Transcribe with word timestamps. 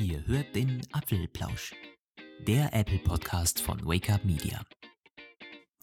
Ihr 0.00 0.22
hört 0.26 0.54
den 0.54 0.80
Apfelplausch, 0.92 1.74
der 2.46 2.72
Apple 2.72 3.00
Podcast 3.00 3.60
von 3.60 3.84
Wake 3.84 4.10
Up 4.10 4.24
Media. 4.24 4.60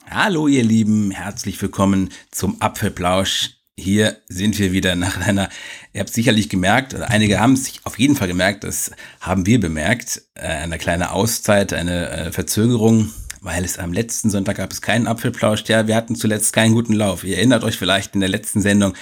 Hallo 0.09 0.47
ihr 0.47 0.63
Lieben, 0.63 1.11
herzlich 1.11 1.61
willkommen 1.61 2.09
zum 2.31 2.61
Apfelplausch. 2.61 3.57
Hier 3.77 4.15
sind 4.29 4.57
wir 4.57 4.71
wieder 4.71 4.95
nach 4.95 5.17
einer, 5.17 5.49
ihr 5.91 5.99
habt 5.99 6.13
sicherlich 6.13 6.47
gemerkt, 6.47 6.93
oder 6.93 7.09
einige 7.09 7.41
haben 7.41 7.55
es 7.55 7.73
auf 7.83 7.99
jeden 7.99 8.15
Fall 8.15 8.29
gemerkt, 8.29 8.63
das 8.63 8.91
haben 9.19 9.45
wir 9.47 9.59
bemerkt, 9.59 10.21
äh, 10.35 10.47
eine 10.47 10.77
kleine 10.77 11.11
Auszeit, 11.11 11.73
eine 11.73 12.09
äh, 12.09 12.31
Verzögerung, 12.31 13.11
weil 13.41 13.65
es 13.65 13.77
am 13.77 13.91
letzten 13.91 14.29
Sonntag 14.29 14.57
gab 14.57 14.71
es 14.71 14.81
keinen 14.81 15.07
Apfelplausch. 15.07 15.65
Ja, 15.67 15.87
wir 15.87 15.95
hatten 15.97 16.15
zuletzt 16.15 16.53
keinen 16.53 16.73
guten 16.73 16.93
Lauf. 16.93 17.25
Ihr 17.25 17.35
erinnert 17.35 17.65
euch 17.65 17.77
vielleicht 17.77 18.15
in 18.15 18.21
der 18.21 18.29
letzten 18.29 18.61
Sendung, 18.61 18.93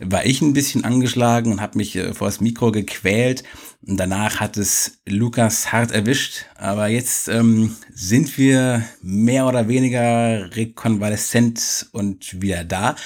war 0.00 0.26
ich 0.26 0.42
ein 0.42 0.52
bisschen 0.52 0.84
angeschlagen 0.84 1.52
und 1.52 1.60
habe 1.60 1.78
mich 1.78 1.94
äh, 1.94 2.12
vor 2.12 2.26
das 2.26 2.40
Mikro 2.40 2.72
gequält. 2.72 3.44
Und 3.86 3.96
danach 3.98 4.40
hat 4.40 4.56
es 4.56 5.00
Lukas 5.06 5.72
hart 5.72 5.92
erwischt. 5.92 6.46
Aber 6.56 6.88
jetzt 6.88 7.28
ähm, 7.28 7.76
sind 7.92 8.36
wir 8.36 8.84
mehr 9.02 9.46
oder 9.46 9.68
weniger 9.68 10.54
rekonvaleszent 10.56 11.88
und 11.92 12.42
wieder 12.42 12.64
da. 12.64 12.96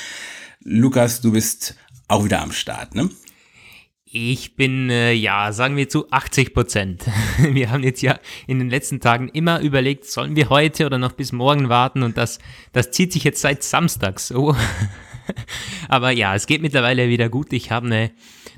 Lukas, 0.65 1.21
du 1.21 1.33
bist 1.33 1.77
auch 2.09 2.25
wieder 2.25 2.41
am 2.41 2.53
Start, 2.53 2.95
ne? 2.95 3.11
Ich 4.15 4.57
bin, 4.57 4.91
äh, 4.91 5.13
ja, 5.15 5.53
sagen 5.53 5.77
wir 5.77 5.89
zu 5.89 6.11
80 6.11 6.53
Prozent. 6.53 7.07
Wir 7.39 7.71
haben 7.71 7.83
jetzt 7.83 8.02
ja 8.02 8.19
in 8.47 8.59
den 8.59 8.69
letzten 8.69 9.01
Tagen 9.01 9.29
immer 9.29 9.61
überlegt, 9.61 10.05
sollen 10.05 10.37
wir 10.37 10.51
heute 10.51 10.85
oder 10.85 10.99
noch 10.99 11.13
bis 11.13 11.33
morgen 11.33 11.71
warten 11.71 12.02
und 12.02 12.19
das, 12.19 12.39
das 12.75 12.91
zieht 12.91 13.11
sich 13.11 13.25
jetzt 13.25 13.41
seit 13.41 13.63
Samstag 13.63 14.21
so. 14.21 14.55
Aber 15.89 16.11
ja, 16.11 16.35
es 16.35 16.47
geht 16.47 16.61
mittlerweile 16.61 17.09
wieder 17.09 17.30
gut. 17.30 17.55
Ich 17.55 17.71
habe 17.71 17.87
eine, 17.87 18.11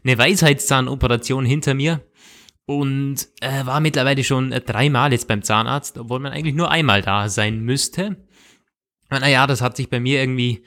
eine 0.03 0.19
Weisheitszahnoperation 0.19 1.45
hinter 1.45 1.75
mir 1.75 2.01
und 2.67 3.29
äh, 3.41 3.67
war 3.67 3.81
mittlerweile 3.81 4.25
schon 4.25 4.53
äh, 4.53 4.61
dreimal 4.61 5.13
jetzt 5.13 5.29
beim 5.29 5.43
Zahnarzt, 5.43 5.99
obwohl 5.99 6.21
man 6.21 6.33
eigentlich 6.33 6.55
nur 6.55 6.71
einmal 6.71 7.03
da 7.03 7.29
sein 7.29 7.61
müsste. 7.61 8.17
Naja, 9.11 9.47
das 9.47 9.61
hat 9.61 9.77
sich 9.77 9.91
bei 9.91 10.01
mir 10.01 10.21
irgendwie 10.21 10.65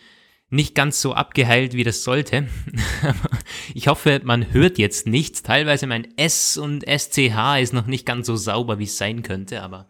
nicht 0.49 0.75
ganz 0.75 1.01
so 1.01 1.13
abgeheilt, 1.13 1.73
wie 1.73 1.83
das 1.83 2.03
sollte. 2.03 2.47
ich 3.73 3.87
hoffe, 3.87 4.21
man 4.23 4.53
hört 4.53 4.77
jetzt 4.77 5.07
nichts. 5.07 5.43
Teilweise 5.43 5.87
mein 5.87 6.07
S 6.17 6.57
und 6.57 6.85
SCH 6.87 7.59
ist 7.59 7.73
noch 7.73 7.87
nicht 7.87 8.05
ganz 8.05 8.27
so 8.27 8.35
sauber, 8.35 8.79
wie 8.79 8.85
es 8.85 8.97
sein 8.97 9.23
könnte, 9.23 9.61
aber 9.61 9.89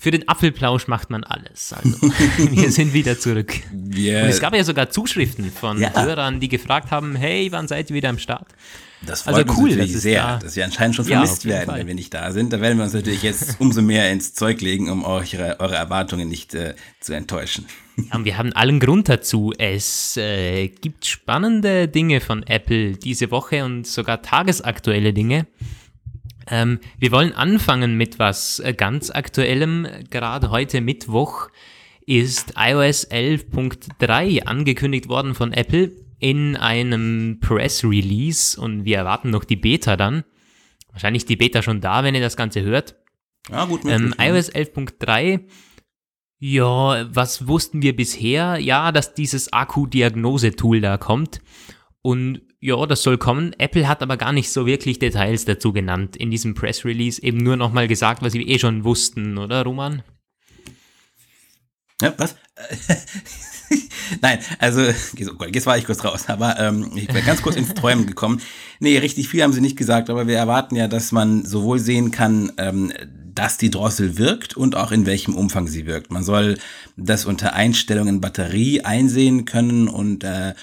für 0.00 0.12
den 0.12 0.28
Apfelplausch 0.28 0.86
macht 0.86 1.10
man 1.10 1.24
alles. 1.24 1.72
Also, 1.72 2.00
wir 2.38 2.70
sind 2.70 2.94
wieder 2.94 3.18
zurück. 3.18 3.52
Yeah. 3.74 4.22
Und 4.22 4.28
es 4.28 4.40
gab 4.40 4.54
ja 4.54 4.62
sogar 4.62 4.90
Zuschriften 4.90 5.50
von 5.50 5.80
ja. 5.80 5.92
Hörern, 5.92 6.38
die 6.38 6.48
gefragt 6.48 6.92
haben, 6.92 7.16
hey, 7.16 7.50
wann 7.50 7.66
seid 7.66 7.90
ihr 7.90 7.96
wieder 7.96 8.08
am 8.08 8.18
Start? 8.18 8.46
Das 9.02 9.22
freut 9.22 9.34
also 9.34 9.54
cool, 9.58 9.70
uns 9.70 9.76
natürlich 9.76 10.00
sehr, 10.00 10.22
da, 10.22 10.38
dass 10.38 10.54
wir 10.54 10.64
anscheinend 10.64 10.96
schon 10.96 11.04
vermisst 11.04 11.44
ja, 11.44 11.50
werden, 11.50 11.66
Fall. 11.66 11.80
wenn 11.80 11.86
wir 11.88 11.94
nicht 11.96 12.14
da 12.14 12.30
sind. 12.30 12.52
Da 12.52 12.60
werden 12.60 12.78
wir 12.78 12.84
uns 12.84 12.94
natürlich 12.94 13.22
jetzt 13.22 13.56
umso 13.60 13.82
mehr 13.82 14.10
ins 14.12 14.34
Zeug 14.34 14.60
legen, 14.60 14.88
um 14.88 15.04
eure, 15.04 15.58
eure 15.58 15.74
Erwartungen 15.74 16.28
nicht 16.28 16.54
äh, 16.54 16.74
zu 17.00 17.12
enttäuschen. 17.12 17.66
Ja, 17.96 18.16
und 18.16 18.24
wir 18.24 18.38
haben 18.38 18.52
allen 18.52 18.78
Grund 18.78 19.08
dazu. 19.08 19.52
Es 19.58 20.16
äh, 20.16 20.68
gibt 20.68 21.06
spannende 21.06 21.88
Dinge 21.88 22.20
von 22.20 22.44
Apple 22.44 22.92
diese 22.92 23.32
Woche 23.32 23.64
und 23.64 23.84
sogar 23.86 24.22
tagesaktuelle 24.22 25.12
Dinge. 25.12 25.46
Ähm, 26.50 26.80
wir 26.98 27.12
wollen 27.12 27.32
anfangen 27.32 27.96
mit 27.96 28.18
was 28.18 28.60
äh, 28.60 28.74
ganz 28.74 29.10
Aktuellem. 29.10 29.86
Gerade 30.10 30.50
heute 30.50 30.80
Mittwoch 30.80 31.48
ist 32.06 32.54
iOS 32.56 33.10
11.3 33.10 34.44
angekündigt 34.44 35.08
worden 35.08 35.34
von 35.34 35.52
Apple 35.52 35.92
in 36.18 36.56
einem 36.56 37.38
Press 37.40 37.84
Release 37.84 38.60
und 38.60 38.84
wir 38.84 38.96
erwarten 38.96 39.30
noch 39.30 39.44
die 39.44 39.56
Beta 39.56 39.96
dann. 39.96 40.24
Wahrscheinlich 40.90 41.26
die 41.26 41.36
Beta 41.36 41.62
schon 41.62 41.80
da, 41.80 42.02
wenn 42.02 42.14
ihr 42.14 42.20
das 42.20 42.36
Ganze 42.36 42.62
hört. 42.62 42.96
Ja, 43.50 43.66
gut. 43.66 43.84
Ähm, 43.84 44.14
iOS 44.18 44.52
11.3 44.52 45.40
ja, 46.40 47.06
was 47.14 47.48
wussten 47.48 47.82
wir 47.82 47.96
bisher? 47.96 48.58
Ja, 48.58 48.92
dass 48.92 49.14
dieses 49.14 49.52
Akku-Diagnose-Tool 49.52 50.80
da 50.80 50.96
kommt. 50.96 51.40
Und 52.00 52.42
ja, 52.60 52.86
das 52.86 53.02
soll 53.02 53.18
kommen. 53.18 53.54
Apple 53.58 53.86
hat 53.88 54.02
aber 54.02 54.16
gar 54.16 54.32
nicht 54.32 54.50
so 54.50 54.66
wirklich 54.66 54.98
Details 54.98 55.44
dazu 55.44 55.72
genannt 55.72 56.16
in 56.16 56.30
diesem 56.30 56.54
Press 56.54 56.84
Release. 56.84 57.22
Eben 57.22 57.38
nur 57.38 57.56
nochmal 57.56 57.86
gesagt, 57.86 58.22
was 58.22 58.34
wir 58.34 58.46
eh 58.46 58.58
schon 58.58 58.84
wussten, 58.84 59.38
oder 59.38 59.62
Roman? 59.62 60.02
Ja, 62.00 62.14
was? 62.16 62.36
Nein, 64.22 64.38
also, 64.58 64.80
jetzt 64.80 65.66
war 65.66 65.76
ich 65.76 65.84
kurz 65.84 66.02
raus, 66.02 66.28
aber 66.28 66.58
ähm, 66.58 66.90
ich 66.94 67.08
bin 67.08 67.24
ganz 67.24 67.42
kurz 67.42 67.56
ins 67.56 67.74
Träumen 67.74 68.06
gekommen. 68.06 68.40
Nee, 68.80 68.98
richtig 68.98 69.28
viel 69.28 69.42
haben 69.42 69.52
sie 69.52 69.60
nicht 69.60 69.76
gesagt, 69.76 70.08
aber 70.08 70.26
wir 70.26 70.36
erwarten 70.36 70.76
ja, 70.76 70.88
dass 70.88 71.12
man 71.12 71.44
sowohl 71.44 71.78
sehen 71.78 72.10
kann, 72.10 72.52
ähm, 72.56 72.92
dass 73.34 73.58
die 73.58 73.70
Drossel 73.70 74.16
wirkt 74.16 74.56
und 74.56 74.74
auch 74.74 74.90
in 74.90 75.06
welchem 75.06 75.34
Umfang 75.34 75.68
sie 75.68 75.86
wirkt. 75.86 76.10
Man 76.10 76.24
soll 76.24 76.58
das 76.96 77.24
unter 77.24 77.52
Einstellungen 77.52 78.20
Batterie 78.20 78.80
einsehen 78.80 79.44
können 79.44 79.88
und 79.88 80.24
äh, 80.24 80.54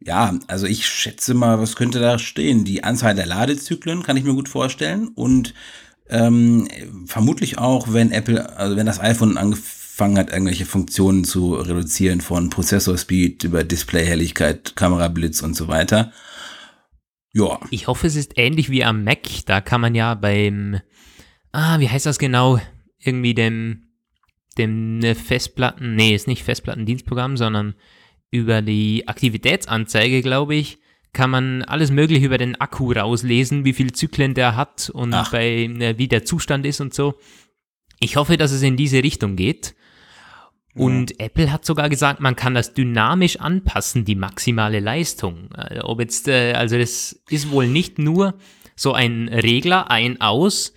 ja, 0.00 0.38
also 0.46 0.66
ich 0.66 0.86
schätze 0.86 1.34
mal, 1.34 1.58
was 1.60 1.76
könnte 1.76 2.00
da 2.00 2.18
stehen? 2.18 2.64
Die 2.64 2.84
Anzahl 2.84 3.14
der 3.14 3.26
Ladezyklen 3.26 4.02
kann 4.02 4.16
ich 4.16 4.24
mir 4.24 4.34
gut 4.34 4.48
vorstellen 4.48 5.08
und 5.08 5.54
ähm, 6.08 6.68
vermutlich 7.06 7.58
auch, 7.58 7.92
wenn 7.92 8.12
Apple, 8.12 8.56
also 8.56 8.76
wenn 8.76 8.86
das 8.86 9.00
iPhone 9.00 9.36
angefangen 9.36 10.16
hat, 10.16 10.30
irgendwelche 10.30 10.64
Funktionen 10.64 11.24
zu 11.24 11.54
reduzieren 11.54 12.20
von 12.20 12.48
Prozessorspeed 12.48 13.44
über 13.44 13.64
Displayhelligkeit, 13.64 14.76
Kamerablitz 14.76 15.42
und 15.42 15.54
so 15.54 15.68
weiter. 15.68 16.12
Ja. 17.34 17.60
Ich 17.70 17.88
hoffe, 17.88 18.06
es 18.06 18.16
ist 18.16 18.38
ähnlich 18.38 18.70
wie 18.70 18.84
am 18.84 19.04
Mac. 19.04 19.28
Da 19.46 19.60
kann 19.60 19.80
man 19.80 19.94
ja 19.94 20.14
beim, 20.14 20.80
ah, 21.52 21.78
wie 21.78 21.88
heißt 21.88 22.06
das 22.06 22.18
genau? 22.18 22.58
Irgendwie 22.98 23.34
dem, 23.34 23.88
dem 24.56 25.02
Festplatten, 25.14 25.94
nee, 25.94 26.14
ist 26.14 26.26
nicht 26.26 26.42
Festplattendienstprogramm, 26.42 27.36
sondern 27.36 27.74
über 28.30 28.62
die 28.62 29.06
Aktivitätsanzeige, 29.06 30.22
glaube 30.22 30.54
ich, 30.54 30.78
kann 31.12 31.30
man 31.30 31.62
alles 31.62 31.90
Mögliche 31.90 32.26
über 32.26 32.38
den 32.38 32.60
Akku 32.60 32.92
rauslesen, 32.92 33.64
wie 33.64 33.72
viel 33.72 33.92
Zyklen 33.92 34.34
der 34.34 34.56
hat 34.56 34.90
und 34.90 35.10
bei, 35.32 35.64
äh, 35.64 35.98
wie 35.98 36.08
der 36.08 36.24
Zustand 36.24 36.66
ist 36.66 36.80
und 36.80 36.94
so. 36.94 37.14
Ich 38.00 38.16
hoffe, 38.16 38.36
dass 38.36 38.52
es 38.52 38.62
in 38.62 38.76
diese 38.76 39.02
Richtung 39.02 39.36
geht. 39.36 39.74
Und 40.74 41.10
ja. 41.10 41.26
Apple 41.26 41.50
hat 41.50 41.64
sogar 41.64 41.88
gesagt, 41.88 42.20
man 42.20 42.36
kann 42.36 42.54
das 42.54 42.72
dynamisch 42.72 43.40
anpassen, 43.40 44.04
die 44.04 44.14
maximale 44.14 44.78
Leistung. 44.78 45.50
Also, 45.52 45.84
ob 45.84 46.00
jetzt, 46.00 46.28
äh, 46.28 46.52
also 46.52 46.78
das 46.78 47.20
ist 47.28 47.50
wohl 47.50 47.66
nicht 47.66 47.98
nur 47.98 48.34
so 48.76 48.92
ein 48.92 49.28
Regler 49.28 49.90
ein 49.90 50.20
aus, 50.20 50.74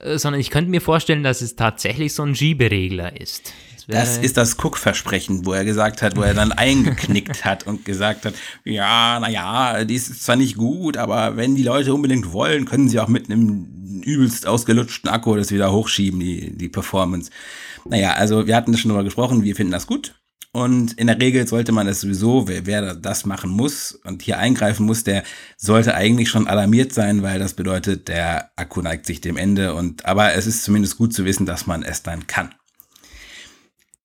äh, 0.00 0.18
sondern 0.18 0.40
ich 0.40 0.50
könnte 0.50 0.70
mir 0.70 0.82
vorstellen, 0.82 1.22
dass 1.22 1.40
es 1.40 1.56
tatsächlich 1.56 2.12
so 2.12 2.24
ein 2.24 2.34
Schieberegler 2.34 3.18
ist. 3.18 3.54
Das 3.88 4.18
ist 4.18 4.36
das 4.36 4.56
Cook-Versprechen, 4.58 5.46
wo 5.46 5.52
er 5.52 5.64
gesagt 5.64 6.02
hat, 6.02 6.16
wo 6.16 6.22
er 6.22 6.34
dann 6.34 6.52
eingeknickt 6.52 7.44
hat 7.44 7.66
und 7.66 7.84
gesagt 7.84 8.24
hat, 8.24 8.34
ja, 8.64 9.20
naja, 9.20 9.84
dies 9.84 10.08
ist 10.08 10.24
zwar 10.24 10.36
nicht 10.36 10.56
gut, 10.56 10.96
aber 10.96 11.36
wenn 11.36 11.54
die 11.54 11.62
Leute 11.62 11.94
unbedingt 11.94 12.32
wollen, 12.32 12.64
können 12.64 12.88
sie 12.88 12.98
auch 12.98 13.08
mit 13.08 13.30
einem 13.30 14.02
übelst 14.02 14.46
ausgelutschten 14.46 15.10
Akku 15.10 15.36
das 15.36 15.52
wieder 15.52 15.72
hochschieben, 15.72 16.18
die, 16.18 16.56
die 16.56 16.68
Performance. 16.68 17.30
Naja, 17.84 18.14
also 18.14 18.46
wir 18.46 18.56
hatten 18.56 18.72
das 18.72 18.80
schon 18.80 18.88
drüber 18.90 19.04
gesprochen, 19.04 19.44
wir 19.44 19.54
finden 19.54 19.72
das 19.72 19.86
gut. 19.86 20.14
Und 20.52 20.94
in 20.94 21.06
der 21.06 21.20
Regel 21.20 21.46
sollte 21.46 21.70
man 21.72 21.86
das 21.86 22.00
sowieso, 22.00 22.48
wer, 22.48 22.64
wer 22.64 22.94
das 22.94 23.26
machen 23.26 23.50
muss 23.50 23.92
und 24.04 24.22
hier 24.22 24.38
eingreifen 24.38 24.86
muss, 24.86 25.04
der 25.04 25.22
sollte 25.58 25.94
eigentlich 25.94 26.30
schon 26.30 26.48
alarmiert 26.48 26.94
sein, 26.94 27.22
weil 27.22 27.38
das 27.38 27.52
bedeutet, 27.52 28.08
der 28.08 28.50
Akku 28.56 28.80
neigt 28.80 29.04
sich 29.04 29.20
dem 29.20 29.36
Ende. 29.36 29.74
Und 29.74 30.06
aber 30.06 30.32
es 30.32 30.46
ist 30.46 30.64
zumindest 30.64 30.96
gut 30.96 31.12
zu 31.12 31.26
wissen, 31.26 31.44
dass 31.44 31.66
man 31.66 31.82
es 31.82 32.02
dann 32.02 32.26
kann. 32.26 32.54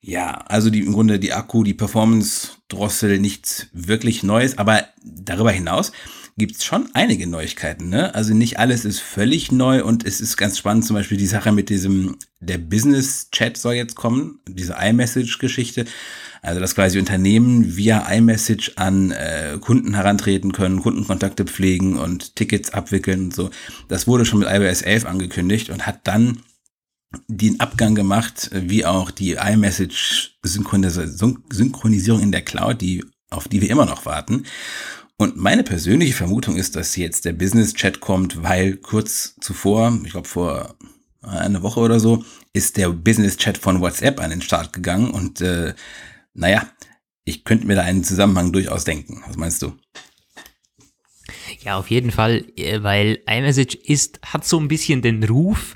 Ja, 0.03 0.43
also 0.47 0.71
die, 0.71 0.79
im 0.79 0.93
Grunde 0.93 1.19
die 1.19 1.31
Akku, 1.31 1.63
die 1.63 1.75
Performance-Drossel, 1.75 3.19
nichts 3.19 3.67
wirklich 3.71 4.23
Neues, 4.23 4.57
aber 4.57 4.85
darüber 5.03 5.51
hinaus 5.51 5.91
gibt's 6.37 6.65
schon 6.65 6.89
einige 6.93 7.27
Neuigkeiten. 7.27 7.89
Ne? 7.89 8.15
Also 8.15 8.33
nicht 8.33 8.57
alles 8.57 8.83
ist 8.83 8.99
völlig 8.99 9.51
neu 9.51 9.83
und 9.83 10.03
es 10.05 10.21
ist 10.21 10.37
ganz 10.37 10.57
spannend, 10.57 10.85
zum 10.85 10.95
Beispiel 10.95 11.17
die 11.17 11.27
Sache 11.27 11.51
mit 11.51 11.69
diesem, 11.69 12.17
der 12.39 12.57
Business-Chat 12.57 13.57
soll 13.57 13.75
jetzt 13.75 13.95
kommen, 13.95 14.39
diese 14.47 14.75
iMessage-Geschichte. 14.79 15.85
Also 16.41 16.59
dass 16.59 16.73
quasi 16.73 16.97
Unternehmen 16.97 17.75
via 17.75 18.11
iMessage 18.11 18.71
an 18.77 19.11
äh, 19.11 19.59
Kunden 19.61 19.93
herantreten 19.93 20.51
können, 20.51 20.81
Kundenkontakte 20.81 21.45
pflegen 21.45 21.99
und 21.99 22.35
Tickets 22.35 22.71
abwickeln 22.71 23.25
und 23.25 23.35
so. 23.35 23.51
Das 23.87 24.07
wurde 24.07 24.25
schon 24.25 24.39
mit 24.39 24.49
iOS 24.49 24.81
11 24.81 25.05
angekündigt 25.05 25.69
und 25.69 25.85
hat 25.85 26.07
dann 26.07 26.39
den 27.27 27.59
Abgang 27.59 27.95
gemacht, 27.95 28.49
wie 28.53 28.85
auch 28.85 29.11
die 29.11 29.33
iMessage-Synchronisierung 29.33 32.21
in 32.21 32.31
der 32.31 32.43
Cloud, 32.43 32.81
die, 32.81 33.03
auf 33.29 33.47
die 33.47 33.61
wir 33.61 33.69
immer 33.69 33.85
noch 33.85 34.05
warten. 34.05 34.45
Und 35.17 35.37
meine 35.37 35.63
persönliche 35.63 36.15
Vermutung 36.15 36.55
ist, 36.55 36.75
dass 36.75 36.95
jetzt 36.95 37.25
der 37.25 37.33
Business-Chat 37.33 37.99
kommt, 37.99 38.41
weil 38.41 38.77
kurz 38.77 39.35
zuvor, 39.39 39.99
ich 40.03 40.11
glaube 40.11 40.27
vor 40.27 40.75
einer 41.21 41.61
Woche 41.61 41.79
oder 41.79 41.99
so, 41.99 42.25
ist 42.53 42.77
der 42.77 42.89
Business-Chat 42.89 43.57
von 43.57 43.81
WhatsApp 43.81 44.19
an 44.19 44.31
den 44.31 44.41
Start 44.41 44.73
gegangen. 44.73 45.11
Und 45.11 45.41
äh, 45.41 45.75
naja, 46.33 46.67
ich 47.23 47.43
könnte 47.43 47.67
mir 47.67 47.75
da 47.75 47.83
einen 47.83 48.03
Zusammenhang 48.03 48.51
durchaus 48.51 48.83
denken. 48.83 49.23
Was 49.27 49.37
meinst 49.37 49.61
du? 49.61 49.73
Ja, 51.63 51.77
auf 51.77 51.91
jeden 51.91 52.11
Fall, 52.11 52.45
äh, 52.55 52.81
weil 52.81 53.19
iMessage 53.27 53.75
ist, 53.75 54.19
hat 54.25 54.45
so 54.45 54.59
ein 54.59 54.67
bisschen 54.67 55.01
den 55.01 55.23
Ruf, 55.23 55.75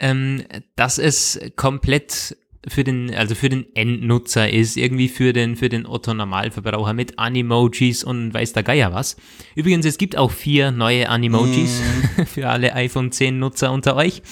ähm, 0.00 0.42
dass 0.74 0.98
es 0.98 1.38
komplett 1.56 2.36
für 2.66 2.84
den, 2.84 3.14
also 3.14 3.34
für 3.34 3.48
den 3.48 3.64
Endnutzer 3.74 4.50
ist, 4.50 4.76
irgendwie 4.76 5.08
für 5.08 5.32
den, 5.32 5.56
für 5.56 5.68
den 5.68 5.86
Otto 5.86 6.12
Normalverbraucher 6.12 6.92
mit 6.92 7.18
Animojis 7.18 8.04
und 8.04 8.34
weiß 8.34 8.52
der 8.52 8.62
Geier 8.62 8.92
was. 8.92 9.16
Übrigens, 9.54 9.86
es 9.86 9.96
gibt 9.96 10.16
auch 10.16 10.30
vier 10.30 10.70
neue 10.70 11.08
Animojis 11.08 11.80
mm. 11.80 12.22
für 12.26 12.48
alle 12.48 12.74
iPhone 12.74 13.12
10 13.12 13.38
Nutzer 13.38 13.72
unter 13.72 13.96
euch. 13.96 14.22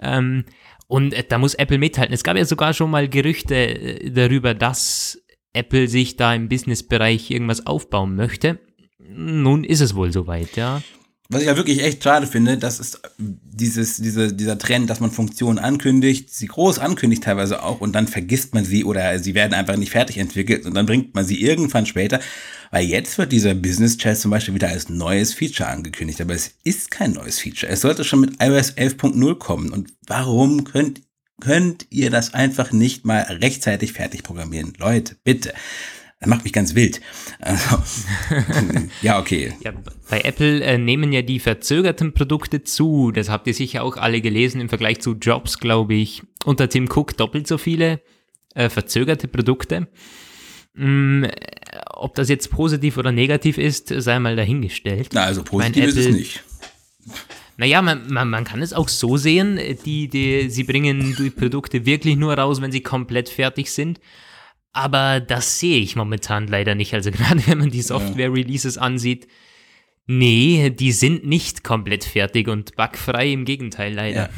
Ähm, 0.00 0.44
und 0.86 1.14
äh, 1.14 1.24
da 1.28 1.38
muss 1.38 1.54
Apple 1.54 1.78
mithalten. 1.78 2.14
Es 2.14 2.22
gab 2.22 2.36
ja 2.36 2.44
sogar 2.44 2.74
schon 2.74 2.90
mal 2.90 3.08
Gerüchte 3.08 3.54
äh, 3.56 4.10
darüber, 4.10 4.54
dass 4.54 5.20
Apple 5.52 5.88
sich 5.88 6.16
da 6.16 6.34
im 6.34 6.48
Businessbereich 6.48 7.30
irgendwas 7.30 7.66
aufbauen 7.66 8.14
möchte. 8.14 8.60
Nun 8.98 9.64
ist 9.64 9.80
es 9.80 9.94
wohl 9.94 10.12
soweit, 10.12 10.56
ja. 10.56 10.80
Was 11.32 11.40
ich 11.40 11.48
ja 11.48 11.56
wirklich 11.56 11.82
echt 11.82 12.04
schade 12.04 12.26
finde, 12.26 12.58
das 12.58 12.78
ist 12.78 13.00
dieses, 13.18 13.96
diese, 13.96 14.34
dieser 14.34 14.58
Trend, 14.58 14.90
dass 14.90 15.00
man 15.00 15.10
Funktionen 15.10 15.58
ankündigt, 15.58 16.28
sie 16.28 16.46
groß 16.46 16.78
ankündigt 16.78 17.24
teilweise 17.24 17.62
auch 17.62 17.80
und 17.80 17.94
dann 17.94 18.06
vergisst 18.06 18.52
man 18.52 18.66
sie 18.66 18.84
oder 18.84 19.18
sie 19.18 19.34
werden 19.34 19.54
einfach 19.54 19.76
nicht 19.76 19.92
fertig 19.92 20.18
entwickelt 20.18 20.66
und 20.66 20.74
dann 20.74 20.84
bringt 20.84 21.14
man 21.14 21.24
sie 21.24 21.40
irgendwann 21.40 21.86
später. 21.86 22.20
Weil 22.70 22.84
jetzt 22.84 23.16
wird 23.16 23.32
dieser 23.32 23.54
Business 23.54 23.96
Chat 23.96 24.18
zum 24.18 24.30
Beispiel 24.30 24.54
wieder 24.54 24.68
als 24.68 24.90
neues 24.90 25.32
Feature 25.32 25.70
angekündigt, 25.70 26.20
aber 26.20 26.34
es 26.34 26.52
ist 26.64 26.90
kein 26.90 27.12
neues 27.12 27.40
Feature. 27.40 27.72
Es 27.72 27.80
sollte 27.80 28.04
schon 28.04 28.20
mit 28.20 28.42
iOS 28.42 28.74
11.0 28.76 29.34
kommen. 29.36 29.70
Und 29.70 29.94
warum 30.06 30.64
könnt, 30.64 31.00
könnt 31.40 31.86
ihr 31.88 32.10
das 32.10 32.34
einfach 32.34 32.72
nicht 32.72 33.06
mal 33.06 33.22
rechtzeitig 33.22 33.94
fertig 33.94 34.22
programmieren? 34.22 34.74
Leute, 34.78 35.16
bitte. 35.24 35.54
Das 36.22 36.28
macht 36.28 36.44
mich 36.44 36.52
ganz 36.52 36.76
wild. 36.76 37.00
Also, 37.40 37.82
ja, 39.02 39.18
okay. 39.18 39.54
Ja, 39.64 39.72
bei 40.08 40.20
Apple 40.20 40.62
äh, 40.62 40.78
nehmen 40.78 41.12
ja 41.12 41.20
die 41.20 41.40
verzögerten 41.40 42.14
Produkte 42.14 42.62
zu. 42.62 43.10
Das 43.10 43.28
habt 43.28 43.48
ihr 43.48 43.54
sicher 43.54 43.82
auch 43.82 43.96
alle 43.96 44.20
gelesen 44.20 44.60
im 44.60 44.68
Vergleich 44.68 45.00
zu 45.00 45.14
Jobs, 45.14 45.58
glaube 45.58 45.94
ich. 45.94 46.22
Unter 46.44 46.68
Tim 46.68 46.88
Cook 46.88 47.16
doppelt 47.16 47.48
so 47.48 47.58
viele 47.58 48.00
äh, 48.54 48.68
verzögerte 48.68 49.26
Produkte. 49.26 49.88
Mm, 50.74 51.24
ob 51.90 52.14
das 52.14 52.28
jetzt 52.28 52.52
positiv 52.52 52.98
oder 52.98 53.10
negativ 53.10 53.58
ist, 53.58 53.88
sei 53.88 54.20
mal 54.20 54.36
dahingestellt. 54.36 55.08
Na, 55.14 55.24
also 55.24 55.42
positiv 55.42 55.86
ist 55.86 55.96
es 55.96 56.14
nicht. 56.14 56.44
Naja, 57.56 57.82
man, 57.82 58.06
man, 58.12 58.30
man 58.30 58.44
kann 58.44 58.62
es 58.62 58.72
auch 58.72 58.88
so 58.88 59.16
sehen, 59.16 59.58
die, 59.84 60.06
die, 60.06 60.48
sie 60.48 60.62
bringen 60.62 61.16
die 61.18 61.30
Produkte 61.30 61.84
wirklich 61.84 62.14
nur 62.14 62.34
raus, 62.34 62.62
wenn 62.62 62.70
sie 62.70 62.80
komplett 62.80 63.28
fertig 63.28 63.72
sind. 63.72 63.98
Aber 64.72 65.20
das 65.20 65.58
sehe 65.58 65.80
ich 65.80 65.96
momentan 65.96 66.46
leider 66.46 66.74
nicht. 66.74 66.94
Also 66.94 67.10
gerade 67.12 67.46
wenn 67.46 67.58
man 67.58 67.70
die 67.70 67.82
Software-Releases 67.82 68.78
ansieht, 68.78 69.28
nee, 70.06 70.70
die 70.70 70.92
sind 70.92 71.26
nicht 71.26 71.62
komplett 71.64 72.04
fertig 72.04 72.48
und 72.48 72.76
bugfrei, 72.76 73.32
im 73.32 73.44
Gegenteil 73.44 73.94
leider. 73.94 74.22
Ja. 74.22 74.28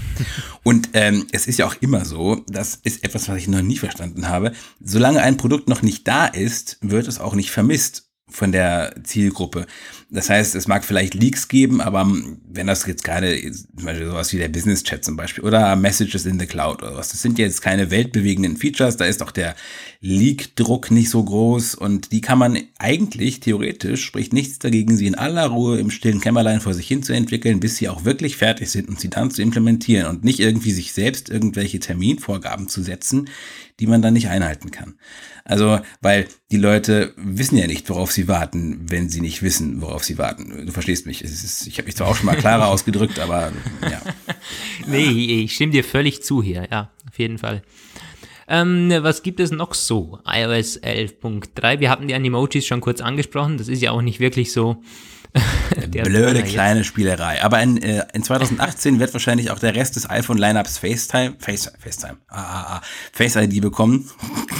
Und 0.63 0.91
ähm, 0.93 1.27
es 1.33 1.47
ist 1.47 1.59
ja 1.59 1.67
auch 1.67 1.77
immer 1.81 2.05
so, 2.05 2.43
das 2.49 2.77
ist 2.77 3.05
etwas, 3.05 3.29
was 3.29 3.39
ich 3.39 3.49
noch 3.49 3.63
nie 3.63 3.77
verstanden 3.77 4.29
habe, 4.29 4.53
solange 4.81 5.23
ein 5.23 5.37
Produkt 5.37 5.69
noch 5.69 5.83
nicht 5.83 6.07
da 6.07 6.27
ist, 6.27 6.79
wird 6.81 7.09
es 7.09 7.21
auch 7.21 7.35
nicht 7.35 7.51
vermisst 7.51 8.11
von 8.29 8.53
der 8.53 8.95
Zielgruppe. 9.05 9.67
Das 10.11 10.31
heißt, 10.31 10.55
es 10.55 10.67
mag 10.67 10.85
vielleicht 10.85 11.15
Leaks 11.15 11.49
geben, 11.49 11.81
aber 11.81 12.11
wenn 12.49 12.67
das 12.67 12.87
jetzt 12.87 13.05
gerade, 13.05 13.39
zum 13.53 13.85
Beispiel 13.85 14.07
sowas 14.07 14.33
wie 14.33 14.39
der 14.39 14.49
Business 14.49 14.83
Chat 14.83 15.05
zum 15.05 15.17
Beispiel 15.17 15.45
oder 15.45 15.77
Messages 15.77 16.25
in 16.25 16.39
the 16.39 16.47
Cloud 16.47 16.83
oder 16.83 16.97
was, 16.97 17.11
das 17.11 17.21
sind 17.21 17.39
jetzt 17.39 17.63
keine 17.63 17.91
weltbewegenden 17.91 18.57
Features, 18.57 18.97
da 18.97 19.05
ist 19.05 19.23
auch 19.23 19.31
der 19.31 19.55
Leak-Druck 20.01 20.91
nicht 20.91 21.11
so 21.11 21.23
groß 21.23 21.75
und 21.75 22.13
die 22.13 22.21
kann 22.21 22.39
man 22.39 22.59
eigentlich, 22.79 23.41
theoretisch, 23.41 24.05
spricht 24.05 24.33
nichts 24.33 24.59
dagegen, 24.59 24.97
sie 24.97 25.07
in 25.07 25.17
aller 25.17 25.47
Ruhe 25.47 25.79
im 25.79 25.91
stillen 25.91 26.21
Kämmerlein 26.21 26.61
vor 26.61 26.75
sich 26.75 26.89
hin 26.89 27.03
zu 27.03 27.13
entwickeln, 27.13 27.61
bis 27.61 27.77
sie 27.77 27.89
auch 27.89 28.05
wirklich 28.05 28.37
fertig 28.37 28.71
sind 28.71 28.89
und 28.89 29.01
sie 29.01 29.11
dann 29.11 29.31
zu 29.31 29.43
implementieren 29.43 30.09
und 30.09 30.25
nicht 30.25 30.41
irgendwie 30.41 30.73
sich 30.73 30.93
selbst 30.93 31.29
irgendwelche 31.29 31.81
Terminvorgaben 31.81 32.69
zu 32.69 32.83
setzen, 32.83 33.29
die 33.81 33.87
man 33.87 34.03
dann 34.03 34.15
nicht 34.15 34.29
einhalten 34.29 34.71
kann. 34.71 34.99
Also, 35.45 35.81
weil 36.01 36.29
die 36.51 36.57
Leute 36.57 37.13
wissen 37.17 37.59
ja 37.59 37.67
nicht, 37.67 37.89
worauf 37.91 38.13
sie 38.13 38.29
warten, 38.29 38.87
wenn 38.89 39.09
sie 39.09 39.21
nicht 39.21 39.43
wissen, 39.43 39.83
worauf 39.83 40.05
sie 40.05 40.17
warten. 40.17 40.67
Du 40.67 40.73
verstehst 40.73 41.07
mich. 41.07 41.23
Ist, 41.23 41.67
ich 41.67 41.79
habe 41.79 41.87
mich 41.87 41.97
zwar 41.97 42.09
auch 42.09 42.17
schon 42.17 42.27
mal 42.27 42.37
klarer 42.37 42.67
ausgedrückt, 42.69 43.19
aber 43.19 43.53
ja. 43.83 44.01
Nee, 44.87 45.43
ich 45.43 45.55
stimme 45.55 45.73
dir 45.73 45.85
völlig 45.85 46.23
zu 46.23 46.43
hier, 46.43 46.69
ja, 46.71 46.91
auf 47.09 47.19
jeden 47.19 47.39
Fall. 47.39 47.63
Ähm, 48.47 48.91
was 49.01 49.23
gibt 49.23 49.41
es 49.41 49.51
noch 49.51 49.75
so? 49.75 50.19
iOS 50.27 50.83
11.3. 50.83 51.81
Wir 51.81 51.91
hatten 51.91 52.09
die 52.09 52.15
Animojis 52.15 52.67
schon 52.67 52.81
kurz 52.81 53.01
angesprochen. 53.01 53.57
Das 53.57 53.69
ist 53.69 53.83
ja 53.83 53.91
auch 53.91 54.03
nicht 54.03 54.21
wirklich 54.21 54.53
so 54.53 54.83
Blöde 55.91 56.43
kleine 56.43 56.85
Spielerei. 56.85 57.43
Aber 57.43 57.61
in, 57.61 57.83
äh, 57.83 58.07
in 58.13 58.23
2018 58.23 59.01
wird 59.01 59.13
wahrscheinlich 59.13 59.51
auch 59.51 59.59
der 59.59 59.75
Rest 59.75 59.97
des 59.97 60.09
iPhone-Lineups 60.09 60.79
FaceTime, 60.79 61.37
Face, 61.39 61.73
FaceTime, 61.79 62.19
ah, 62.29 62.37
ah, 62.37 62.77
ah, 62.77 62.81
Face 63.13 63.37
ID 63.37 63.61
bekommen. 63.61 64.09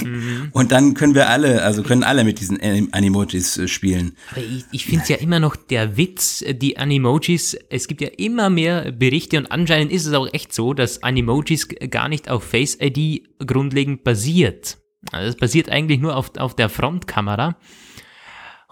Mhm. 0.03 0.49
Und 0.51 0.71
dann 0.71 0.93
können 0.93 1.15
wir 1.15 1.29
alle, 1.29 1.63
also 1.63 1.83
können 1.83 2.03
alle 2.03 2.23
mit 2.23 2.39
diesen 2.39 2.59
Animojis 2.91 3.57
äh, 3.57 3.67
spielen. 3.67 4.17
Aber 4.31 4.41
ich, 4.41 4.65
ich 4.71 4.85
finde 4.85 5.03
es 5.03 5.09
ja 5.09 5.17
immer 5.17 5.39
noch 5.39 5.55
der 5.55 5.97
Witz, 5.97 6.41
äh, 6.41 6.53
die 6.53 6.77
Animojis, 6.77 7.57
es 7.69 7.87
gibt 7.87 8.01
ja 8.01 8.09
immer 8.17 8.49
mehr 8.49 8.91
Berichte 8.91 9.37
und 9.37 9.51
anscheinend 9.51 9.91
ist 9.91 10.05
es 10.05 10.13
auch 10.13 10.27
echt 10.33 10.53
so, 10.53 10.73
dass 10.73 11.03
Animojis 11.03 11.69
gar 11.89 12.09
nicht 12.09 12.29
auf 12.29 12.43
Face 12.43 12.77
ID 12.81 13.23
grundlegend 13.45 14.03
basiert. 14.03 14.77
Also 15.11 15.29
es 15.29 15.35
basiert 15.37 15.69
eigentlich 15.69 15.99
nur 15.99 16.15
auf, 16.15 16.35
auf 16.37 16.55
der 16.55 16.69
Frontkamera. 16.69 17.57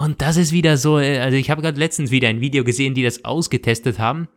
Und 0.03 0.21
das 0.21 0.35
ist 0.35 0.51
wieder 0.51 0.75
so, 0.75 0.99
äh, 0.99 1.19
also 1.19 1.37
ich 1.37 1.49
habe 1.49 1.61
gerade 1.61 1.79
letztens 1.79 2.11
wieder 2.11 2.27
ein 2.27 2.41
Video 2.41 2.65
gesehen, 2.65 2.93
die 2.93 3.03
das 3.03 3.23
ausgetestet 3.23 3.99
haben. 3.99 4.27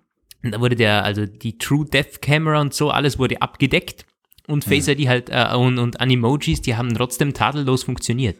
Und 0.44 0.52
da 0.52 0.60
wurde 0.60 0.76
der, 0.76 1.02
also 1.02 1.26
die 1.26 1.58
True 1.58 1.84
Depth 1.84 2.22
Camera 2.22 2.60
und 2.60 2.72
so, 2.72 2.90
alles 2.90 3.18
wurde 3.18 3.42
abgedeckt. 3.42 4.06
Und 4.46 4.64
Face 4.64 4.86
ID 4.86 5.08
halt 5.08 5.28
äh, 5.28 5.56
und, 5.56 5.80
und 5.80 5.98
Animojis, 5.98 6.62
die 6.62 6.76
haben 6.76 6.94
trotzdem 6.94 7.34
tadellos 7.34 7.82
funktioniert. 7.82 8.36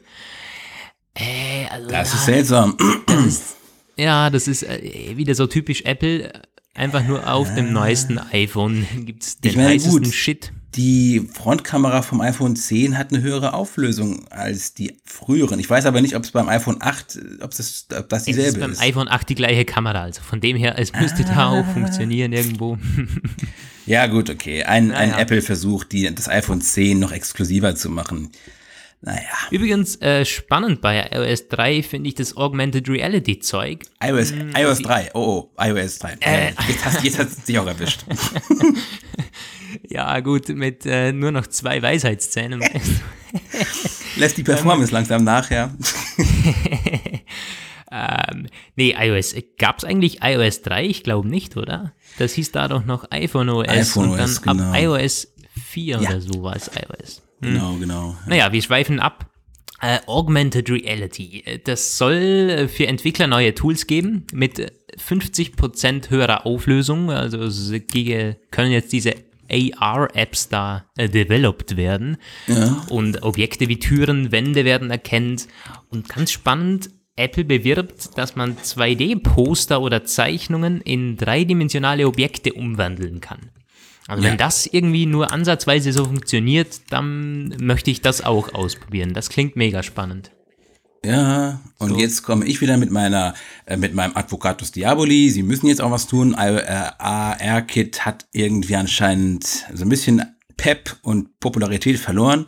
Äh, 1.15 1.67
also, 1.69 1.89
das 1.89 2.15
ist 2.15 2.27
seltsam. 2.27 2.77
Das 3.09 3.27
ist, 3.27 3.57
ja, 3.97 4.31
das 4.31 4.47
ist 4.47 4.63
äh, 4.63 5.17
wieder 5.17 5.35
so 5.35 5.49
typisch 5.49 5.83
Apple. 5.83 6.31
Einfach 6.75 7.05
nur 7.05 7.29
auf 7.29 7.53
dem 7.57 7.73
neuesten 7.73 8.19
iPhone 8.19 8.87
gibt's 9.05 9.41
den 9.41 9.51
ich 9.51 9.57
meine, 9.57 9.71
heißesten 9.71 10.05
gut, 10.05 10.15
Shit. 10.15 10.53
Die 10.75 11.27
Frontkamera 11.33 12.03
vom 12.03 12.21
iPhone 12.21 12.55
10 12.55 12.99
hat 12.99 13.13
eine 13.13 13.23
höhere 13.23 13.55
Auflösung 13.55 14.27
als 14.29 14.75
die 14.75 14.99
früheren. 15.05 15.59
Ich 15.59 15.71
weiß 15.71 15.87
aber 15.87 16.03
nicht, 16.03 16.15
ob 16.15 16.25
es 16.25 16.33
beim 16.33 16.49
iPhone 16.49 16.79
8, 16.81 17.19
ob 17.41 17.55
das, 17.55 17.87
ob 17.99 18.09
das 18.09 18.25
dieselbe 18.25 18.49
ist. 18.49 18.57
Es 18.57 18.73
ist 18.73 18.81
beim 18.81 18.89
iPhone 18.89 19.09
8 19.09 19.29
die 19.29 19.35
gleiche 19.35 19.65
Kamera. 19.65 20.03
Also 20.03 20.21
von 20.21 20.41
dem 20.41 20.57
her, 20.57 20.79
es 20.79 20.93
müsste 20.93 21.25
ah. 21.29 21.35
da 21.35 21.49
auch 21.51 21.67
funktionieren 21.73 22.33
irgendwo. 22.33 22.77
ja, 23.87 24.07
gut, 24.07 24.29
okay. 24.29 24.65
Ein, 24.65 24.89
naja. 24.89 25.15
ein 25.15 25.21
Apple-Versuch, 25.21 25.85
das 25.85 26.29
iPhone 26.29 26.61
10 26.61 26.99
noch 26.99 27.13
exklusiver 27.13 27.75
zu 27.75 27.89
machen. 27.89 28.31
Naja. 29.03 29.21
Übrigens, 29.51 29.97
äh, 30.03 30.25
spannend 30.25 30.81
bei 30.81 31.09
iOS 31.13 31.49
3 31.49 31.83
finde 31.83 32.09
ich 32.09 32.15
das 32.17 32.37
Augmented 32.37 32.89
Reality 32.89 33.39
Zeug. 33.39 33.85
iOS, 34.03 34.33
hm, 34.33 34.53
iOS 34.57 34.83
3, 34.83 35.11
oh, 35.15 35.51
oh, 35.57 35.63
iOS 35.63 35.99
3. 36.01 36.17
Äh. 36.21 36.53
Jetzt 36.67 36.85
hast 36.85 37.03
du 37.03 37.07
jetzt 37.07 37.49
dich 37.49 37.59
auch 37.59 37.67
erwischt. 37.67 38.05
ja, 39.89 40.21
gut, 40.21 40.49
mit 40.49 40.87
äh, 40.87 41.13
nur 41.13 41.33
noch 41.33 41.47
zwei 41.47 41.83
Weisheitszähnen. 41.83 42.63
Lässt 44.17 44.37
die 44.37 44.43
Performance 44.43 44.93
langsam 44.93 45.25
nach, 45.25 45.51
ja. 45.51 45.75
ähm, 47.93 48.47
nee, 48.77 48.95
iOS. 48.99 49.35
Gab 49.59 49.79
es 49.79 49.85
eigentlich 49.85 50.23
iOS 50.23 50.63
3? 50.63 50.85
Ich 50.85 51.03
glaube 51.03 51.29
nicht, 51.29 51.57
oder? 51.57 51.93
Das 52.19 52.33
hieß 52.33 52.53
da 52.53 52.69
doch 52.69 52.85
noch 52.85 53.11
iPhone 53.11 53.51
OS 53.51 53.69
iPhone 53.69 54.11
und 54.11 54.19
dann 54.19 54.31
OS, 54.31 54.43
genau. 54.43 54.71
ab 54.71 54.81
iOS 54.81 55.29
4 55.71 56.01
ja. 56.01 56.09
oder 56.09 56.21
so 56.21 56.43
war 56.43 56.57
es 56.57 56.69
iOS. 56.69 57.23
Hm. 57.41 57.53
Genau, 57.53 57.75
genau. 57.75 58.17
Naja, 58.27 58.53
wir 58.53 58.63
schweifen 58.63 59.01
ab. 59.01 59.31
Äh, 59.83 59.99
Augmented 60.07 60.71
Reality. 60.71 61.61
Das 61.65 61.99
soll 61.99 62.15
äh, 62.15 62.69
für 62.69 62.87
Entwickler 62.87 63.27
neue 63.27 63.55
Tools 63.55 63.87
geben 63.87 64.27
mit 64.33 64.73
50% 64.97 66.09
höherer 66.09 66.47
Auflösung. 66.47 67.11
Also 67.11 67.39
können 68.51 68.73
jetzt 68.73 68.93
diese 68.93 69.15
AR-Apps 69.51 70.49
da 70.49 70.87
äh, 70.97 71.09
developed 71.09 71.77
werden. 71.77 72.17
Ja. 72.47 72.85
Und 72.89 73.23
Objekte 73.23 73.69
wie 73.69 73.79
Türen, 73.79 74.33
Wände 74.33 74.65
werden 74.65 74.91
erkannt. 74.91 75.49
Und 75.91 76.09
ganz 76.09 76.33
spannend, 76.33 76.91
Apple 77.17 77.45
bewirbt, 77.45 78.17
dass 78.19 78.37
man 78.37 78.57
2D-Poster 78.57 79.81
oder 79.81 80.05
Zeichnungen 80.05 80.81
in 80.83 81.17
dreidimensionale 81.17 82.07
Objekte 82.07 82.53
umwandeln 82.53 83.21
kann. 83.21 83.51
Also 84.07 84.23
ja. 84.23 84.31
wenn 84.31 84.39
das 84.39 84.67
irgendwie 84.67 85.07
nur 85.07 85.33
ansatzweise 85.33 85.93
so 85.93 86.05
funktioniert, 86.05 86.81
dann 86.91 87.57
möchte 87.61 87.91
ich 87.91 88.03
das 88.03 88.23
auch 88.23 88.55
ausprobieren. 88.55 89.15
Das 89.15 89.31
klingt 89.31 89.57
mega 89.57 89.83
spannend. 89.83 90.31
Ja, 91.07 91.61
und 91.79 91.91
so. 91.91 91.99
jetzt 91.99 92.23
komme 92.23 92.45
ich 92.47 92.61
wieder 92.61 92.77
mit 92.77 92.91
meiner, 92.91 93.35
äh, 93.67 93.77
mit 93.77 93.95
meinem 93.95 94.17
Advocatus 94.17 94.73
Diaboli. 94.73 95.31
Sie 95.31 95.43
müssen 95.43 95.67
jetzt 95.67 95.81
auch 95.81 95.91
was 95.91 96.07
tun. 96.07 96.35
AR-Kit 96.35 98.05
hat 98.05 98.27
irgendwie 98.33 98.77
anscheinend 98.77 99.45
so 99.73 99.85
ein 99.85 99.89
bisschen 99.89 100.23
Pep 100.57 100.97
und 101.03 101.39
Popularität 101.39 101.99
verloren. 101.99 102.47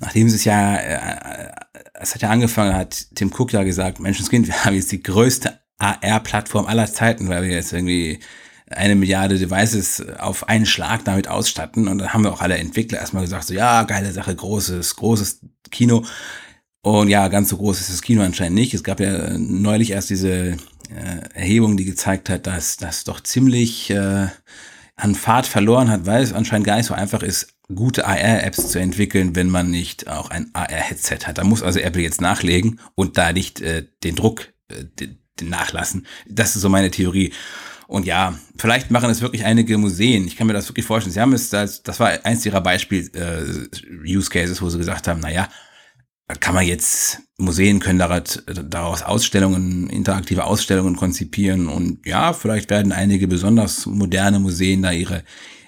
Nachdem 0.00 0.26
es 0.26 0.44
ja, 0.44 0.76
äh, 0.76 1.52
es 1.94 2.14
hat 2.14 2.22
ja 2.22 2.30
angefangen, 2.30 2.74
hat 2.74 3.14
Tim 3.14 3.30
Cook 3.32 3.52
ja 3.52 3.62
gesagt, 3.62 4.00
Menschenskind, 4.00 4.46
wir 4.46 4.64
haben 4.64 4.74
jetzt 4.74 4.90
die 4.90 5.02
größte 5.02 5.60
AR-Plattform 5.78 6.66
aller 6.66 6.90
Zeiten, 6.90 7.28
weil 7.28 7.42
wir 7.42 7.50
jetzt 7.50 7.72
irgendwie 7.72 8.20
eine 8.70 8.94
Milliarde 8.94 9.38
Devices 9.38 10.02
auf 10.18 10.48
einen 10.48 10.66
Schlag 10.66 11.04
damit 11.04 11.28
ausstatten. 11.28 11.88
Und 11.88 11.98
dann 11.98 12.14
haben 12.14 12.24
wir 12.24 12.32
auch 12.32 12.40
alle 12.40 12.56
Entwickler 12.56 12.98
erstmal 12.98 13.22
gesagt, 13.22 13.44
so 13.44 13.54
ja, 13.54 13.82
geile 13.82 14.12
Sache, 14.12 14.34
großes, 14.34 14.96
großes 14.96 15.40
Kino. 15.70 16.04
Und 16.82 17.08
ja, 17.08 17.28
ganz 17.28 17.48
so 17.48 17.56
groß 17.56 17.80
ist 17.80 17.90
das 17.90 18.02
Kino 18.02 18.22
anscheinend 18.22 18.56
nicht. 18.56 18.74
Es 18.74 18.82
gab 18.82 18.98
ja 19.00 19.38
neulich 19.38 19.92
erst 19.92 20.10
diese 20.10 20.30
äh, 20.32 20.56
Erhebung, 21.34 21.76
die 21.76 21.84
gezeigt 21.84 22.28
hat, 22.28 22.46
dass 22.46 22.76
das 22.76 23.04
doch 23.04 23.20
ziemlich 23.20 23.90
äh, 23.90 24.26
an 24.96 25.14
Fahrt 25.14 25.46
verloren 25.46 25.90
hat, 25.90 26.06
weil 26.06 26.22
es 26.22 26.32
anscheinend 26.32 26.66
gar 26.66 26.76
nicht 26.76 26.86
so 26.86 26.94
einfach 26.94 27.22
ist, 27.22 27.54
gute 27.74 28.06
AR-Apps 28.06 28.68
zu 28.68 28.78
entwickeln, 28.80 29.36
wenn 29.36 29.48
man 29.48 29.70
nicht 29.70 30.08
auch 30.08 30.30
ein 30.30 30.50
AR-Headset 30.52 31.20
hat. 31.26 31.38
Da 31.38 31.44
muss 31.44 31.62
also 31.62 31.78
Apple 31.78 32.02
jetzt 32.02 32.20
nachlegen 32.20 32.80
und 32.96 33.16
da 33.16 33.32
nicht 33.32 33.60
äh, 33.60 33.86
den 34.02 34.16
Druck 34.16 34.52
äh, 34.68 34.84
den 34.98 35.18
nachlassen. 35.40 36.06
Das 36.28 36.54
ist 36.56 36.62
so 36.62 36.68
meine 36.68 36.90
Theorie. 36.90 37.32
Und 37.86 38.06
ja, 38.06 38.38
vielleicht 38.56 38.90
machen 38.90 39.10
es 39.10 39.20
wirklich 39.20 39.44
einige 39.44 39.76
Museen. 39.78 40.26
Ich 40.26 40.36
kann 40.36 40.46
mir 40.46 40.52
das 40.52 40.68
wirklich 40.68 40.86
vorstellen. 40.86 41.12
Sie 41.12 41.20
haben 41.20 41.32
es, 41.32 41.50
das, 41.50 41.82
das 41.82 42.00
war 42.00 42.24
eins 42.24 42.46
ihrer 42.46 42.60
Beispiel-Use-Cases, 42.60 44.58
äh, 44.58 44.62
wo 44.62 44.68
sie 44.68 44.78
gesagt 44.78 45.08
haben, 45.08 45.20
naja, 45.20 45.48
kann 46.34 46.54
man 46.54 46.66
jetzt, 46.66 47.20
Museen 47.38 47.80
können 47.80 47.98
daraus 47.98 49.02
Ausstellungen, 49.02 49.88
interaktive 49.90 50.44
Ausstellungen 50.44 50.96
konzipieren 50.96 51.68
und 51.68 52.06
ja, 52.06 52.32
vielleicht 52.32 52.70
werden 52.70 52.92
einige 52.92 53.26
besonders 53.26 53.86
moderne 53.86 54.38
Museen 54.38 54.82
da 54.82 54.92
ihre 54.92 55.24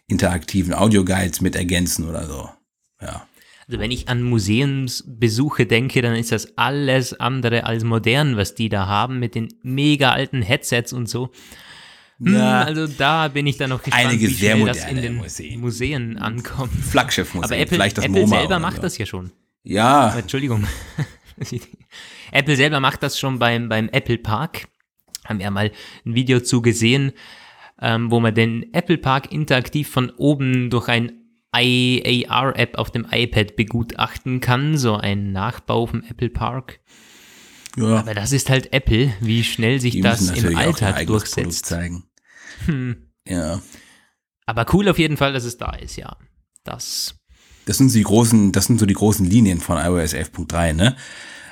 interaktiven 0.06 0.74
Audioguides 0.74 1.40
mit 1.40 1.56
ergänzen 1.56 2.08
oder 2.08 2.26
so. 2.26 2.48
Ja. 3.00 3.26
Also 3.66 3.80
wenn 3.80 3.90
ich 3.90 4.08
an 4.08 4.22
Museumsbesuche 4.22 5.66
denke, 5.66 6.02
dann 6.02 6.14
ist 6.16 6.32
das 6.32 6.58
alles 6.58 7.18
andere 7.18 7.64
als 7.64 7.82
modern, 7.82 8.36
was 8.36 8.54
die 8.54 8.68
da 8.68 8.86
haben 8.86 9.18
mit 9.18 9.34
den 9.34 9.48
mega 9.62 10.12
alten 10.12 10.42
Headsets 10.42 10.92
und 10.92 11.08
so. 11.08 11.30
Hm, 12.18 12.34
ja, 12.34 12.62
also 12.62 12.86
da 12.86 13.28
bin 13.28 13.46
ich 13.46 13.56
dann 13.56 13.70
noch 13.70 13.82
gespannt, 13.82 14.06
einige 14.06 14.28
wie 14.28 14.34
sehr 14.34 14.56
schnell 14.56 14.66
das 14.66 14.78
in 14.84 14.88
moderne 14.88 15.00
den 15.00 15.16
Museen. 15.16 15.60
Museen 15.60 16.18
ankommt. 16.18 16.72
Flaggschiffmuseen, 16.72 17.44
Aber 17.44 17.58
Apple, 17.58 17.76
vielleicht 17.76 17.98
das 17.98 18.04
Apple 18.04 18.20
MoMA 18.20 18.38
selber 18.38 18.58
macht 18.58 18.76
so. 18.76 18.82
das 18.82 18.98
ja 18.98 19.06
schon. 19.06 19.32
Ja, 19.64 20.16
Entschuldigung. 20.16 20.66
Apple 22.32 22.56
selber 22.56 22.80
macht 22.80 23.02
das 23.02 23.18
schon 23.18 23.38
beim, 23.38 23.68
beim 23.68 23.88
Apple 23.88 24.18
Park. 24.18 24.68
Haben 25.24 25.38
wir 25.38 25.50
mal 25.50 25.72
ein 26.04 26.14
Video 26.14 26.40
zu 26.40 26.60
gesehen, 26.60 27.12
ähm, 27.80 28.10
wo 28.10 28.20
man 28.20 28.34
den 28.34 28.72
Apple 28.74 28.98
Park 28.98 29.32
interaktiv 29.32 29.88
von 29.88 30.10
oben 30.10 30.68
durch 30.68 30.88
ein 30.88 31.12
AR-App 31.50 32.76
auf 32.76 32.90
dem 32.90 33.06
iPad 33.10 33.56
begutachten 33.56 34.40
kann. 34.40 34.76
So 34.76 34.96
ein 34.96 35.32
Nachbau 35.32 35.86
vom 35.86 36.02
Apple 36.02 36.30
Park. 36.30 36.80
ja. 37.76 38.00
Aber 38.00 38.14
das 38.14 38.32
ist 38.32 38.50
halt 38.50 38.72
Apple, 38.74 39.14
wie 39.20 39.44
schnell 39.44 39.80
sich 39.80 39.92
die 39.92 40.02
das 40.02 40.30
im 40.30 40.56
Alltag 40.56 41.06
durchsetzt. 41.06 41.64
zeigen. 41.64 42.04
Hm. 42.66 43.08
Ja. 43.26 43.62
Aber 44.44 44.66
cool 44.74 44.88
auf 44.90 44.98
jeden 44.98 45.16
Fall, 45.16 45.32
dass 45.32 45.44
es 45.44 45.56
da 45.56 45.70
ist, 45.72 45.96
ja. 45.96 46.18
Das 46.64 47.23
Das 47.66 47.78
sind 47.78 47.88
so 47.90 47.98
die 47.98 48.04
großen, 48.04 48.52
das 48.52 48.66
sind 48.66 48.78
so 48.78 48.86
die 48.86 48.94
großen 48.94 49.24
Linien 49.28 49.60
von 49.60 49.78
iOS 49.78 50.14
11.3, 50.14 50.72
ne? 50.74 50.96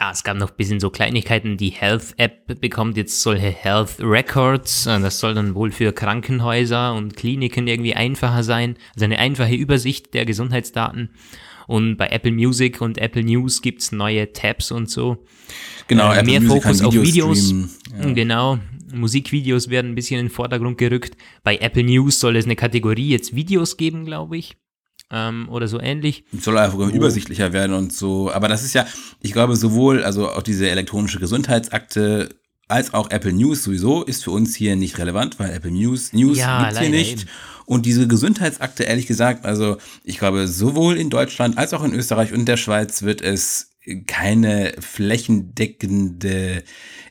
Ja, 0.01 0.11
es 0.11 0.25
gab 0.25 0.37
noch 0.37 0.51
ein 0.51 0.57
bisschen 0.57 0.81
so 0.81 0.91
Kleinigkeiten. 0.91 1.57
Die 1.57 1.71
Health-App 1.71 2.61
bekommt 2.61 2.97
jetzt 2.97 3.23
solche 3.23 3.51
Health 3.51 3.97
Records. 4.01 4.87
Äh, 4.87 5.01
Das 5.01 5.21
soll 5.21 5.33
dann 5.35 5.55
wohl 5.55 5.71
für 5.71 5.93
Krankenhäuser 5.93 6.93
und 6.95 7.15
Kliniken 7.17 7.69
irgendwie 7.69 7.95
einfacher 7.95 8.43
sein. 8.43 8.77
Also 8.95 9.05
eine 9.05 9.19
einfache 9.21 9.55
Übersicht 9.55 10.13
der 10.15 10.25
Gesundheitsdaten. 10.25 11.11
Und 11.69 11.97
bei 11.99 12.09
Apple 12.09 12.33
Music 12.33 12.81
und 12.81 12.99
Apple 12.99 13.23
News 13.23 13.63
gibt's 13.63 13.93
neue 13.93 14.33
Tabs 14.33 14.73
und 14.73 14.91
so. 14.91 15.25
Genau, 15.87 16.13
Äh, 16.13 16.19
Apple 16.19 16.31
mehr 16.33 16.41
Music 16.41 16.63
Fokus 16.65 16.83
auf 16.83 16.95
Videos. 16.95 17.55
Ja. 18.03 18.13
Genau. 18.13 18.59
Musikvideos 18.93 19.71
werden 19.71 19.93
ein 19.93 19.95
bisschen 19.95 20.19
in 20.19 20.27
den 20.27 20.33
Vordergrund 20.33 20.79
gerückt. 20.79 21.17
Bei 21.45 21.57
Apple 21.59 21.85
News 21.85 22.19
soll 22.19 22.35
es 22.37 22.45
eine 22.45 22.57
Kategorie 22.57 23.09
jetzt 23.11 23.35
Videos 23.37 23.77
geben, 23.77 24.05
glaube 24.05 24.37
ich. 24.37 24.57
Ähm, 25.15 25.49
oder 25.51 25.69
so 25.69 25.79
ähnlich. 25.79 26.25
soll 26.41 26.57
einfach 26.59 26.79
Oh. 26.79 26.89
übersichtlicher 26.89 27.53
werden 27.53 27.75
und 27.75 27.93
so. 27.93 28.33
Aber 28.33 28.49
das 28.49 28.63
ist 28.65 28.73
ja, 28.75 28.87
ich 29.21 29.33
glaube, 29.33 29.57
sowohl, 29.57 30.03
also 30.05 30.31
auch 30.31 30.43
diese 30.43 30.71
elektronische 30.71 31.19
Gesundheitsakte 31.21 32.31
als 32.69 32.95
auch 32.95 33.11
Apple 33.11 33.33
News 33.35 33.65
sowieso 33.65 34.03
ist 34.05 34.25
für 34.25 34.31
uns 34.31 34.55
hier 34.57 34.77
nicht 34.77 34.97
relevant, 34.99 35.39
weil 35.39 35.51
Apple 35.51 35.71
News, 35.71 36.13
News 36.15 36.39
Ja, 36.39 36.63
gibt's 36.65 36.79
hier 36.81 36.89
nicht. 36.91 37.13
eben. 37.23 37.31
Und 37.67 37.85
diese 37.87 38.09
Gesundheitsakte, 38.09 38.85
ehrlich 38.85 39.07
gesagt, 39.07 39.45
also 39.45 39.77
ich 40.05 40.19
glaube, 40.19 40.49
sowohl 40.49 40.97
in 40.97 41.11
Deutschland 41.11 41.59
als 41.59 41.75
auch 41.75 41.85
in 41.85 41.93
Österreich 41.95 42.33
und 42.33 42.47
der 42.47 42.57
Schweiz 42.57 43.03
wird 43.03 43.21
es 43.21 43.72
keine 44.07 44.75
flächendeckende 44.79 46.63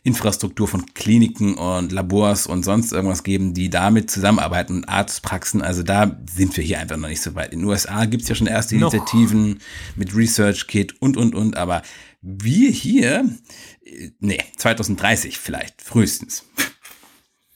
Infrastruktur 0.04 0.68
von 0.68 0.94
Kliniken 0.94 1.56
und 1.56 1.92
Labors 1.92 2.48
und 2.48 2.64
sonst 2.64 2.94
irgendwas 2.94 3.24
geben, 3.24 3.54
die 3.54 3.70
damit 3.70 4.10
zusammenarbeiten 4.10 4.78
und 4.78 4.90
Arztpraxen. 4.90 5.62
Also 5.62 5.84
da 5.84 6.18
sind 6.34 6.56
wir 6.56 6.64
hier 6.64 6.80
einfach 6.80 6.98
noch 6.98 7.10
nicht 7.10 7.22
so 7.22 7.36
weit. 7.36 7.52
In 7.52 7.60
den 7.60 7.68
USA 7.68 8.06
gibt's 8.06 8.30
ja 8.30 8.36
schon 8.36 8.48
erste 8.48 8.78
Noch. 8.78 8.94
Initiativen 8.94 9.60
mit 9.96 10.16
Research 10.16 10.68
Kit 10.68 11.02
und, 11.02 11.18
und, 11.18 11.36
und. 11.36 11.58
Aber 11.58 11.82
wir 12.22 12.70
hier, 12.72 13.30
äh, 13.84 14.12
nee, 14.20 14.42
2030 14.58 15.38
vielleicht, 15.38 15.82
frühestens. 15.82 16.46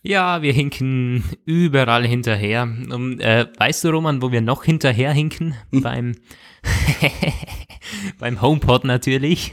Ja, 0.07 0.41
wir 0.43 0.53
hinken 0.53 1.23
überall 1.45 2.05
hinterher. 2.05 2.63
Um, 2.63 3.19
äh, 3.19 3.47
weißt 3.57 3.83
du, 3.85 3.89
Roman, 3.89 4.21
wo 4.21 4.31
wir 4.31 4.41
noch 4.41 4.63
hinterher 4.63 5.11
hinken? 5.11 5.55
Beim, 5.71 6.15
beim 8.19 8.41
HomePod 8.41 8.85
natürlich. 8.85 9.51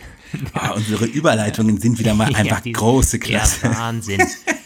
Ah, 0.55 0.71
unsere 0.73 1.07
Überleitungen 1.07 1.79
sind 1.79 1.99
wieder 1.99 2.15
mal 2.15 2.31
Ja, 2.33 2.39
einfach 2.39 2.61
die- 2.61 2.73
große 2.73 3.19
Klasse. 3.19 3.67
Ja, 3.67 3.79
Wahnsinn. 3.79 4.21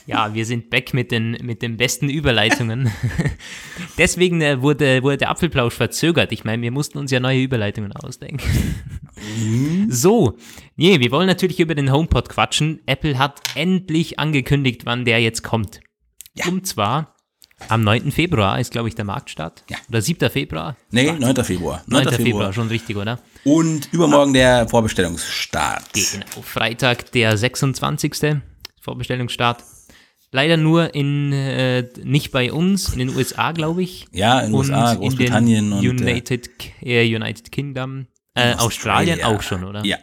Ja, 0.06 0.32
wir 0.34 0.46
sind 0.46 0.70
back 0.70 0.94
mit 0.94 1.10
den, 1.10 1.32
mit 1.42 1.62
den 1.62 1.76
besten 1.76 2.08
Überleitungen. 2.08 2.90
Deswegen 3.98 4.40
äh, 4.40 4.62
wurde, 4.62 5.02
wurde 5.02 5.16
der 5.18 5.30
Apfelplausch 5.30 5.74
verzögert. 5.74 6.30
Ich 6.30 6.44
meine, 6.44 6.62
wir 6.62 6.70
mussten 6.70 6.98
uns 6.98 7.10
ja 7.10 7.18
neue 7.18 7.42
Überleitungen 7.42 7.92
ausdenken. 7.92 8.44
Mhm. 9.36 9.90
So, 9.90 10.36
nee, 10.76 11.00
wir 11.00 11.10
wollen 11.10 11.26
natürlich 11.26 11.60
über 11.60 11.74
den 11.74 11.92
HomePod 11.92 12.28
quatschen. 12.28 12.80
Apple 12.86 13.18
hat 13.18 13.40
endlich 13.54 14.18
angekündigt, 14.18 14.82
wann 14.84 15.04
der 15.04 15.20
jetzt 15.20 15.42
kommt. 15.42 15.80
Ja. 16.34 16.46
Und 16.46 16.66
zwar 16.66 17.16
am 17.68 17.82
9. 17.82 18.12
Februar 18.12 18.60
ist, 18.60 18.70
glaube 18.70 18.88
ich, 18.88 18.94
der 18.94 19.04
Marktstart. 19.04 19.64
Ja. 19.70 19.78
Oder 19.88 20.02
7. 20.02 20.30
Februar? 20.30 20.76
Nee, 20.90 21.12
9. 21.12 21.44
Februar. 21.44 21.82
9. 21.86 22.08
Februar, 22.10 22.52
schon 22.52 22.68
richtig, 22.68 22.96
oder? 22.96 23.18
Und 23.44 23.92
übermorgen 23.92 24.34
der 24.34 24.68
Vorbestellungsstart. 24.68 25.92
Genau, 25.94 26.42
Freitag, 26.42 27.12
der 27.12 27.36
26. 27.36 28.36
Vorbestellungsstart. 28.80 29.64
Leider 30.32 30.56
nur 30.56 30.94
in, 30.94 31.32
äh, 31.32 31.88
nicht 32.04 32.30
bei 32.30 32.52
uns, 32.52 32.92
in 32.92 32.98
den 32.98 33.08
USA, 33.16 33.52
glaube 33.52 33.82
ich. 33.82 34.06
Ja, 34.12 34.40
in 34.40 34.46
den 34.46 34.54
USA, 34.54 34.94
Großbritannien 34.94 35.72
und, 35.72 35.84
äh, 35.84 35.88
United, 35.88 36.50
äh, 36.82 37.14
United 37.14 37.50
Kingdom. 37.52 38.06
Äh, 38.36 38.54
Australien 38.54 39.20
Australia. 39.20 39.26
auch 39.26 39.42
schon, 39.42 39.64
oder? 39.64 39.84
Ja. 39.84 39.98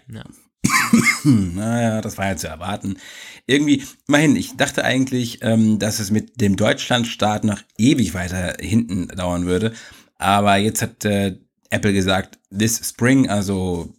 Naja, 1.23 2.01
das 2.01 2.17
war 2.17 2.27
ja 2.27 2.35
zu 2.35 2.47
erwarten. 2.47 2.97
Irgendwie, 3.45 3.83
immerhin, 4.07 4.35
ich 4.35 4.55
dachte 4.55 4.83
eigentlich, 4.83 5.39
ähm, 5.41 5.79
dass 5.79 5.99
es 5.99 6.11
mit 6.11 6.39
dem 6.41 6.55
Deutschlandstart 6.55 7.43
noch 7.43 7.59
ewig 7.77 8.13
weiter 8.13 8.55
hinten 8.59 9.07
dauern 9.09 9.45
würde. 9.45 9.73
Aber 10.17 10.55
jetzt 10.57 10.81
hat 10.81 11.05
äh, 11.05 11.37
Apple 11.69 11.93
gesagt, 11.93 12.39
this 12.57 12.79
spring, 12.83 13.29
also 13.29 13.93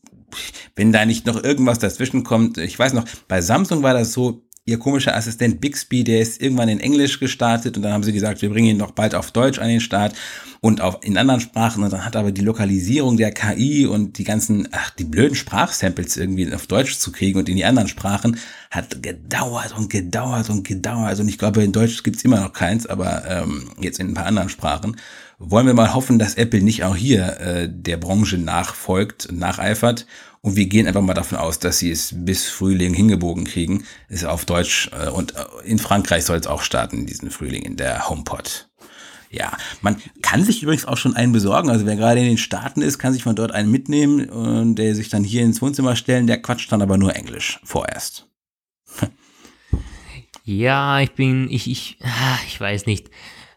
wenn 0.75 0.93
da 0.93 1.05
nicht 1.05 1.27
noch 1.27 1.43
irgendwas 1.43 1.79
dazwischen 1.79 2.25
kommt. 2.25 2.59
Ich 2.59 2.79
weiß 2.79 2.93
noch, 2.93 3.05
bei 3.29 3.41
Samsung 3.41 3.83
war 3.83 3.95
das 3.95 4.13
so, 4.13 4.43
ihr 4.67 4.79
komischer 4.79 5.15
Assistent 5.15 5.61
Bixby, 5.61 6.05
der 6.05 6.21
ist 6.21 6.41
irgendwann 6.41 6.71
in 6.71 6.81
Englisch 6.81 7.21
gestartet 7.21 7.77
und 7.77 7.83
dann 7.83 7.93
haben 7.93 8.03
sie 8.03 8.15
gesagt, 8.15 8.41
wir 8.41 8.49
bringen 8.49 8.69
ihn 8.69 8.77
noch 8.79 8.93
bald 8.93 9.15
auf 9.15 9.31
Deutsch 9.31 9.59
an 9.59 9.69
den 9.69 9.83
Start 9.83 10.15
und 10.61 10.81
auf, 10.81 11.01
in 11.03 11.19
anderen 11.19 11.43
Sprachen 11.43 11.83
und 11.83 11.93
dann 11.93 12.07
hat 12.07 12.17
aber 12.17 12.33
die 12.33 12.41
Lokalisierung 12.41 13.19
der 13.19 13.31
KI 13.31 13.87
und 13.87 14.17
die 14.17 14.25
ganzen, 14.25 14.69
ach, 14.73 14.89
die 14.91 15.05
blöden 15.05 15.35
Sprachsamples 15.35 16.17
irgendwie 16.17 16.51
auf 16.55 16.67
Deutsch 16.67 16.97
zu 16.97 17.13
kriegen 17.13 17.39
und 17.39 17.49
in 17.51 17.57
die 17.57 17.67
anderen 17.67 17.89
Sprachen 17.89 18.39
hat 18.71 19.03
gedauert 19.03 19.77
und 19.77 19.91
gedauert 19.91 20.49
und 20.49 20.67
gedauert 20.67 21.21
und 21.21 21.29
ich 21.29 21.37
glaube, 21.37 21.63
in 21.63 21.73
Deutsch 21.73 22.03
gibt's 22.03 22.25
immer 22.25 22.41
noch 22.41 22.55
keins, 22.55 22.87
aber 22.87 23.25
ähm, 23.29 23.71
jetzt 23.81 24.01
in 24.01 24.09
ein 24.09 24.15
paar 24.15 24.27
anderen 24.27 24.49
Sprachen. 24.49 24.97
Wollen 25.39 25.67
wir 25.67 25.75
mal 25.75 25.95
hoffen, 25.95 26.19
dass 26.19 26.35
Apple 26.35 26.63
nicht 26.63 26.85
auch 26.85 26.97
hier 26.97 27.41
äh, 27.41 27.69
der 27.71 27.97
Branche 27.97 28.39
nachfolgt, 28.39 29.33
nacheifert 29.33 30.07
und 30.45 30.57
wir 30.57 30.67
gehen 30.67 30.87
einfach 30.87 31.01
mal 31.01 31.15
davon 31.15 31.39
aus, 31.39 31.59
dass 31.59 31.79
sie 31.79 31.91
es 31.91 32.13
bis 32.15 32.47
Frühling 32.47 32.93
hingebogen 32.93 33.45
kriegen. 33.45 33.85
Ist 34.11 34.27
auf 34.27 34.45
Deutsch 34.45 34.91
äh, 34.93 35.09
und 35.09 35.35
äh, 35.35 35.45
in 35.65 35.79
Frankreich 35.79 36.25
soll 36.27 36.37
es 36.37 36.47
auch 36.47 36.61
starten, 36.61 37.07
diesen 37.07 37.31
Frühling 37.31 37.63
in 37.63 37.77
der 37.77 38.11
HomePod. 38.11 38.69
Ja, 39.31 39.57
man 39.81 39.97
kann 40.21 40.45
sich 40.45 40.63
übrigens 40.63 40.85
auch 40.85 40.99
schon 40.99 41.17
einen 41.17 41.33
besorgen. 41.33 41.71
Also 41.71 41.87
wer 41.87 41.97
gerade 41.97 42.21
in 42.21 42.27
den 42.27 42.37
Staaten 42.37 42.83
ist, 42.83 42.99
kann 42.99 43.15
sich 43.15 43.23
von 43.23 43.35
dort 43.35 43.53
einen 43.53 43.71
mitnehmen 43.71 44.29
und 44.29 44.77
der 44.77 44.95
sich 44.95 45.09
dann 45.09 45.25
hier 45.25 45.43
ins 45.43 45.63
Wohnzimmer 45.63 45.97
stellen. 45.97 46.27
Der 46.27 46.43
quatscht 46.43 46.71
dann 46.71 46.83
aber 46.83 46.99
nur 46.99 47.17
Englisch 47.17 47.59
vorerst. 47.65 48.29
Ja, 50.47 51.01
ich 51.01 51.13
bin, 51.13 51.51
ich, 51.51 51.71
ich, 51.71 51.97
ah, 52.03 52.39
ich 52.47 52.61
weiß 52.61 52.85
nicht. 52.85 53.09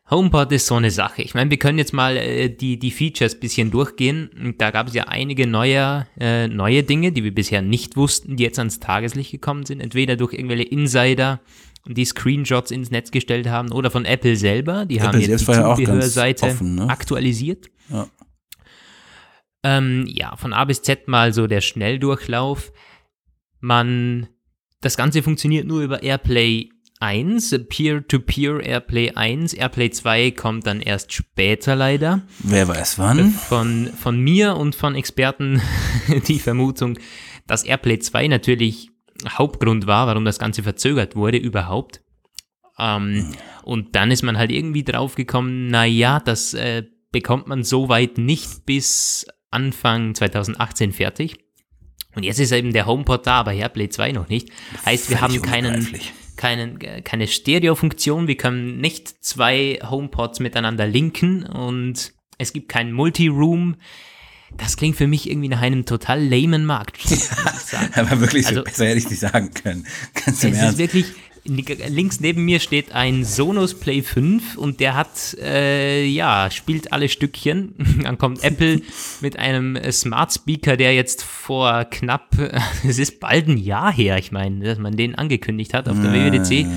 HomePod 0.09 0.51
ist 0.53 0.67
so 0.67 0.75
eine 0.75 0.89
Sache. 0.89 1.21
Ich 1.21 1.33
meine, 1.33 1.49
wir 1.49 1.57
können 1.57 1.77
jetzt 1.77 1.93
mal 1.93 2.15
äh, 2.15 2.49
die, 2.49 2.79
die 2.79 2.91
Features 2.91 3.39
bisschen 3.39 3.71
durchgehen. 3.71 4.55
Da 4.57 4.71
gab 4.71 4.87
es 4.87 4.93
ja 4.93 5.03
einige 5.05 5.47
neue, 5.47 6.07
äh, 6.17 6.47
neue 6.47 6.83
Dinge, 6.83 7.11
die 7.11 7.23
wir 7.23 7.33
bisher 7.33 7.61
nicht 7.61 7.97
wussten, 7.97 8.37
die 8.37 8.43
jetzt 8.43 8.57
ans 8.57 8.79
Tageslicht 8.79 9.31
gekommen 9.31 9.65
sind. 9.65 9.81
Entweder 9.81 10.15
durch 10.15 10.33
irgendwelche 10.33 10.63
Insider 10.63 11.41
die 11.85 12.05
Screenshots 12.05 12.71
ins 12.71 12.91
Netz 12.91 13.11
gestellt 13.11 13.47
haben 13.47 13.71
oder 13.71 13.91
von 13.91 14.05
Apple 14.05 14.35
selber. 14.35 14.85
Die 14.85 14.97
Apple 14.97 15.07
haben 15.07 15.19
jetzt 15.19 15.47
die 15.47 15.51
ja 15.51 15.75
Zubehörseite 15.75 16.45
offen, 16.45 16.75
ne? 16.75 16.89
aktualisiert. 16.89 17.69
Ja. 17.89 18.07
Ähm, 19.63 20.05
ja, 20.07 20.35
von 20.37 20.53
A 20.53 20.65
bis 20.65 20.81
Z 20.81 21.07
mal 21.07 21.33
so 21.33 21.47
der 21.47 21.61
Schnelldurchlauf. 21.61 22.71
Man, 23.59 24.27
das 24.81 24.95
Ganze 24.95 25.23
funktioniert 25.23 25.65
nur 25.65 25.81
über 25.81 26.03
Airplay 26.03 26.69
1, 26.99 27.55
Peer-to-Peer 27.69 28.61
Airplay 28.61 29.11
1. 29.11 29.53
Airplay 29.53 29.89
2 29.89 30.31
kommt 30.31 30.65
dann 30.65 30.81
erst 30.81 31.13
später 31.13 31.75
leider. 31.75 32.21
Wer 32.39 32.67
weiß 32.67 32.97
wann? 32.99 33.31
Von, 33.31 33.87
von 33.87 34.19
mir 34.19 34.57
und 34.57 34.75
von 34.75 34.95
Experten 34.95 35.61
die 36.27 36.39
Vermutung, 36.39 36.97
dass 37.45 37.63
Airplay 37.63 37.99
2 37.99 38.27
natürlich 38.27 38.89
Hauptgrund 39.27 39.87
war, 39.87 40.07
warum 40.07 40.25
das 40.25 40.39
Ganze 40.39 40.63
verzögert 40.63 41.15
wurde 41.15 41.37
überhaupt. 41.37 42.01
Ähm, 42.79 43.33
und 43.63 43.95
dann 43.95 44.11
ist 44.11 44.23
man 44.23 44.37
halt 44.37 44.51
irgendwie 44.51 44.83
draufgekommen, 44.83 45.67
naja, 45.67 46.19
das 46.19 46.53
äh, 46.53 46.83
bekommt 47.11 47.47
man 47.47 47.63
soweit 47.63 48.17
nicht 48.17 48.65
bis 48.65 49.25
Anfang 49.49 50.13
2018 50.13 50.91
fertig. 50.91 51.37
Und 52.15 52.23
jetzt 52.23 52.39
ist 52.39 52.51
eben 52.51 52.73
der 52.73 52.85
HomePod 52.85 53.25
da, 53.27 53.39
aber 53.39 53.53
Airplay 53.53 53.89
2 53.89 54.11
noch 54.11 54.29
nicht. 54.29 54.49
Heißt, 54.85 55.09
wir 55.09 55.21
haben 55.21 55.33
Völlig 55.33 55.49
keinen, 55.49 55.75
unbegreiflich. 55.75 56.13
Keinen, 56.37 56.79
keine 57.03 57.27
Stereofunktion, 57.27 58.27
wir 58.27 58.37
können 58.37 58.79
nicht 58.79 59.23
zwei 59.23 59.79
HomePods 59.83 60.39
miteinander 60.39 60.87
linken 60.87 61.43
und 61.43 62.13
es 62.37 62.53
gibt 62.53 62.69
kein 62.69 62.91
Multiroom. 62.91 63.75
Das 64.55 64.77
klingt 64.77 64.95
für 64.95 65.07
mich 65.07 65.29
irgendwie 65.29 65.49
nach 65.49 65.61
einem 65.61 65.85
total 65.85 66.23
lamen 66.23 66.65
Markt. 66.65 67.01
sagen. 67.07 67.89
Aber 67.95 68.21
wirklich, 68.21 68.43
so 68.43 68.49
Also- 68.51 68.63
besser 68.63 68.85
hätte 68.85 68.99
ich 68.99 69.09
nicht 69.09 69.19
sagen 69.19 69.51
können. 69.53 69.85
Ganz 70.25 70.43
im 70.43 70.51
Es 70.51 70.57
ist 70.57 70.61
Ernst. 70.63 70.77
wirklich, 70.77 71.05
links 71.47 72.19
neben 72.19 72.45
mir 72.45 72.59
steht 72.59 72.91
ein 72.91 73.23
Sonos 73.23 73.79
Play 73.79 74.01
5 74.01 74.57
und 74.57 74.79
der 74.79 74.95
hat, 74.95 75.35
äh, 75.41 76.05
ja, 76.05 76.49
spielt 76.51 76.93
alle 76.93 77.09
Stückchen. 77.09 77.75
Dann 78.03 78.17
kommt 78.17 78.43
Apple 78.43 78.81
mit 79.21 79.39
einem 79.39 79.75
äh, 79.75 79.91
Smart 79.91 80.33
Speaker, 80.33 80.77
der 80.77 80.93
jetzt 80.93 81.23
vor 81.23 81.85
knapp, 81.85 82.35
es 82.87 82.99
ist 82.99 83.19
bald 83.19 83.47
ein 83.47 83.57
Jahr 83.57 83.91
her, 83.91 84.17
ich 84.17 84.31
meine, 84.31 84.63
dass 84.63 84.77
man 84.77 84.95
den 84.95 85.15
angekündigt 85.15 85.73
hat 85.73 85.87
auf 85.89 85.97
der 85.99 86.13
WWDC. 86.13 86.67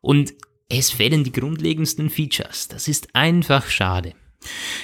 Und 0.00 0.34
es 0.68 0.90
fehlen 0.90 1.24
die 1.24 1.32
grundlegendsten 1.32 2.10
Features. 2.10 2.68
Das 2.68 2.88
ist 2.88 3.14
einfach 3.14 3.68
schade. 3.68 4.14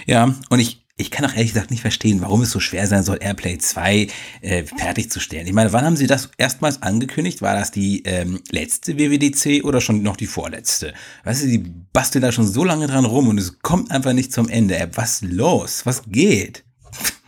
Ja, 0.06 0.34
und 0.50 0.58
ich, 0.58 0.85
ich 0.98 1.10
kann 1.10 1.26
auch 1.26 1.34
ehrlich 1.34 1.52
gesagt 1.52 1.70
nicht 1.70 1.82
verstehen, 1.82 2.22
warum 2.22 2.40
es 2.40 2.50
so 2.50 2.58
schwer 2.58 2.86
sein 2.86 3.02
soll, 3.02 3.18
Airplay 3.20 3.58
2 3.58 4.08
äh, 4.40 4.64
fertigzustellen. 4.64 5.46
Ich 5.46 5.52
meine, 5.52 5.72
wann 5.74 5.84
haben 5.84 5.96
Sie 5.96 6.06
das 6.06 6.30
erstmals 6.38 6.80
angekündigt? 6.82 7.42
War 7.42 7.54
das 7.54 7.70
die 7.70 8.02
ähm, 8.04 8.40
letzte 8.50 8.98
WWDC 8.98 9.64
oder 9.64 9.82
schon 9.82 10.02
noch 10.02 10.16
die 10.16 10.26
vorletzte? 10.26 10.94
Weißt 11.24 11.44
du, 11.44 11.48
die 11.48 11.58
basteln 11.92 12.22
da 12.22 12.32
schon 12.32 12.46
so 12.46 12.64
lange 12.64 12.86
dran 12.86 13.04
rum 13.04 13.28
und 13.28 13.36
es 13.36 13.58
kommt 13.60 13.90
einfach 13.90 14.14
nicht 14.14 14.32
zum 14.32 14.48
Ende. 14.48 14.78
Ey, 14.78 14.88
was 14.94 15.20
los? 15.20 15.84
Was 15.84 16.02
geht? 16.06 16.64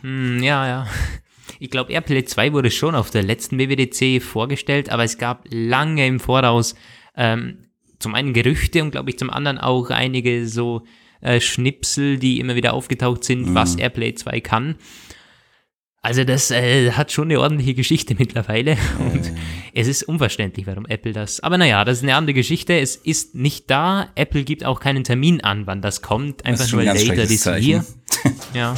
Hm, 0.01 0.41
ja, 0.41 0.67
ja. 0.67 0.87
Ich 1.59 1.69
glaube, 1.69 1.91
AirPlay 1.91 2.25
2 2.25 2.53
wurde 2.53 2.71
schon 2.71 2.95
auf 2.95 3.11
der 3.11 3.21
letzten 3.21 3.59
WWDC 3.59 4.23
vorgestellt, 4.23 4.89
aber 4.89 5.03
es 5.03 5.19
gab 5.19 5.45
lange 5.51 6.07
im 6.07 6.19
Voraus 6.19 6.73
ähm, 7.15 7.65
zum 7.99 8.15
einen 8.15 8.33
Gerüchte 8.33 8.81
und 8.81 8.91
glaube 8.91 9.11
ich 9.11 9.19
zum 9.19 9.29
anderen 9.29 9.59
auch 9.59 9.91
einige 9.91 10.47
so 10.47 10.85
äh, 11.21 11.39
Schnipsel, 11.39 12.17
die 12.17 12.39
immer 12.39 12.55
wieder 12.55 12.73
aufgetaucht 12.73 13.23
sind, 13.23 13.53
was 13.53 13.75
AirPlay 13.75 14.15
2 14.15 14.41
kann. 14.41 14.75
Also 16.01 16.23
das 16.23 16.49
äh, 16.49 16.91
hat 16.93 17.11
schon 17.11 17.25
eine 17.25 17.39
ordentliche 17.41 17.73
Geschichte 17.73 18.15
mittlerweile 18.17 18.77
und 18.99 19.31
es 19.73 19.87
ist 19.87 20.03
unverständlich, 20.03 20.65
warum 20.65 20.85
Apple 20.85 21.11
das. 21.11 21.41
Aber 21.41 21.57
naja, 21.57 21.83
das 21.83 21.97
ist 21.97 22.03
eine 22.03 22.15
andere 22.15 22.33
Geschichte. 22.33 22.79
Es 22.79 22.95
ist 22.95 23.35
nicht 23.35 23.69
da. 23.69 24.09
Apple 24.15 24.43
gibt 24.43 24.63
auch 24.63 24.79
keinen 24.79 25.03
Termin 25.03 25.41
an, 25.41 25.67
wann 25.67 25.81
das 25.81 26.01
kommt. 26.01 26.41
Das 26.41 26.47
Einfach 26.47 26.67
schon 26.67 26.83
nur 26.83 26.91
ein 26.91 27.05
later 27.05 27.27
this 27.27 27.45
year. 27.45 27.85
Ja. 28.53 28.75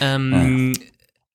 Ähm, 0.00 0.74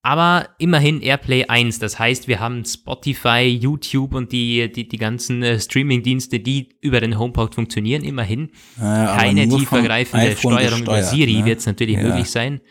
Aber 0.09 0.47
immerhin 0.57 1.01
Airplay 1.01 1.43
1, 1.47 1.79
das 1.79 1.99
heißt, 1.99 2.29
wir 2.29 2.39
haben 2.39 2.63
Spotify, 2.63 3.41
YouTube 3.41 4.13
und 4.13 4.31
die, 4.31 4.71
die, 4.71 4.87
die 4.87 4.97
ganzen 4.97 5.43
äh, 5.43 5.59
Streaming-Dienste, 5.59 6.39
die 6.39 6.69
über 6.79 7.01
den 7.01 7.19
HomePod 7.19 7.53
funktionieren, 7.53 8.05
immerhin. 8.05 8.51
Aber 8.79 9.17
Keine 9.17 9.49
tiefergreifende 9.49 10.37
Steuerung 10.37 10.83
über 10.83 11.03
Siri 11.03 11.39
ne? 11.39 11.45
wird 11.45 11.59
es 11.59 11.65
natürlich 11.65 11.97
Ja. 11.97 12.03
möglich 12.03 12.31
sein. 12.31 12.61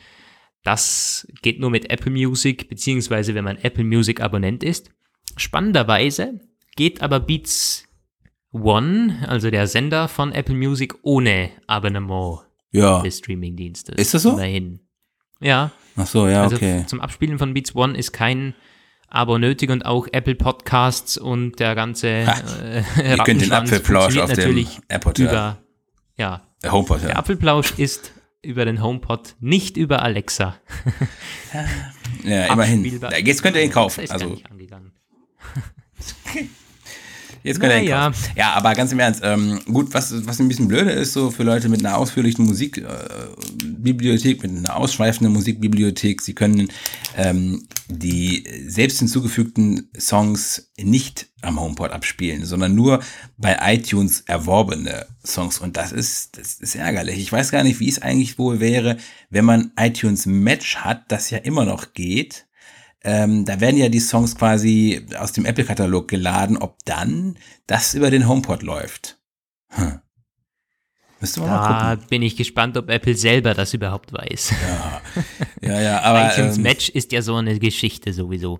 Das 0.65 1.29
geht 1.43 1.61
nur 1.61 1.69
mit 1.69 1.91
Apple 1.91 2.11
Music, 2.11 2.71
beziehungsweise 2.71 3.35
wenn 3.35 3.45
man 3.45 3.59
Apple 3.59 3.85
Music 3.85 4.23
Abonnent 4.23 4.63
ist. 4.65 4.91
Spannenderweise 5.37 6.41
geht 6.75 7.03
aber 7.03 7.21
Beats 7.21 7.85
One, 8.51 9.27
also 9.29 9.51
der 9.51 9.67
Sender 9.67 10.09
von 10.09 10.33
Apple 10.33 10.55
Music, 10.55 10.95
ohne 11.03 11.51
Abonnement 11.67 12.47
Ja. 12.73 13.03
des 13.03 13.19
Streaming-Dienstes. 13.19 13.95
Ist 13.97 14.15
das 14.15 14.23
so? 14.23 14.31
Immerhin. 14.33 14.81
Ja, 15.43 15.71
Ach 15.97 16.07
so, 16.07 16.29
ja, 16.29 16.43
also 16.43 16.57
okay. 16.57 16.85
zum 16.87 17.01
Abspielen 17.01 17.39
von 17.39 17.55
Beats 17.55 17.75
One 17.75 17.97
ist 17.97 18.13
kein 18.13 18.55
Abo 19.09 19.39
nötig 19.39 19.71
und 19.71 19.87
auch 19.87 20.09
Apple 20.13 20.35
Podcasts 20.35 21.17
und 21.17 21.59
der 21.61 21.75
ganze 21.75 22.09
äh, 22.09 22.83
Ihr 22.99 23.17
könnt 23.25 23.41
den 23.41 23.53
Apfelplausch 23.53 24.17
auf 24.19 24.31
dem 24.33 24.37
natürlich 24.39 24.79
AirPod 24.89 25.19
hören. 25.19 25.29
über 25.31 25.59
ja, 26.19 26.43
Äh, 26.63 26.71
HomePod, 26.71 27.03
der 27.03 27.11
ja. 27.11 27.17
Apfelplausch 27.17 27.73
ist 27.79 28.13
über 28.43 28.65
den 28.65 28.83
HomePod, 28.83 29.37
nicht 29.41 29.77
über 29.77 30.03
Alexa. 30.03 30.57
ja, 32.25 32.47
immerhin. 32.53 32.85
Jetzt 33.25 33.43
könnt 33.43 33.57
ihr 33.57 33.63
ihn 33.63 33.69
Das 33.69 33.75
kaufen. 33.75 34.05
ist 34.05 34.11
gar 34.11 34.21
Also, 34.21 34.35
nicht 34.35 34.51
angegangen. 34.51 34.93
Jetzt 37.47 37.61
könnt 37.61 37.85
ihr 37.85 37.91
kaufen. 37.91 38.15
Ja, 38.35 38.55
aber 38.55 38.75
ganz 38.75 38.91
im 38.91 38.99
Ernst, 38.99 39.21
ähm, 39.23 39.61
gut, 39.67 39.95
was, 39.95 40.27
was 40.27 40.41
ein 40.41 40.49
bisschen 40.49 40.67
blöde 40.67 40.91
ist, 40.91 41.13
so 41.13 41.31
für 41.31 41.45
Leute 41.45 41.69
mit 41.69 41.79
einer 41.79 41.97
ausführlichen 41.97 42.45
Musikbibliothek, 42.45 44.43
mit 44.43 44.51
einer 44.51 44.77
ausschweifenden 44.77 45.33
Musikbibliothek, 45.33 46.23
sie 46.23 46.35
können 46.35 46.69
ähm, 47.17 47.69
die 47.89 48.45
selbst 48.67 48.99
hinzugefügten 48.99 49.91
Songs 49.97 50.73
nicht 50.77 51.29
am 51.43 51.61
HomePod 51.61 51.93
abspielen, 51.93 52.45
sondern 52.45 52.75
nur 52.75 53.01
bei 53.37 53.57
iTunes 53.63 54.23
erworbene 54.27 55.07
Songs. 55.25 55.59
Und 55.59 55.77
das 55.77 55.93
ist, 55.93 56.39
das 56.39 56.55
ist 56.55 56.75
ärgerlich. 56.75 57.19
Ich 57.19 57.31
weiß 57.31 57.53
gar 57.53 57.63
nicht, 57.63 57.79
wie 57.79 57.89
es 57.89 58.03
eigentlich 58.03 58.39
wohl 58.39 58.59
wäre, 58.59 58.97
wenn 59.31 59.45
man 59.45 59.71
iTunes 59.79 60.27
Match 60.27 60.79
hat, 60.79 61.05
das 61.13 61.31
ja 61.31 61.39
immer 61.39 61.65
noch 61.65 61.93
geht. 61.93 62.46
Ähm, 63.09 63.45
da 63.45 63.61
werden 63.61 63.77
ja 63.77 63.89
die 63.89 64.01
Songs 64.01 64.35
quasi 64.35 65.07
aus 65.17 65.31
dem 65.31 65.45
Apple-Katalog 65.47 66.09
geladen, 66.09 66.57
ob 66.57 66.85
dann 66.85 67.39
das 67.69 67.95
über 67.95 68.11
den 68.11 68.27
HomePod 68.27 68.65
läuft. 68.65 69.19
Hm. 69.69 70.01
Müsste 71.21 71.39
man 71.41 71.51
mal 71.51 71.69
Da 71.69 71.95
gucken. 71.95 72.09
bin 72.11 72.23
ich 72.23 72.37
gespannt, 72.37 72.77
ob 72.77 72.91
Apple 72.91 73.15
selber 73.15 73.55
das 73.55 73.73
überhaupt 73.75 74.13
weiß. 74.13 74.53
Ja, 75.63 75.81
ja, 75.81 76.01
aber, 76.03 76.33
iTunes 76.33 76.57
ähm, 76.57 76.63
Match 76.65 76.89
ist 76.89 77.13
ja 77.13 77.23
so 77.23 77.37
eine 77.37 77.59
Geschichte 77.61 78.13
sowieso. 78.13 78.59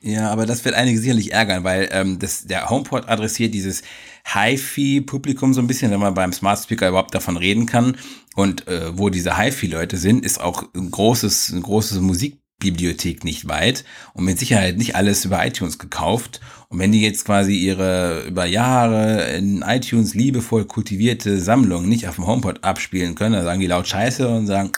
ja, 0.00 0.30
aber 0.30 0.46
das 0.46 0.64
wird 0.64 0.74
einige 0.74 0.98
sicherlich 0.98 1.32
ärgern, 1.32 1.62
weil 1.64 1.88
ähm, 1.92 2.18
das, 2.18 2.44
der 2.44 2.68
HomePod 2.68 3.08
adressiert 3.08 3.54
dieses 3.54 3.82
HiFi-Publikum 4.34 5.54
so 5.54 5.60
ein 5.60 5.66
bisschen, 5.68 5.90
wenn 5.92 6.00
man 6.00 6.14
beim 6.14 6.32
Smart 6.32 6.58
Speaker 6.58 6.88
überhaupt 6.88 7.14
davon 7.14 7.36
reden 7.36 7.66
kann. 7.66 7.96
Und 8.34 8.66
äh, 8.68 8.98
wo 8.98 9.10
diese 9.10 9.38
HiFi-Leute 9.38 9.96
sind, 9.96 10.24
ist 10.24 10.40
auch 10.40 10.64
ein 10.74 10.90
großes, 10.90 11.52
eine 11.52 11.62
große 11.62 12.00
Musikbibliothek 12.60 13.24
nicht 13.24 13.48
weit 13.48 13.84
und 14.14 14.24
mit 14.24 14.38
Sicherheit 14.38 14.76
nicht 14.78 14.96
alles 14.96 15.24
über 15.24 15.44
iTunes 15.46 15.78
gekauft. 15.78 16.40
Und 16.68 16.78
wenn 16.78 16.92
die 16.92 17.02
jetzt 17.02 17.24
quasi 17.24 17.54
ihre 17.54 18.24
über 18.26 18.44
Jahre 18.46 19.30
in 19.36 19.62
iTunes 19.62 20.14
liebevoll 20.14 20.64
kultivierte 20.64 21.38
Sammlung 21.38 21.88
nicht 21.88 22.08
auf 22.08 22.16
dem 22.16 22.26
HomePod 22.26 22.64
abspielen 22.64 23.14
können, 23.14 23.34
dann 23.34 23.44
sagen 23.44 23.60
die 23.60 23.66
laut 23.66 23.86
Scheiße 23.86 24.28
und 24.28 24.46
sagen, 24.46 24.72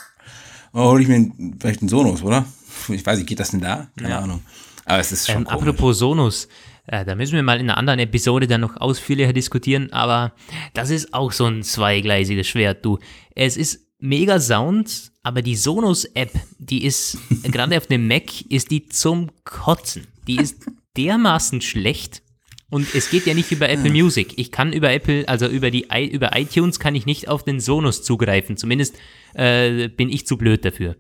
oh, 0.72 0.90
hol 0.90 1.00
ich 1.00 1.08
mir 1.08 1.14
einen- 1.16 1.56
vielleicht 1.60 1.80
einen 1.80 1.88
Sonos, 1.88 2.22
oder? 2.22 2.44
Ich 2.88 3.04
weiß 3.04 3.18
nicht, 3.18 3.28
geht 3.28 3.40
das 3.40 3.50
denn 3.50 3.60
da? 3.60 3.88
Keine 3.96 4.10
Ja. 4.10 4.18
Ahnung. 4.20 4.42
Aber 4.84 4.98
es 5.00 5.12
ist 5.12 5.26
schon 5.26 5.38
Ähm, 5.38 5.44
komisch. 5.44 5.60
apropos 5.68 5.98
Sonos, 5.98 6.48
äh, 6.86 7.04
da 7.04 7.14
müssen 7.14 7.34
wir 7.34 7.42
mal 7.42 7.60
in 7.60 7.68
einer 7.68 7.76
anderen 7.78 7.98
Episode 8.00 8.46
dann 8.46 8.60
noch 8.62 8.76
ausführlicher 8.76 9.32
diskutieren, 9.32 9.92
aber 9.92 10.32
das 10.74 10.90
ist 10.90 11.12
auch 11.14 11.32
so 11.32 11.46
ein 11.46 11.62
zweigleisiges 11.62 12.46
Schwert, 12.46 12.84
du. 12.84 12.98
Es 13.34 13.56
ist 13.56 13.86
mega 13.98 14.40
Sound, 14.40 15.12
aber 15.22 15.42
die 15.42 15.56
Sonos-App, 15.56 16.32
die 16.58 16.84
ist, 16.84 17.18
gerade 17.44 17.76
auf 17.76 17.86
dem 17.86 18.08
Mac, 18.08 18.42
ist 18.48 18.70
die 18.70 18.88
zum 18.88 19.30
Kotzen. 19.44 20.06
Die 20.26 20.36
ist 20.36 20.66
dermaßen 20.96 21.60
schlecht. 21.60 22.22
Und 22.70 22.94
es 22.94 23.10
geht 23.10 23.24
ja 23.26 23.32
nicht 23.32 23.50
über 23.50 23.70
Apple 23.70 23.90
Music. 23.90 24.34
Ich 24.36 24.52
kann 24.52 24.74
über 24.74 24.92
Apple, 24.92 25.26
also 25.26 25.46
über 25.46 25.70
die 25.70 25.86
über 26.10 26.36
iTunes 26.36 26.78
kann 26.78 26.94
ich 26.94 27.06
nicht 27.06 27.26
auf 27.26 27.42
den 27.42 27.60
Sonos 27.60 28.02
zugreifen. 28.02 28.58
Zumindest 28.58 28.94
äh, 29.32 29.88
bin 29.88 30.10
ich 30.10 30.26
zu 30.26 30.36
blöd 30.36 30.66
dafür. 30.66 30.96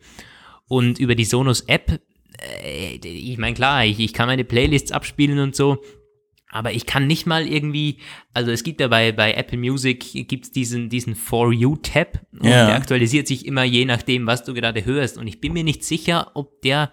Und 0.66 0.98
über 0.98 1.14
die 1.14 1.26
Sonos-App 1.26 2.00
äh, 2.38 2.96
ich 2.96 3.38
meine, 3.38 3.54
klar, 3.54 3.84
ich, 3.84 3.98
ich 3.98 4.12
kann 4.12 4.28
meine 4.28 4.44
Playlists 4.44 4.92
abspielen 4.92 5.38
und 5.38 5.56
so, 5.56 5.82
aber 6.50 6.72
ich 6.72 6.86
kann 6.86 7.06
nicht 7.06 7.26
mal 7.26 7.46
irgendwie, 7.46 7.98
also 8.34 8.50
es 8.50 8.62
gibt 8.64 8.80
ja 8.80 8.88
bei, 8.88 9.12
bei 9.12 9.34
Apple 9.34 9.58
Music, 9.58 10.28
gibt's 10.28 10.50
diesen, 10.50 10.88
diesen 10.88 11.14
For 11.14 11.52
You-Tab 11.52 12.20
und 12.32 12.44
Ja. 12.46 12.66
der 12.66 12.76
aktualisiert 12.76 13.26
sich 13.28 13.44
immer 13.46 13.64
je 13.64 13.84
nachdem, 13.84 14.26
was 14.26 14.44
du 14.44 14.54
gerade 14.54 14.84
hörst 14.84 15.18
und 15.18 15.26
ich 15.26 15.40
bin 15.40 15.52
mir 15.52 15.64
nicht 15.64 15.84
sicher, 15.84 16.30
ob 16.34 16.62
der 16.62 16.90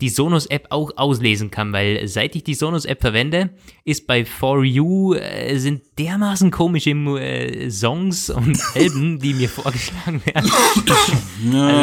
die 0.00 0.08
Sonos-App 0.10 0.68
auch 0.70 0.92
auslesen 0.96 1.50
kann, 1.50 1.72
weil 1.72 2.06
seit 2.06 2.36
ich 2.36 2.44
die 2.44 2.54
Sonos-App 2.54 3.00
verwende, 3.00 3.50
ist 3.84 4.06
bei 4.06 4.24
For 4.24 4.62
You 4.62 5.14
äh, 5.14 5.58
sind 5.58 5.82
dermaßen 5.98 6.52
komische 6.52 6.90
äh, 6.90 7.68
Songs 7.68 8.30
und 8.30 8.60
Alben, 8.76 9.18
die 9.18 9.34
mir 9.34 9.48
vorgeschlagen 9.48 10.22
werden. 10.24 10.50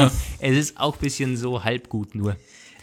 Also, 0.03 0.15
es 0.39 0.57
ist 0.57 0.79
auch 0.79 0.95
ein 0.95 1.01
bisschen 1.01 1.35
so 1.35 1.65
halb 1.65 1.89
gut 1.89 2.15
nur. 2.15 2.37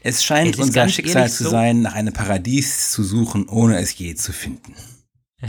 Es 0.05 0.25
scheint 0.25 0.55
Es 0.55 0.61
unser 0.61 0.89
Schicksal 0.89 1.31
zu 1.31 1.45
so- 1.45 1.51
sein, 1.51 1.81
nach 1.83 1.95
einem 1.95 2.13
Paradies 2.13 2.91
zu 2.91 3.05
suchen, 3.05 3.49
ohne 3.49 3.79
es 3.79 3.97
je 3.97 4.15
zu 4.15 4.33
finden. 4.33 4.75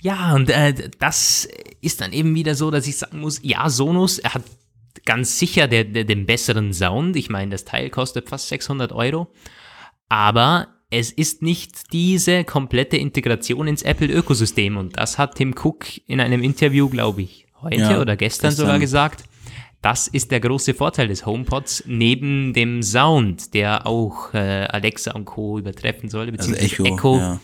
Ja, 0.00 0.34
und 0.34 0.50
äh, 0.50 0.90
das 0.98 1.48
ist 1.80 2.00
dann 2.00 2.12
eben 2.12 2.34
wieder 2.34 2.54
so, 2.54 2.70
dass 2.70 2.86
ich 2.86 2.96
sagen 2.98 3.18
muss, 3.20 3.40
ja, 3.42 3.68
Sonos, 3.68 4.18
er 4.18 4.34
hat 4.34 4.42
ganz 5.04 5.38
sicher 5.38 5.66
der, 5.68 5.84
der, 5.84 6.04
den 6.04 6.26
besseren 6.26 6.72
Sound. 6.72 7.16
Ich 7.16 7.28
meine, 7.30 7.50
das 7.50 7.64
Teil 7.64 7.90
kostet 7.90 8.28
fast 8.28 8.48
600 8.48 8.92
Euro. 8.92 9.32
Aber 10.08 10.68
es 10.90 11.10
ist 11.10 11.42
nicht 11.42 11.92
diese 11.92 12.44
komplette 12.44 12.96
Integration 12.96 13.66
ins 13.66 13.82
Apple-Ökosystem. 13.82 14.76
Und 14.76 14.96
das 14.96 15.18
hat 15.18 15.36
Tim 15.36 15.54
Cook 15.60 15.86
in 16.06 16.20
einem 16.20 16.42
Interview, 16.42 16.88
glaube 16.88 17.22
ich, 17.22 17.46
heute 17.60 17.80
Ja, 17.80 18.00
oder 18.00 18.16
gestern, 18.16 18.50
gestern. 18.50 18.66
sogar 18.66 18.78
gesagt. 18.78 19.24
Das 19.82 20.08
ist 20.08 20.30
der 20.30 20.40
große 20.40 20.74
Vorteil 20.74 21.08
des 21.08 21.26
HomePods 21.26 21.84
neben 21.86 22.52
dem 22.52 22.82
Sound, 22.82 23.54
der 23.54 23.86
auch 23.86 24.34
äh, 24.34 24.66
Alexa 24.66 25.12
und 25.12 25.26
Co. 25.26 25.58
übertreffen 25.58 26.08
soll, 26.08 26.30
Also 26.30 26.32
beziehungsweise 26.32 26.84
Echo. 26.84 26.84
Echo 26.84 27.18
ja. 27.18 27.40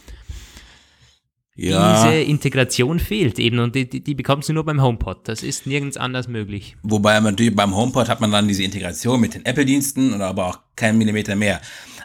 Ja, 1.54 2.02
diese 2.02 2.22
Integration 2.22 2.98
fehlt 2.98 3.38
eben 3.38 3.58
und 3.58 3.74
die, 3.74 3.88
die, 3.88 4.02
die 4.02 4.14
bekommst 4.14 4.48
du 4.48 4.54
nur 4.54 4.64
beim 4.64 4.80
HomePod. 4.80 5.28
Das 5.28 5.42
ist 5.42 5.66
nirgends 5.66 5.98
anders 5.98 6.26
möglich. 6.26 6.76
wobei 6.82 7.20
man 7.20 7.34
natürlich 7.34 7.54
beim 7.54 7.76
HomePod 7.76 8.08
hat 8.08 8.22
man 8.22 8.32
dann 8.32 8.48
diese 8.48 8.62
Integration 8.62 9.20
mit 9.20 9.34
den 9.34 9.44
Apple-Diensten 9.44 10.14
oder 10.14 10.28
aber 10.28 10.46
auch 10.46 10.58
keinen 10.76 10.96
Millimeter 10.96 11.36
mehr. 11.36 11.60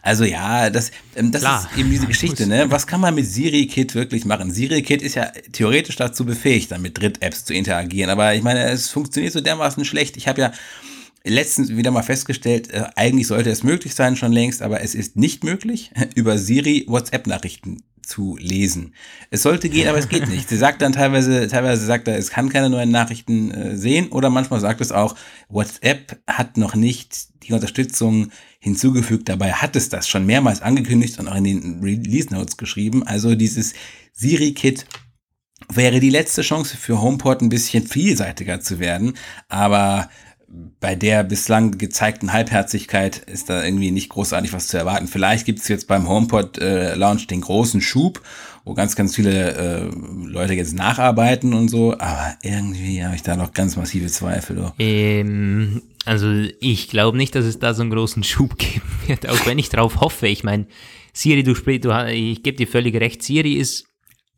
Also 0.07 0.23
ja, 0.23 0.69
das, 0.69 0.91
ähm, 1.17 1.33
das 1.33 1.41
Klar. 1.41 1.69
ist 1.69 1.77
eben 1.77 1.89
diese 1.89 2.07
Geschichte, 2.07 2.47
ne? 2.47 2.71
Was 2.71 2.87
kann 2.87 3.01
man 3.01 3.13
mit 3.13 3.25
Siri 3.25 3.67
Kit 3.67 3.93
wirklich 3.93 4.23
machen? 4.23 4.53
Siri 4.53 4.81
Kit 4.81 5.01
ist 5.01 5.15
ja 5.15 5.33
theoretisch 5.51 5.97
dazu 5.97 6.23
befähigt, 6.23 6.71
dann 6.71 6.81
mit 6.81 6.97
Dritt-Apps 6.97 7.43
zu 7.43 7.53
interagieren. 7.53 8.09
Aber 8.09 8.33
ich 8.33 8.41
meine, 8.41 8.63
es 8.69 8.87
funktioniert 8.89 9.33
so 9.33 9.41
dermaßen 9.41 9.83
schlecht. 9.83 10.15
Ich 10.15 10.29
habe 10.29 10.39
ja 10.39 10.53
letztens 11.25 11.75
wieder 11.75 11.91
mal 11.91 12.03
festgestellt, 12.03 12.71
äh, 12.71 12.85
eigentlich 12.95 13.27
sollte 13.27 13.49
es 13.49 13.63
möglich 13.63 13.95
sein 13.95 14.15
schon 14.15 14.31
längst, 14.31 14.61
aber 14.61 14.79
es 14.81 14.95
ist 14.95 15.17
nicht 15.17 15.43
möglich, 15.43 15.91
über 16.15 16.37
Siri 16.37 16.85
WhatsApp-Nachrichten 16.87 17.83
zu 18.07 18.37
lesen. 18.39 18.93
Es 19.29 19.43
sollte 19.43 19.69
gehen, 19.69 19.87
aber 19.87 19.97
es 19.97 20.09
geht 20.09 20.27
nicht. 20.29 20.49
Sie 20.49 20.57
sagt 20.57 20.81
dann 20.81 20.93
teilweise, 20.93 21.47
teilweise 21.47 21.85
sagt 21.85 22.07
er, 22.07 22.17
es 22.17 22.29
kann 22.29 22.49
keine 22.49 22.69
neuen 22.69 22.89
Nachrichten 22.89 23.51
äh, 23.51 23.75
sehen 23.75 24.07
oder 24.09 24.29
manchmal 24.29 24.59
sagt 24.59 24.81
es 24.81 24.91
auch, 24.91 25.15
WhatsApp 25.49 26.19
hat 26.25 26.57
noch 26.57 26.75
nicht 26.75 27.27
die 27.43 27.53
Unterstützung 27.53 28.31
hinzugefügt. 28.59 29.29
Dabei 29.29 29.51
hat 29.51 29.75
es 29.75 29.89
das 29.89 30.07
schon 30.07 30.25
mehrmals 30.25 30.61
angekündigt 30.61 31.19
und 31.19 31.27
auch 31.27 31.35
in 31.35 31.43
den 31.43 31.79
Release 31.83 32.33
Notes 32.33 32.57
geschrieben. 32.57 33.03
Also 33.05 33.35
dieses 33.35 33.73
Siri-Kit 34.13 34.85
wäre 35.69 35.99
die 35.99 36.09
letzte 36.09 36.41
Chance 36.41 36.77
für 36.77 37.01
HomePod 37.01 37.41
ein 37.41 37.49
bisschen 37.49 37.85
vielseitiger 37.85 38.61
zu 38.61 38.79
werden, 38.79 39.17
aber 39.49 40.09
bei 40.79 40.95
der 40.95 41.23
bislang 41.23 41.77
gezeigten 41.77 42.31
Halbherzigkeit 42.31 43.17
ist 43.17 43.49
da 43.49 43.63
irgendwie 43.63 43.91
nicht 43.91 44.09
großartig 44.09 44.53
was 44.53 44.67
zu 44.67 44.77
erwarten. 44.77 45.07
Vielleicht 45.07 45.45
gibt 45.45 45.59
es 45.59 45.67
jetzt 45.67 45.87
beim 45.87 46.07
HomePod 46.07 46.57
äh, 46.57 46.95
Launch 46.95 47.27
den 47.27 47.41
großen 47.41 47.81
Schub, 47.81 48.21
wo 48.63 48.73
ganz, 48.73 48.95
ganz 48.95 49.15
viele 49.15 49.55
äh, 49.55 49.89
Leute 50.25 50.53
jetzt 50.53 50.73
nacharbeiten 50.73 51.53
und 51.53 51.67
so, 51.67 51.93
aber 51.93 52.35
irgendwie 52.43 53.03
habe 53.03 53.15
ich 53.15 53.23
da 53.23 53.35
noch 53.35 53.51
ganz 53.51 53.75
massive 53.75 54.07
Zweifel. 54.07 54.55
Du. 54.55 54.73
Ähm, 54.79 55.81
also 56.05 56.31
ich 56.61 56.87
glaube 56.87 57.17
nicht, 57.17 57.35
dass 57.35 57.43
es 57.43 57.59
da 57.59 57.73
so 57.73 57.81
einen 57.81 57.91
großen 57.91 58.23
Schub 58.23 58.57
geben 58.57 58.87
wird, 59.07 59.27
auch 59.27 59.45
wenn 59.45 59.59
ich 59.59 59.69
drauf 59.69 59.99
hoffe. 59.99 60.27
Ich 60.27 60.45
meine, 60.45 60.67
Siri, 61.11 61.43
du 61.43 61.55
sprichst, 61.55 61.83
du, 61.83 61.91
ich 62.09 62.41
gebe 62.43 62.55
dir 62.55 62.67
völlig 62.67 62.95
recht, 62.95 63.21
Siri 63.21 63.55
ist 63.55 63.85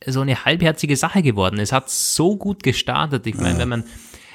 so 0.06 0.22
eine 0.22 0.45
halbherzige 0.45 0.95
Sache 0.95 1.22
geworden. 1.22 1.60
Es 1.60 1.72
hat 1.72 1.89
so 1.89 2.38
gut 2.38 2.63
gestartet. 2.63 3.28
Ich 3.28 3.36
meine, 3.36 3.60
wenn 3.60 3.69
man, 3.69 3.84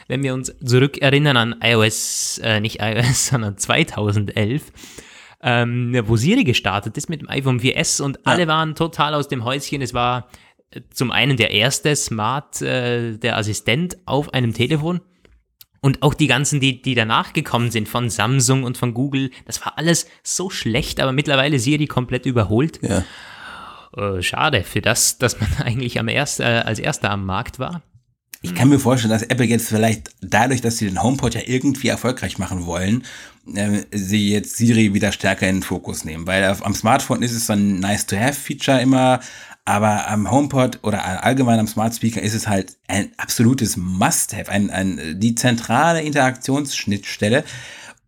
wenn 0.08 0.22
wir 0.22 0.34
uns 0.34 0.54
zurückerinnern 0.64 1.36
an 1.36 1.56
iOS, 1.62 2.38
äh, 2.42 2.60
nicht 2.60 2.80
iOS, 2.80 3.26
sondern 3.28 3.56
2011, 3.56 4.72
ähm, 5.42 6.00
wo 6.06 6.16
Siri 6.16 6.44
gestartet 6.44 6.96
ist 6.96 7.08
mit 7.08 7.20
dem 7.20 7.28
iPhone 7.28 7.60
4S 7.60 8.02
und 8.02 8.26
alle 8.26 8.46
waren 8.46 8.74
total 8.74 9.14
aus 9.14 9.28
dem 9.28 9.44
Häuschen. 9.44 9.82
Es 9.82 9.92
war 9.92 10.28
äh, 10.70 10.80
zum 10.90 11.10
einen 11.10 11.36
der 11.36 11.50
erste 11.50 11.94
Smart, 11.96 12.62
äh, 12.62 13.18
der 13.18 13.36
Assistent 13.36 13.98
auf 14.06 14.32
einem 14.32 14.54
Telefon. 14.54 15.00
Und 15.80 16.02
auch 16.02 16.14
die 16.14 16.28
ganzen, 16.28 16.60
die, 16.60 16.80
die 16.80 16.94
danach 16.94 17.34
gekommen 17.34 17.70
sind, 17.70 17.90
von 17.90 18.08
Samsung 18.08 18.64
und 18.64 18.78
von 18.78 18.94
Google, 18.94 19.30
das 19.44 19.62
war 19.66 19.76
alles 19.76 20.08
so 20.22 20.48
schlecht, 20.48 20.98
aber 20.98 21.12
mittlerweile 21.12 21.58
Siri 21.58 21.86
komplett 21.86 22.24
überholt. 22.24 22.80
Ja. 22.80 23.04
Äh, 23.94 24.22
schade 24.22 24.64
für 24.64 24.80
das, 24.80 25.18
dass 25.18 25.38
man 25.38 25.50
eigentlich 25.62 26.00
am 26.00 26.08
erst, 26.08 26.40
äh, 26.40 26.62
als 26.64 26.78
erster 26.78 27.10
am 27.10 27.26
Markt 27.26 27.58
war. 27.58 27.82
Ich 28.44 28.54
kann 28.54 28.68
mir 28.68 28.78
vorstellen, 28.78 29.10
dass 29.10 29.22
Apple 29.22 29.46
jetzt 29.46 29.68
vielleicht 29.68 30.10
dadurch, 30.20 30.60
dass 30.60 30.76
sie 30.76 30.86
den 30.86 31.02
HomePod 31.02 31.34
ja 31.34 31.40
irgendwie 31.46 31.88
erfolgreich 31.88 32.36
machen 32.36 32.66
wollen, 32.66 33.04
äh, 33.54 33.84
sie 33.90 34.30
jetzt 34.30 34.58
Siri 34.58 34.92
wieder 34.92 35.12
stärker 35.12 35.48
in 35.48 35.56
den 35.56 35.62
Fokus 35.62 36.04
nehmen. 36.04 36.26
Weil 36.26 36.44
auf, 36.50 36.64
am 36.64 36.74
Smartphone 36.74 37.22
ist 37.22 37.32
es 37.32 37.46
so 37.46 37.54
ein 37.54 37.80
Nice-to-have-Feature 37.80 38.82
immer, 38.82 39.20
aber 39.64 40.08
am 40.08 40.30
HomePod 40.30 40.80
oder 40.82 41.24
allgemein 41.24 41.58
am 41.58 41.66
Smart 41.66 41.94
Speaker 41.94 42.20
ist 42.20 42.34
es 42.34 42.46
halt 42.46 42.76
ein 42.86 43.12
absolutes 43.16 43.78
Must-have, 43.78 44.50
ein, 44.50 44.68
ein, 44.68 45.18
die 45.18 45.34
zentrale 45.34 46.02
Interaktionsschnittstelle. 46.02 47.44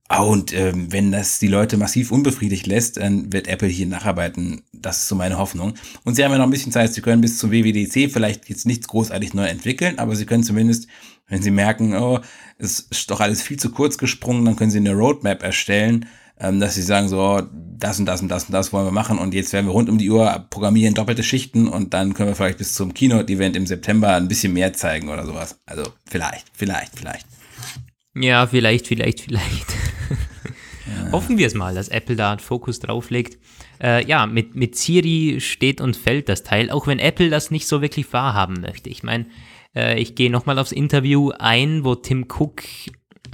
Ah, 0.08 0.22
Und 0.22 0.52
ähm, 0.52 0.92
wenn 0.92 1.10
das 1.10 1.40
die 1.40 1.48
Leute 1.48 1.76
massiv 1.76 2.12
unbefriedigt 2.12 2.66
lässt, 2.66 2.96
dann 2.96 3.32
wird 3.32 3.48
Apple 3.48 3.68
hier 3.68 3.86
nacharbeiten. 3.86 4.62
Das 4.72 4.98
ist 4.98 5.08
so 5.08 5.16
meine 5.16 5.36
Hoffnung. 5.36 5.74
Und 6.04 6.14
sie 6.14 6.24
haben 6.24 6.30
ja 6.30 6.38
noch 6.38 6.44
ein 6.44 6.50
bisschen 6.50 6.70
Zeit. 6.70 6.94
Sie 6.94 7.00
können 7.00 7.20
bis 7.20 7.38
zum 7.38 7.50
WWDC 7.50 8.12
vielleicht 8.12 8.48
jetzt 8.48 8.66
nichts 8.66 8.86
großartig 8.86 9.34
neu 9.34 9.46
entwickeln, 9.46 9.98
aber 9.98 10.14
sie 10.14 10.26
können 10.26 10.44
zumindest, 10.44 10.86
wenn 11.26 11.42
sie 11.42 11.50
merken, 11.50 11.96
oh, 11.96 12.20
es 12.58 12.80
ist 12.80 13.10
doch 13.10 13.20
alles 13.20 13.42
viel 13.42 13.58
zu 13.58 13.70
kurz 13.70 13.98
gesprungen, 13.98 14.44
dann 14.44 14.54
können 14.54 14.70
sie 14.70 14.78
eine 14.78 14.94
Roadmap 14.94 15.42
erstellen, 15.42 16.06
ähm, 16.38 16.60
dass 16.60 16.76
sie 16.76 16.82
sagen, 16.82 17.08
so, 17.08 17.42
das 17.78 17.98
und 17.98 18.06
das 18.06 18.22
und 18.22 18.28
das 18.28 18.44
und 18.44 18.52
das 18.52 18.72
wollen 18.72 18.86
wir 18.86 18.92
machen 18.92 19.18
und 19.18 19.34
jetzt 19.34 19.52
werden 19.52 19.66
wir 19.66 19.72
rund 19.72 19.88
um 19.88 19.98
die 19.98 20.10
Uhr 20.10 20.46
programmieren, 20.50 20.94
doppelte 20.94 21.24
Schichten 21.24 21.66
und 21.66 21.94
dann 21.94 22.14
können 22.14 22.28
wir 22.28 22.36
vielleicht 22.36 22.58
bis 22.58 22.74
zum 22.74 22.94
Keynote-Event 22.94 23.56
im 23.56 23.66
September 23.66 24.14
ein 24.14 24.28
bisschen 24.28 24.52
mehr 24.52 24.72
zeigen 24.72 25.08
oder 25.08 25.26
sowas. 25.26 25.58
Also 25.66 25.82
vielleicht, 26.06 26.46
vielleicht, 26.54 26.96
vielleicht. 26.96 27.26
Ja, 28.18 28.46
vielleicht, 28.46 28.86
vielleicht, 28.86 29.20
vielleicht. 29.20 29.66
Hoffen 31.12 31.36
wir 31.36 31.46
es 31.46 31.54
mal, 31.54 31.74
dass 31.74 31.88
Apple 31.88 32.16
da 32.16 32.30
einen 32.30 32.40
Fokus 32.40 32.80
drauf 32.80 33.10
legt. 33.10 33.38
Äh, 33.82 34.06
ja, 34.06 34.26
mit, 34.26 34.54
mit 34.54 34.74
Siri 34.76 35.40
steht 35.40 35.80
und 35.80 35.96
fällt 35.96 36.28
das 36.28 36.42
Teil, 36.42 36.70
auch 36.70 36.86
wenn 36.86 36.98
Apple 36.98 37.28
das 37.28 37.50
nicht 37.50 37.66
so 37.66 37.82
wirklich 37.82 38.10
wahrhaben 38.12 38.60
möchte. 38.60 38.88
Ich 38.88 39.02
meine, 39.02 39.26
äh, 39.74 40.00
ich 40.00 40.14
gehe 40.14 40.30
nochmal 40.30 40.58
aufs 40.58 40.72
Interview 40.72 41.30
ein, 41.38 41.84
wo 41.84 41.94
Tim 41.94 42.26
Cook, 42.28 42.62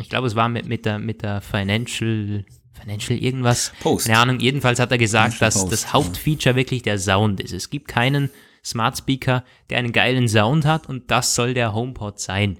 ich 0.00 0.08
glaube, 0.08 0.26
es 0.26 0.34
war 0.34 0.48
mit, 0.48 0.66
mit, 0.66 0.84
der, 0.84 0.98
mit 0.98 1.22
der 1.22 1.40
Financial, 1.40 2.44
Financial 2.72 3.16
irgendwas, 3.16 3.72
Post. 3.80 4.06
keine 4.06 4.18
Ahnung, 4.18 4.40
jedenfalls 4.40 4.80
hat 4.80 4.90
er 4.90 4.98
gesagt, 4.98 5.34
Financial 5.34 5.48
dass 5.48 5.60
Post, 5.60 5.72
das 5.72 5.92
Hauptfeature 5.92 6.56
wirklich 6.56 6.82
der 6.82 6.98
Sound 6.98 7.40
ist. 7.40 7.52
Es 7.52 7.70
gibt 7.70 7.86
keinen 7.86 8.30
Smart 8.64 8.98
Speaker, 8.98 9.44
der 9.70 9.78
einen 9.78 9.92
geilen 9.92 10.28
Sound 10.28 10.64
hat 10.64 10.88
und 10.88 11.10
das 11.10 11.36
soll 11.36 11.54
der 11.54 11.72
HomePod 11.72 12.18
sein. 12.18 12.58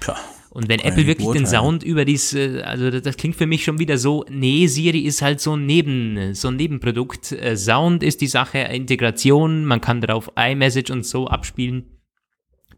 Tja. 0.00 0.16
Und 0.54 0.68
wenn 0.68 0.78
Apple 0.78 1.02
ich 1.02 1.08
wirklich 1.08 1.28
den. 1.30 1.46
Sound 1.46 1.82
über 1.82 2.04
diese, 2.04 2.64
also 2.64 2.88
das, 2.88 3.02
das 3.02 3.16
klingt 3.16 3.34
für 3.34 3.46
mich 3.46 3.64
schon 3.64 3.80
wieder 3.80 3.98
so, 3.98 4.24
nee, 4.30 4.68
Siri 4.68 5.00
ist 5.00 5.20
halt 5.20 5.40
so 5.40 5.56
ein 5.56 5.66
Neben, 5.66 6.32
so 6.34 6.46
ein 6.46 6.56
Nebenprodukt. 6.56 7.32
Äh, 7.32 7.56
Sound 7.56 8.04
ist 8.04 8.20
die 8.20 8.28
Sache, 8.28 8.58
Integration, 8.58 9.64
man 9.64 9.80
kann 9.80 10.00
darauf 10.00 10.30
iMessage 10.36 10.92
und 10.92 11.04
so 11.04 11.26
abspielen. 11.26 11.98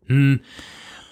Hm. 0.06 0.40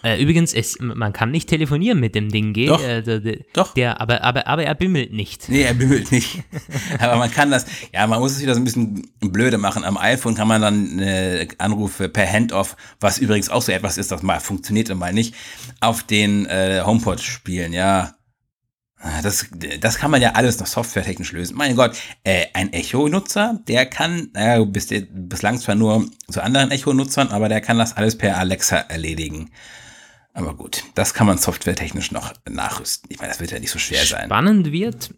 Äh, 0.04 0.22
übrigens, 0.22 0.52
es, 0.52 0.76
man 0.80 1.14
kann 1.14 1.30
nicht 1.30 1.48
telefonieren 1.48 1.98
mit 1.98 2.14
dem 2.14 2.30
Ding, 2.30 2.52
gell? 2.52 2.66
Doch. 2.66 2.82
Äh, 2.82 3.00
der, 3.00 3.20
der, 3.20 3.38
Doch. 3.54 3.72
Der, 3.72 4.02
aber, 4.02 4.22
aber, 4.22 4.46
aber 4.46 4.62
er 4.62 4.74
bimmelt 4.74 5.14
nicht. 5.14 5.48
Nee, 5.48 5.62
er 5.62 5.72
bimmelt 5.72 6.12
nicht. 6.12 6.42
Aber 6.98 7.16
man 7.16 7.30
kann 7.30 7.50
das, 7.50 7.64
ja, 7.92 8.06
man 8.06 8.20
muss 8.20 8.32
es 8.32 8.42
wieder 8.42 8.54
so 8.54 8.60
ein 8.60 8.64
bisschen 8.64 9.10
blöde 9.20 9.56
machen. 9.56 9.82
Am 9.82 9.96
iPhone 9.96 10.34
kann 10.34 10.46
man 10.46 10.60
dann 10.60 10.98
äh, 10.98 11.48
Anrufe 11.56 12.10
per 12.10 12.30
Handoff, 12.30 12.76
was 13.00 13.18
übrigens 13.18 13.48
auch 13.48 13.62
so 13.62 13.72
etwas 13.72 13.96
ist, 13.96 14.12
das 14.12 14.22
mal 14.22 14.40
funktioniert 14.40 14.90
und 14.90 14.98
mal 14.98 15.12
nicht, 15.12 15.34
auf 15.80 16.02
den 16.02 16.46
äh, 16.46 16.82
HomePod 16.84 17.20
spielen, 17.20 17.72
ja. 17.72 18.14
Das, 19.22 19.46
das 19.80 19.98
kann 19.98 20.10
man 20.10 20.22
ja 20.22 20.32
alles 20.32 20.58
noch 20.60 20.66
softwaretechnisch 20.66 21.32
lösen. 21.32 21.56
Mein 21.56 21.76
Gott, 21.76 21.96
äh, 22.24 22.46
ein 22.54 22.72
Echo-Nutzer, 22.72 23.60
der 23.68 23.86
kann, 23.86 24.28
naja, 24.32 24.58
du 24.58 24.66
bist 24.66 24.90
ja 24.90 25.00
bislang 25.10 25.58
zwar 25.58 25.74
nur 25.74 26.06
zu 26.30 26.42
anderen 26.42 26.70
Echo-Nutzern, 26.70 27.28
aber 27.28 27.48
der 27.48 27.60
kann 27.60 27.78
das 27.78 27.96
alles 27.96 28.16
per 28.16 28.38
Alexa 28.38 28.76
erledigen. 28.76 29.50
Aber 30.36 30.54
gut, 30.54 30.82
das 30.96 31.14
kann 31.14 31.26
man 31.28 31.38
softwaretechnisch 31.38 32.10
noch 32.12 32.32
nachrüsten. 32.48 33.08
Ich 33.10 33.18
meine, 33.18 33.30
das 33.30 33.40
wird 33.40 33.52
ja 33.52 33.58
nicht 33.60 33.70
so 33.70 33.78
schwer 33.78 34.04
sein. 34.04 34.26
Spannend 34.26 34.72
wird, 34.72 35.14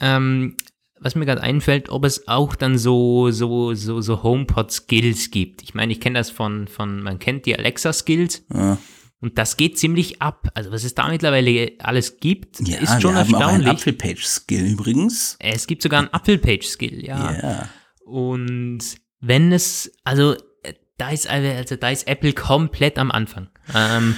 ähm, 0.00 0.56
was 1.00 1.14
mir 1.14 1.24
gerade 1.24 1.40
einfällt, 1.42 1.88
ob 1.88 2.04
es 2.04 2.26
auch 2.26 2.56
dann 2.56 2.76
so, 2.76 3.30
so, 3.30 3.74
so, 3.74 4.00
so 4.00 4.22
HomePod-Skills 4.22 5.30
gibt. 5.30 5.62
Ich 5.62 5.74
meine, 5.74 5.92
ich 5.92 6.00
kenne 6.00 6.18
das 6.18 6.30
von, 6.30 6.66
von, 6.68 7.00
man 7.02 7.18
kennt 7.18 7.46
die 7.46 7.56
Alexa-Skills. 7.56 8.44
Ja. 8.52 8.78
Und 9.20 9.38
das 9.38 9.56
geht 9.56 9.78
ziemlich 9.78 10.20
ab. 10.20 10.48
Also 10.54 10.72
was 10.72 10.84
es 10.84 10.94
da 10.94 11.08
mittlerweile 11.08 11.72
alles 11.78 12.18
gibt, 12.18 12.60
Ja, 12.66 12.78
ist 12.78 13.00
schon 13.00 13.14
wir 13.14 13.20
haben 13.20 13.34
auch 13.34 13.40
einen 13.40 13.62
erstaunlich. 13.62 13.68
Apfelpage-Skill 13.68 14.66
übrigens. 14.66 15.36
es 15.38 15.66
gibt 15.66 15.82
sogar 15.82 16.00
einen 16.00 16.10
Apple-Page-Skill, 16.12 17.04
ja. 17.04 17.32
Ja. 17.40 17.68
Und 18.04 18.80
wenn 19.20 19.52
es, 19.52 19.92
also 20.04 20.34
äh, 20.62 20.74
da 20.98 21.10
ist, 21.10 21.28
also, 21.28 21.76
da 21.76 21.88
ist 21.90 22.06
Apple 22.08 22.32
komplett 22.32 22.98
am 22.98 23.10
Anfang. 23.10 23.48
Ähm, 23.74 24.16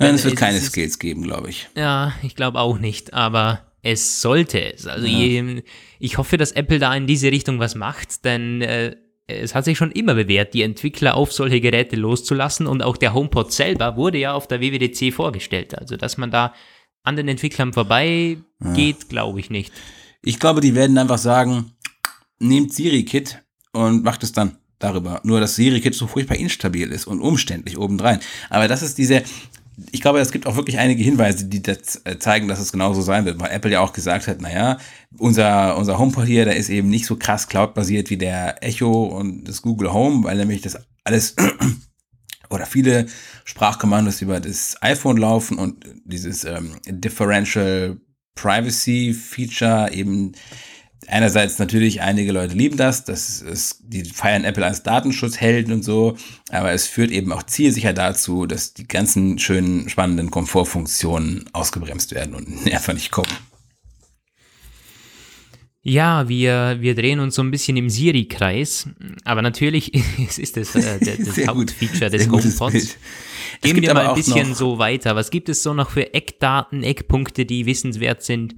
Nein, 0.00 0.14
es 0.14 0.24
wird 0.24 0.36
keine 0.36 0.60
Skills 0.60 0.98
geben, 0.98 1.22
glaube 1.22 1.50
ich. 1.50 1.68
Ja, 1.76 2.14
ich 2.22 2.34
glaube 2.34 2.58
auch 2.58 2.78
nicht, 2.78 3.12
aber 3.12 3.66
es 3.82 4.20
sollte 4.20 4.72
es. 4.74 4.86
Also 4.86 5.06
je, 5.06 5.62
ich 5.98 6.18
hoffe, 6.18 6.36
dass 6.36 6.52
Apple 6.52 6.78
da 6.78 6.94
in 6.94 7.06
diese 7.06 7.30
Richtung 7.30 7.58
was 7.58 7.74
macht, 7.74 8.24
denn 8.24 8.62
äh, 8.62 8.96
es 9.26 9.54
hat 9.54 9.64
sich 9.64 9.78
schon 9.78 9.92
immer 9.92 10.14
bewährt, 10.14 10.54
die 10.54 10.62
Entwickler 10.62 11.14
auf 11.14 11.32
solche 11.32 11.60
Geräte 11.60 11.96
loszulassen 11.96 12.66
und 12.66 12.82
auch 12.82 12.96
der 12.96 13.14
HomePod 13.14 13.52
selber 13.52 13.96
wurde 13.96 14.18
ja 14.18 14.32
auf 14.32 14.48
der 14.48 14.60
WWDC 14.60 15.12
vorgestellt. 15.12 15.78
Also 15.78 15.96
dass 15.96 16.18
man 16.18 16.30
da 16.30 16.54
an 17.02 17.16
den 17.16 17.28
Entwicklern 17.28 17.72
vorbei 17.72 18.38
geht, 18.74 19.08
glaube 19.08 19.40
ich 19.40 19.50
nicht. 19.50 19.72
Ich 20.22 20.38
glaube, 20.38 20.60
die 20.60 20.74
werden 20.74 20.98
einfach 20.98 21.18
sagen, 21.18 21.72
nehmt 22.38 22.74
Siri-Kit 22.74 23.42
und 23.72 24.04
macht 24.04 24.22
es 24.22 24.32
dann 24.32 24.58
darüber. 24.78 25.20
Nur, 25.24 25.40
dass 25.40 25.56
Siri-Kit 25.56 25.94
so 25.94 26.06
furchtbar 26.06 26.36
instabil 26.36 26.90
ist 26.90 27.06
und 27.06 27.20
umständlich 27.20 27.78
obendrein. 27.78 28.20
Aber 28.50 28.68
das 28.68 28.82
ist 28.82 28.98
diese, 28.98 29.22
ich 29.92 30.00
glaube, 30.00 30.20
es 30.20 30.32
gibt 30.32 30.46
auch 30.46 30.56
wirklich 30.56 30.78
einige 30.78 31.02
Hinweise, 31.02 31.46
die 31.46 31.62
das 31.62 32.00
äh, 32.04 32.18
zeigen, 32.18 32.48
dass 32.48 32.58
es 32.58 32.72
genauso 32.72 33.02
sein 33.02 33.24
wird, 33.24 33.40
weil 33.40 33.50
Apple 33.50 33.70
ja 33.70 33.80
auch 33.80 33.92
gesagt 33.92 34.26
hat, 34.26 34.40
naja, 34.40 34.78
unser, 35.18 35.76
unser 35.76 35.98
HomePod 35.98 36.26
hier, 36.26 36.44
der 36.44 36.56
ist 36.56 36.68
eben 36.68 36.88
nicht 36.88 37.06
so 37.06 37.16
krass 37.16 37.48
cloud-basiert 37.48 38.10
wie 38.10 38.16
der 38.16 38.62
Echo 38.62 39.04
und 39.04 39.44
das 39.44 39.62
Google 39.62 39.92
Home, 39.92 40.24
weil 40.24 40.36
nämlich 40.36 40.62
das 40.62 40.78
alles 41.04 41.36
oder 42.50 42.66
viele 42.66 43.06
Sprachkommandos 43.44 44.22
über 44.22 44.40
das 44.40 44.76
iPhone 44.80 45.16
laufen 45.16 45.58
und 45.58 45.84
dieses 46.04 46.44
ähm, 46.44 46.76
Differential 46.86 47.98
Privacy 48.34 49.14
Feature 49.14 49.92
eben 49.92 50.32
einerseits 51.10 51.58
natürlich 51.58 52.00
einige 52.00 52.32
Leute 52.32 52.54
lieben 52.54 52.76
das, 52.76 53.04
das 53.04 53.42
ist, 53.42 53.80
die 53.82 54.04
feiern 54.04 54.44
Apple 54.44 54.64
als 54.64 54.82
Datenschutzhelden 54.82 55.72
und 55.72 55.82
so, 55.82 56.16
aber 56.50 56.72
es 56.72 56.86
führt 56.86 57.10
eben 57.10 57.32
auch 57.32 57.42
zielsicher 57.42 57.92
dazu, 57.92 58.46
dass 58.46 58.74
die 58.74 58.86
ganzen 58.86 59.38
schönen, 59.38 59.88
spannenden 59.88 60.30
Komfortfunktionen 60.30 61.50
ausgebremst 61.52 62.14
werden 62.14 62.34
und 62.34 62.72
einfach 62.72 62.94
nicht 62.94 63.10
kommen. 63.10 63.30
Ja, 65.82 66.28
wir, 66.28 66.76
wir 66.80 66.94
drehen 66.94 67.20
uns 67.20 67.34
so 67.34 67.42
ein 67.42 67.50
bisschen 67.50 67.78
im 67.78 67.88
Siri-Kreis, 67.88 68.86
aber 69.24 69.40
natürlich 69.40 69.92
es 70.28 70.38
ist 70.38 70.56
das, 70.56 70.74
äh, 70.74 70.98
das 71.24 71.36
gut. 71.36 71.46
Hauptfeature 71.46 72.10
des 72.10 72.28
HomePods. 72.28 72.96
Gehen 73.62 73.80
wir 73.80 73.94
mal 73.94 74.08
ein 74.08 74.14
bisschen 74.14 74.54
so 74.54 74.78
weiter. 74.78 75.16
Was 75.16 75.30
gibt 75.30 75.48
es 75.48 75.62
so 75.62 75.72
noch 75.72 75.90
für 75.90 76.12
Eckdaten, 76.12 76.82
Eckpunkte, 76.82 77.46
die 77.46 77.64
wissenswert 77.64 78.22
sind? 78.22 78.54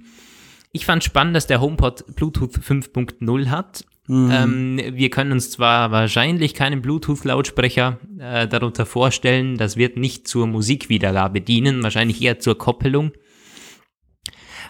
Ich 0.73 0.87
fand 0.87 1.05
spannend, 1.05 1.37
dass 1.37 1.47
der 1.47 1.61
HomePod 1.61 2.17
Bluetooth 2.17 2.57
5.0 2.57 3.51
hat. 3.51 3.85
Mhm. 4.07 4.31
Ähm, 4.33 4.81
wir 4.95 5.11
können 5.11 5.33
uns 5.33 5.51
zwar 5.51 5.93
wahrscheinlich 5.93 6.55
keinen 6.55 6.83
Bluetooth-Lautsprecher 6.83 7.99
äh, 8.19 8.49
darunter 8.49 8.87
vorstellen, 8.87 9.59
das 9.59 9.77
wird 9.77 9.97
nicht 9.97 10.27
zur 10.27 10.47
Musikwiedergabe 10.47 11.41
dienen, 11.41 11.83
wahrscheinlich 11.83 12.21
eher 12.21 12.41
zur 12.41 12.59
Koppelung. 12.59 13.13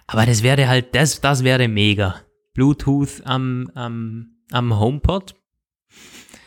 Aber 0.06 0.26
das 0.26 0.42
wäre 0.42 0.68
halt, 0.68 0.94
das, 0.94 1.20
das 1.20 1.44
wäre 1.44 1.68
mega. 1.68 2.16
Bluetooth 2.52 3.22
am, 3.24 3.70
am, 3.74 4.34
am 4.50 4.78
HomePod, 4.78 5.34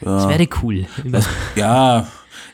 das 0.01 0.27
wäre 0.27 0.47
cool. 0.61 0.85
Ja, 1.55 2.07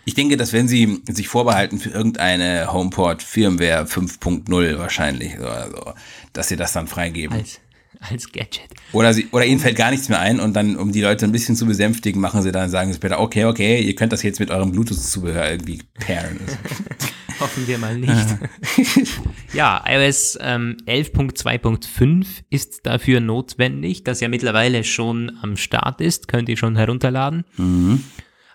ich 0.06 0.14
denke, 0.14 0.38
das 0.38 0.54
werden 0.54 0.68
sie 0.68 1.02
sich 1.10 1.28
vorbehalten 1.28 1.80
für 1.80 1.90
irgendeine 1.90 2.72
HomePod 2.72 3.22
Firmware 3.22 3.86
5.0 3.86 4.78
wahrscheinlich 4.78 5.38
oder 5.40 5.70
so, 5.70 5.94
dass 6.34 6.48
sie 6.48 6.56
das 6.56 6.74
dann 6.74 6.88
freigeben. 6.88 7.38
als, 7.38 7.60
als 8.00 8.32
Gadget. 8.32 8.70
Oder, 8.92 9.14
sie, 9.14 9.28
oder 9.32 9.46
ihnen 9.46 9.60
fällt 9.60 9.78
gar 9.78 9.92
nichts 9.92 10.10
mehr 10.10 10.20
ein 10.20 10.40
und 10.40 10.54
dann, 10.54 10.76
um 10.76 10.92
die 10.92 11.02
Leute 11.02 11.26
ein 11.26 11.32
bisschen 11.32 11.56
zu 11.56 11.66
besänftigen, 11.66 12.22
machen 12.22 12.42
sie 12.42 12.52
dann, 12.52 12.70
sagen 12.70 12.92
sie 12.92 12.98
später, 12.98 13.20
okay, 13.20 13.46
okay, 13.46 13.82
ihr 13.82 13.96
könnt 13.96 14.14
das 14.14 14.24
jetzt 14.24 14.40
mit 14.40 14.50
eurem 14.50 14.72
Bluetooth-Zubehör 14.72 15.52
irgendwie 15.52 15.82
pairen. 16.00 16.40
Hoffen 17.40 17.68
wir 17.68 17.80
mal 17.80 17.98
nicht. 17.98 18.38
ja, 19.54 19.84
iOS 19.88 20.38
ähm, 20.42 20.78
11.2.5 20.86 22.28
ist 22.52 22.86
dafür 22.86 23.20
notwendig, 23.20 24.04
das 24.04 24.20
ja 24.20 24.28
mittlerweile 24.28 24.84
schon 24.84 25.32
am 25.42 25.58
Start 25.58 26.02
ist. 26.02 26.28
Könnt 26.28 26.50
ihr 26.50 26.58
schon 26.58 26.76
herunterladen. 26.76 27.44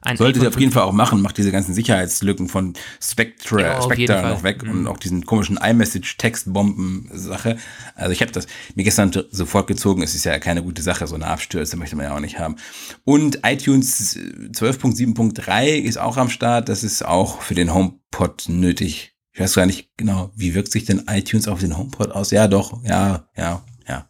Ein 0.07 0.17
Solltet 0.17 0.45
ihr 0.45 0.49
auf 0.49 0.61
jeden 0.61 0.71
Fall 0.71 0.85
auch 0.85 0.93
machen, 0.93 1.21
macht 1.21 1.37
diese 1.37 1.51
ganzen 1.51 1.75
Sicherheitslücken 1.75 2.49
von 2.49 2.75
Spectre, 3.03 3.61
Ja, 3.61 3.83
Spectre 3.83 4.23
noch 4.23 4.45
weg 4.45 4.63
und 4.63 4.87
auch 4.87 4.99
diesen 4.99 5.27
komischen 5.27 5.57
iMessage-Textbomben-Sache. 5.57 7.57
Also 7.97 8.13
ich 8.13 8.23
habe 8.23 8.31
das 8.31 8.47
mir 8.77 8.85
gestern 8.85 9.11
sofort 9.31 9.67
gezogen, 9.67 10.03
es 10.03 10.15
ist 10.15 10.25
ja 10.25 10.39
keine 10.39 10.63
gute 10.63 10.81
Sache, 10.81 11.09
so 11.09 11.17
eine 11.17 11.27
Abstürze 11.27 11.77
möchte 11.77 11.97
man 11.97 12.07
ja 12.07 12.15
auch 12.15 12.21
nicht 12.21 12.39
haben. 12.39 12.55
Und 13.03 13.41
iTunes 13.45 14.15
äh, 14.15 14.21
12.7.3 14.53 15.71
ist 15.71 15.99
auch 15.99 16.19
am 16.19 16.31
Start, 16.31 16.69
das 16.69 16.85
ist 16.85 17.05
auch 17.05 17.43
für 17.43 17.55
den 17.55 17.75
HomePod 17.75 18.45
nötig. 18.49 19.17
Ich 19.33 19.41
weiß 19.41 19.55
gar 19.55 19.67
nicht 19.67 19.91
genau, 19.97 20.31
wie 20.37 20.55
wirkt 20.55 20.71
sich 20.71 20.85
denn 20.85 21.03
iTunes 21.11 21.49
auf 21.49 21.59
den 21.59 21.77
HomePod 21.77 22.13
aus? 22.13 22.31
Ja, 22.31 22.47
doch, 22.47 22.81
ja, 22.85 23.27
ja, 23.37 23.65
ja. 23.89 24.09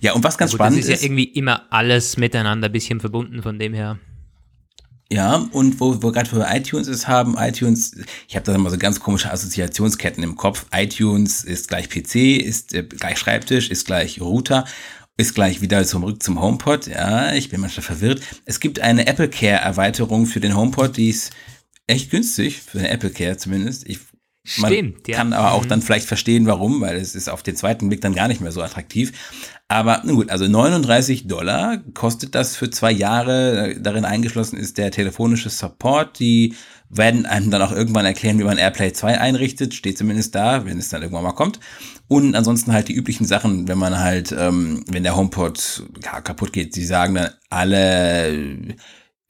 Ja, 0.00 0.14
und 0.14 0.24
was 0.24 0.38
ganz 0.38 0.52
Gut, 0.52 0.60
das 0.60 0.66
spannend 0.66 0.80
ist 0.80 0.88
ja 0.88 1.04
irgendwie 1.04 1.24
immer 1.24 1.70
alles 1.70 2.16
miteinander 2.16 2.68
ein 2.68 2.72
bisschen 2.72 3.00
verbunden, 3.00 3.42
von 3.42 3.58
dem 3.58 3.74
her. 3.74 3.98
Ja, 5.10 5.36
und 5.52 5.78
wo 5.78 6.02
wir 6.02 6.12
gerade 6.12 6.28
für 6.28 6.46
iTunes 6.50 6.88
es 6.88 7.06
haben, 7.06 7.36
iTunes, 7.38 7.92
ich 8.26 8.34
habe 8.34 8.44
da 8.44 8.54
immer 8.54 8.70
so 8.70 8.78
ganz 8.78 8.98
komische 8.98 9.30
Assoziationsketten 9.30 10.22
im 10.24 10.34
Kopf. 10.34 10.66
iTunes 10.72 11.44
ist 11.44 11.68
gleich 11.68 11.88
PC, 11.88 12.42
ist 12.44 12.74
äh, 12.74 12.82
gleich 12.82 13.16
Schreibtisch, 13.16 13.70
ist 13.70 13.86
gleich 13.86 14.20
Router, 14.20 14.64
ist 15.16 15.34
gleich 15.34 15.60
wieder 15.60 15.84
zurück 15.84 16.22
zum 16.22 16.40
HomePod. 16.40 16.88
Ja, 16.88 17.32
ich 17.34 17.50
bin 17.50 17.60
manchmal 17.60 17.84
verwirrt. 17.84 18.20
Es 18.46 18.58
gibt 18.58 18.80
eine 18.80 19.06
Apple 19.06 19.28
Care 19.28 19.60
Erweiterung 19.60 20.26
für 20.26 20.40
den 20.40 20.56
HomePod, 20.56 20.96
die 20.96 21.10
ist 21.10 21.30
echt 21.86 22.10
günstig, 22.10 22.60
für 22.60 22.78
den 22.78 22.86
Apple 22.86 23.10
Care 23.10 23.36
zumindest. 23.36 23.88
Ich, 23.88 24.00
man 24.58 24.72
Stimmt, 24.72 25.08
ja. 25.08 25.16
kann 25.16 25.32
aber 25.32 25.52
auch 25.52 25.64
dann 25.64 25.82
vielleicht 25.82 26.06
verstehen, 26.06 26.46
warum, 26.46 26.80
weil 26.80 26.96
es 26.96 27.14
ist 27.14 27.28
auf 27.28 27.42
den 27.42 27.56
zweiten 27.56 27.88
Blick 27.88 28.00
dann 28.00 28.14
gar 28.14 28.28
nicht 28.28 28.40
mehr 28.40 28.52
so 28.52 28.62
attraktiv. 28.62 29.12
Aber 29.68 30.02
nun 30.04 30.16
gut, 30.16 30.30
also 30.30 30.46
39 30.46 31.26
Dollar 31.26 31.78
kostet 31.94 32.36
das 32.36 32.54
für 32.54 32.70
zwei 32.70 32.92
Jahre. 32.92 33.74
Darin 33.80 34.04
eingeschlossen 34.04 34.56
ist 34.56 34.78
der 34.78 34.92
telefonische 34.92 35.50
Support. 35.50 36.20
Die 36.20 36.54
werden 36.88 37.26
einem 37.26 37.50
dann 37.50 37.62
auch 37.62 37.72
irgendwann 37.72 38.06
erklären, 38.06 38.38
wie 38.38 38.44
man 38.44 38.58
AirPlay 38.58 38.92
2 38.92 39.20
einrichtet. 39.20 39.74
Steht 39.74 39.98
zumindest 39.98 40.36
da, 40.36 40.66
wenn 40.66 40.78
es 40.78 40.88
dann 40.88 41.02
irgendwann 41.02 41.24
mal 41.24 41.32
kommt. 41.32 41.58
Und 42.06 42.36
ansonsten 42.36 42.72
halt 42.72 42.86
die 42.86 42.94
üblichen 42.94 43.26
Sachen, 43.26 43.66
wenn 43.66 43.78
man 43.78 43.98
halt, 43.98 44.32
ähm, 44.38 44.84
wenn 44.86 45.02
der 45.02 45.16
HomePod 45.16 45.82
kaputt 46.00 46.52
geht, 46.52 46.72
sie 46.72 46.86
sagen 46.86 47.16
dann 47.16 47.30
alle 47.50 48.76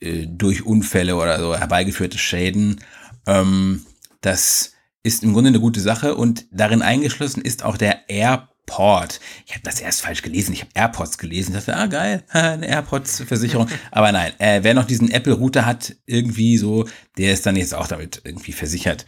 äh, 0.00 0.26
durch 0.26 0.66
Unfälle 0.66 1.16
oder 1.16 1.40
so 1.40 1.56
herbeigeführte 1.56 2.18
Schäden. 2.18 2.82
Ähm, 3.26 3.86
das 4.20 4.75
ist 5.06 5.22
im 5.22 5.32
Grunde 5.32 5.48
eine 5.48 5.60
gute 5.60 5.80
Sache 5.80 6.14
und 6.16 6.46
darin 6.50 6.82
eingeschlossen 6.82 7.40
ist 7.42 7.62
auch 7.64 7.76
der 7.76 8.08
AirPod. 8.10 9.20
Ich 9.46 9.52
habe 9.52 9.62
das 9.62 9.80
erst 9.80 10.02
falsch 10.02 10.22
gelesen. 10.22 10.52
Ich 10.52 10.60
habe 10.62 10.70
AirPods 10.74 11.18
gelesen. 11.18 11.54
Ich 11.56 11.64
dachte, 11.64 11.76
ah 11.78 11.86
geil, 11.86 12.24
eine 12.30 12.66
AirPods-Versicherung. 12.66 13.68
Aber 13.90 14.12
nein, 14.12 14.32
äh, 14.38 14.62
wer 14.62 14.74
noch 14.74 14.84
diesen 14.84 15.10
Apple-Router 15.10 15.64
hat, 15.64 15.94
irgendwie 16.06 16.58
so, 16.58 16.86
der 17.16 17.32
ist 17.32 17.46
dann 17.46 17.56
jetzt 17.56 17.74
auch 17.74 17.86
damit 17.88 18.20
irgendwie 18.24 18.52
versichert. 18.52 19.06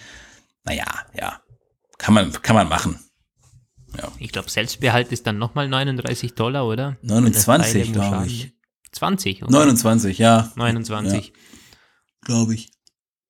Naja, 0.64 0.86
ja, 1.18 1.40
kann 1.98 2.14
man, 2.14 2.32
kann 2.42 2.54
man 2.56 2.68
machen. 2.68 2.98
Ich 4.18 4.30
glaube, 4.32 4.50
Selbstbehalt 4.50 5.10
ist 5.12 5.26
dann 5.26 5.38
nochmal 5.38 5.66
39 5.68 6.34
Dollar, 6.34 6.66
oder? 6.66 6.96
29, 7.02 7.16
Wenn 7.16 7.32
das 7.32 7.44
Teil 7.44 7.82
glaub 7.92 8.04
irgendwo 8.12 8.26
ich. 8.26 8.40
schaden- 8.40 8.52
20, 8.92 9.42
oder? 9.42 9.50
29, 9.50 10.18
ja, 10.18 10.52
29. 10.54 11.32
glaube 12.22 12.54
ich. 12.54 12.70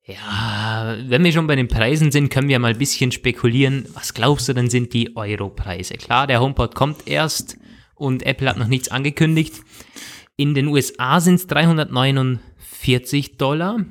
Ja, 0.09 0.97
wenn 1.07 1.23
wir 1.23 1.33
schon 1.33 1.47
bei 1.47 1.55
den 1.55 1.69
Preisen 1.69 2.11
sind, 2.11 2.31
können 2.31 2.49
wir 2.49 2.59
mal 2.59 2.73
ein 2.73 2.79
bisschen 2.79 3.13
spekulieren. 3.13 3.85
Was 3.93 4.15
glaubst 4.15 4.49
du 4.49 4.55
denn 4.55 4.71
sind 4.71 4.95
die 4.95 5.15
Euro-Preise? 5.17 5.95
Klar, 5.95 6.27
der 6.27 6.41
HomePod 6.41 6.75
kommt 6.75 7.07
erst 7.07 7.59
und 7.95 8.23
Apple 8.25 8.49
hat 8.49 8.57
noch 8.57 8.69
nichts 8.69 8.89
angekündigt. 8.89 9.61
In 10.37 10.55
den 10.55 10.69
USA 10.69 11.21
sind 11.21 11.35
es 11.35 11.47
349 11.47 13.37
Dollar. 13.37 13.85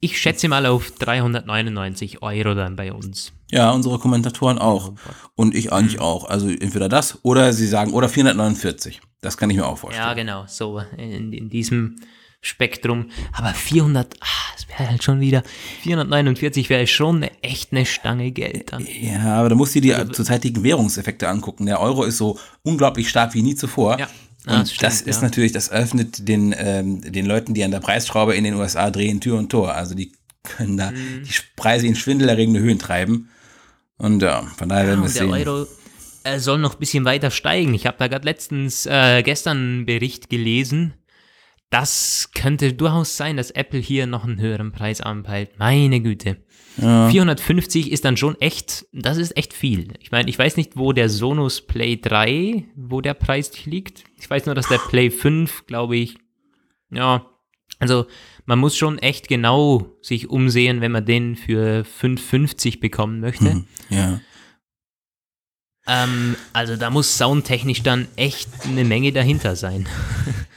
Ich 0.00 0.18
schätze 0.18 0.48
mal 0.48 0.64
auf 0.64 0.92
399 0.92 2.22
Euro 2.22 2.54
dann 2.54 2.74
bei 2.76 2.90
uns. 2.90 3.32
Ja, 3.50 3.70
unsere 3.70 3.98
Kommentatoren 3.98 4.58
auch. 4.58 4.94
Und 5.34 5.54
ich 5.54 5.74
eigentlich 5.74 6.00
auch. 6.00 6.24
Also 6.24 6.48
entweder 6.48 6.88
das 6.88 7.18
oder 7.22 7.52
sie 7.52 7.66
sagen, 7.66 7.92
oder 7.92 8.08
449. 8.08 9.02
Das 9.20 9.36
kann 9.36 9.50
ich 9.50 9.56
mir 9.56 9.66
auch 9.66 9.76
vorstellen. 9.76 10.06
Ja, 10.06 10.14
genau, 10.14 10.44
so 10.46 10.80
in, 10.96 11.34
in 11.34 11.50
diesem 11.50 11.96
Spektrum. 12.44 13.10
Aber 13.32 13.54
400, 13.54 14.14
ah, 14.20 14.26
das 14.54 14.68
wäre 14.68 14.90
halt 14.90 15.02
schon 15.02 15.20
wieder, 15.20 15.42
449 15.82 16.70
wäre 16.70 16.86
schon 16.86 17.16
eine, 17.16 17.42
echt 17.42 17.72
eine 17.72 17.86
Stange 17.86 18.30
Geld 18.30 18.72
dann. 18.72 18.86
Ja, 19.00 19.36
aber 19.36 19.48
da 19.48 19.54
musst 19.54 19.74
du 19.74 19.80
dir 19.80 20.04
die 20.04 20.12
zurzeitigen 20.12 20.62
Währungseffekte 20.62 21.28
angucken. 21.28 21.66
Der 21.66 21.80
Euro 21.80 22.04
ist 22.04 22.18
so 22.18 22.38
unglaublich 22.62 23.08
stark 23.08 23.34
wie 23.34 23.42
nie 23.42 23.54
zuvor. 23.54 23.98
Ja, 23.98 24.06
Und 24.46 24.70
das 24.70 24.76
das, 24.76 24.94
stimmt, 24.94 25.08
ist 25.08 25.16
ja. 25.16 25.22
natürlich, 25.22 25.52
das 25.52 25.70
öffnet 25.70 26.28
den, 26.28 26.54
ähm, 26.56 27.00
den 27.00 27.26
Leuten, 27.26 27.54
die 27.54 27.64
an 27.64 27.70
der 27.70 27.80
Preisschraube 27.80 28.34
in 28.34 28.44
den 28.44 28.54
USA 28.54 28.90
drehen, 28.90 29.20
Tür 29.20 29.38
und 29.38 29.50
Tor. 29.50 29.74
Also 29.74 29.94
die 29.94 30.12
können 30.42 30.76
da 30.76 30.90
mhm. 30.90 31.24
die 31.24 31.32
Preise 31.56 31.86
in 31.86 31.96
schwindelerregende 31.96 32.60
Höhen 32.60 32.78
treiben. 32.78 33.30
Und 33.96 34.22
ja, 34.22 34.42
von 34.56 34.68
daher 34.68 34.86
werden 34.86 35.00
wir 35.00 35.06
es 35.06 35.14
sehen. 35.14 35.30
Euro 35.30 35.66
äh, 36.24 36.38
soll 36.38 36.58
noch 36.58 36.74
ein 36.74 36.78
bisschen 36.78 37.04
weiter 37.04 37.30
steigen. 37.30 37.74
Ich 37.74 37.86
habe 37.86 37.96
da 37.98 38.08
gerade 38.08 38.24
letztens, 38.24 38.86
äh, 38.86 39.22
gestern 39.22 39.58
einen 39.58 39.86
Bericht 39.86 40.30
gelesen. 40.30 40.94
Das 41.74 42.30
könnte 42.32 42.72
durchaus 42.72 43.16
sein, 43.16 43.36
dass 43.36 43.50
Apple 43.50 43.80
hier 43.80 44.06
noch 44.06 44.22
einen 44.22 44.38
höheren 44.38 44.70
Preis 44.70 45.00
anpeilt. 45.00 45.58
Meine 45.58 46.00
Güte. 46.00 46.36
Ja. 46.76 47.08
450 47.10 47.90
ist 47.90 48.04
dann 48.04 48.16
schon 48.16 48.40
echt, 48.40 48.86
das 48.92 49.18
ist 49.18 49.36
echt 49.36 49.52
viel. 49.52 49.88
Ich 49.98 50.12
meine, 50.12 50.30
ich 50.30 50.38
weiß 50.38 50.56
nicht, 50.56 50.76
wo 50.76 50.92
der 50.92 51.08
Sonos 51.08 51.66
Play 51.66 51.96
3, 51.96 52.64
wo 52.76 53.00
der 53.00 53.14
Preis 53.14 53.66
liegt. 53.66 54.04
Ich 54.20 54.30
weiß 54.30 54.46
nur, 54.46 54.54
dass 54.54 54.68
der 54.68 54.78
Play 54.78 55.10
5, 55.10 55.66
glaube 55.66 55.96
ich, 55.96 56.16
ja, 56.92 57.26
also 57.80 58.06
man 58.46 58.60
muss 58.60 58.76
schon 58.76 59.00
echt 59.00 59.26
genau 59.26 59.96
sich 60.00 60.30
umsehen, 60.30 60.80
wenn 60.80 60.92
man 60.92 61.04
den 61.04 61.34
für 61.34 61.84
5,50 62.00 62.78
bekommen 62.78 63.18
möchte. 63.18 63.50
Hm, 63.50 63.64
ja. 63.90 64.20
Ähm, 65.86 66.36
also 66.52 66.76
da 66.76 66.90
muss 66.90 67.18
soundtechnisch 67.18 67.82
dann 67.82 68.08
echt 68.16 68.48
eine 68.64 68.84
Menge 68.84 69.12
dahinter 69.12 69.56
sein. 69.56 69.86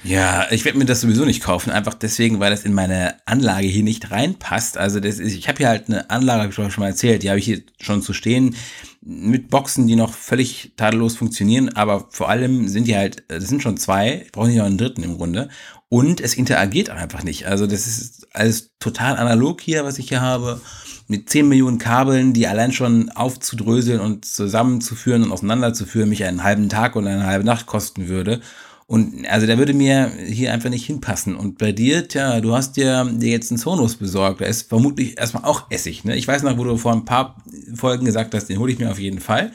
Ja, 0.04 0.48
ich 0.52 0.64
werde 0.64 0.78
mir 0.78 0.86
das 0.86 1.02
sowieso 1.02 1.26
nicht 1.26 1.44
kaufen, 1.44 1.70
einfach 1.70 1.94
deswegen, 1.94 2.40
weil 2.40 2.52
das 2.52 2.64
in 2.64 2.74
meine 2.74 3.16
Anlage 3.26 3.68
hier 3.68 3.84
nicht 3.84 4.10
reinpasst. 4.10 4.78
Also 4.78 5.02
das 5.02 5.20
ist, 5.20 5.34
ich 5.34 5.50
habe 5.50 5.58
hier 5.58 5.68
halt 5.68 5.90
eine 5.90 6.10
Anlage, 6.10 6.44
habe 6.44 6.50
ich 6.50 6.56
schon 6.56 6.82
mal 6.82 6.88
erzählt, 6.88 7.24
die 7.24 7.30
habe 7.30 7.40
ich 7.40 7.46
hier 7.46 7.62
schon 7.82 8.02
zu 8.02 8.14
stehen, 8.14 8.56
mit 9.02 9.50
Boxen, 9.50 9.88
die 9.88 9.96
noch 9.96 10.14
völlig 10.14 10.72
tadellos 10.78 11.16
funktionieren, 11.16 11.70
aber 11.70 12.08
vor 12.10 12.30
allem 12.30 12.68
sind 12.68 12.88
die 12.88 12.96
halt, 12.96 13.24
das 13.28 13.48
sind 13.48 13.64
schon 13.64 13.78
zwei, 13.78 14.24
ich 14.26 14.32
brauche 14.32 14.48
nicht 14.48 14.58
noch 14.58 14.66
einen 14.66 14.78
dritten 14.78 15.04
im 15.04 15.18
Grunde. 15.18 15.50
Und 15.90 16.20
es 16.20 16.36
interagiert 16.36 16.90
einfach 16.90 17.24
nicht. 17.24 17.48
Also 17.48 17.66
das 17.66 17.88
ist 17.88 18.28
alles 18.34 18.72
total 18.80 19.16
analog 19.16 19.62
hier, 19.62 19.86
was 19.86 20.00
ich 20.00 20.10
hier 20.10 20.22
habe 20.22 20.62
mit 21.08 21.30
10 21.30 21.48
Millionen 21.48 21.78
Kabeln, 21.78 22.34
die 22.34 22.48
allein 22.48 22.74
schon 22.74 23.10
aufzudröseln 23.10 24.02
und 24.02 24.26
zusammenzuführen 24.26 25.24
und 25.24 25.32
auseinanderzuführen, 25.32 26.10
mich 26.10 26.26
einen 26.26 26.44
halben 26.44 26.68
Tag 26.68 26.96
oder 26.96 27.10
eine 27.10 27.26
halbe 27.26 27.46
Nacht 27.46 27.66
kosten 27.66 28.10
würde. 28.10 28.42
Und 28.88 29.28
also 29.28 29.46
der 29.46 29.58
würde 29.58 29.74
mir 29.74 30.12
hier 30.28 30.54
einfach 30.54 30.70
nicht 30.70 30.86
hinpassen. 30.86 31.36
Und 31.36 31.58
bei 31.58 31.72
dir, 31.74 32.08
tja, 32.08 32.40
du 32.40 32.54
hast 32.56 32.78
dir, 32.78 33.06
dir 33.06 33.32
jetzt 33.32 33.52
einen 33.52 33.58
Sonos 33.58 33.96
besorgt. 33.96 34.42
Da 34.42 34.46
ist 34.46 34.70
vermutlich 34.70 35.18
erstmal 35.18 35.44
auch 35.44 35.70
Essig. 35.70 36.06
Ne? 36.06 36.16
Ich 36.16 36.28
weiß 36.28 36.44
noch, 36.44 36.58
wo 36.58 36.64
du 36.64 36.78
vor 36.78 36.94
ein 36.94 37.06
paar 37.06 37.36
Folgen 37.74 38.06
gesagt 38.06 38.34
hast, 38.34 38.46
den 38.46 38.60
hole 38.60 38.72
ich 38.72 38.80
mir 38.80 38.90
auf 38.90 39.00
jeden 39.00 39.20
Fall. 39.20 39.52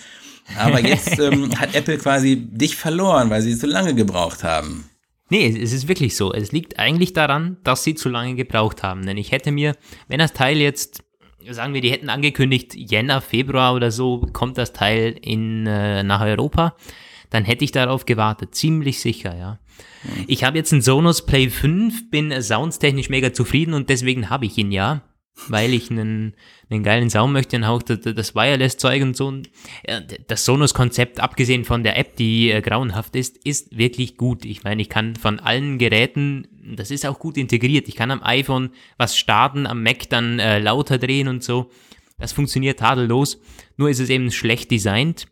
Aber 0.58 0.80
jetzt 0.80 1.18
ähm, 1.18 1.58
hat 1.58 1.74
Apple 1.74 1.96
quasi 1.98 2.36
dich 2.36 2.76
verloren, 2.76 3.30
weil 3.30 3.40
sie 3.40 3.58
zu 3.58 3.66
lange 3.66 3.94
gebraucht 3.94 4.44
haben. 4.44 4.84
Nee, 5.32 5.46
es 5.46 5.72
ist 5.72 5.88
wirklich 5.88 6.14
so. 6.14 6.30
Es 6.30 6.52
liegt 6.52 6.78
eigentlich 6.78 7.14
daran, 7.14 7.56
dass 7.64 7.84
sie 7.84 7.94
zu 7.94 8.10
lange 8.10 8.34
gebraucht 8.34 8.82
haben. 8.82 9.06
Denn 9.06 9.16
ich 9.16 9.32
hätte 9.32 9.50
mir, 9.50 9.74
wenn 10.06 10.18
das 10.18 10.34
Teil 10.34 10.58
jetzt 10.58 11.04
sagen 11.48 11.72
wir, 11.72 11.80
die 11.80 11.90
hätten 11.90 12.10
angekündigt, 12.10 12.74
Jänner, 12.74 13.22
Februar 13.22 13.74
oder 13.74 13.90
so 13.90 14.28
kommt 14.34 14.58
das 14.58 14.74
Teil 14.74 15.18
in, 15.22 15.66
äh, 15.66 16.02
nach 16.02 16.20
Europa, 16.20 16.76
dann 17.30 17.46
hätte 17.46 17.64
ich 17.64 17.72
darauf 17.72 18.04
gewartet. 18.04 18.54
Ziemlich 18.54 19.00
sicher, 19.00 19.34
ja. 19.34 19.58
Ich 20.26 20.44
habe 20.44 20.58
jetzt 20.58 20.70
einen 20.70 20.82
Sonos 20.82 21.24
Play 21.24 21.48
5, 21.48 22.10
bin 22.10 22.42
soundstechnisch 22.42 23.08
mega 23.08 23.32
zufrieden 23.32 23.72
und 23.72 23.88
deswegen 23.88 24.28
habe 24.28 24.44
ich 24.44 24.58
ihn 24.58 24.70
ja 24.70 25.00
weil 25.48 25.72
ich 25.72 25.90
einen, 25.90 26.34
einen 26.72 26.84
geilen 26.84 27.10
Sound 27.10 27.32
möchte 27.32 27.56
und 27.56 27.64
auch 27.64 27.82
das, 27.82 28.00
das 28.00 28.34
Wireless-Zeug 28.34 29.02
und 29.02 29.16
so. 29.16 29.32
Das 30.26 30.44
Sonos-Konzept, 30.44 31.20
abgesehen 31.20 31.64
von 31.64 31.82
der 31.82 31.98
App, 31.98 32.16
die 32.16 32.50
äh, 32.50 32.60
grauenhaft 32.60 33.16
ist, 33.16 33.38
ist 33.44 33.76
wirklich 33.76 34.16
gut. 34.16 34.44
Ich 34.44 34.64
meine, 34.64 34.82
ich 34.82 34.88
kann 34.88 35.16
von 35.16 35.40
allen 35.40 35.78
Geräten, 35.78 36.48
das 36.76 36.90
ist 36.90 37.06
auch 37.06 37.18
gut 37.18 37.36
integriert. 37.36 37.88
Ich 37.88 37.96
kann 37.96 38.10
am 38.10 38.22
iPhone 38.22 38.70
was 38.96 39.16
starten, 39.16 39.66
am 39.66 39.82
Mac 39.82 40.08
dann 40.08 40.38
äh, 40.38 40.58
lauter 40.58 40.98
drehen 40.98 41.28
und 41.28 41.42
so. 41.42 41.70
Das 42.18 42.32
funktioniert 42.32 42.78
tadellos. 42.78 43.40
Nur 43.76 43.90
ist 43.90 43.98
es 43.98 44.10
eben 44.10 44.30
schlecht 44.30 44.70
designt. 44.70 45.26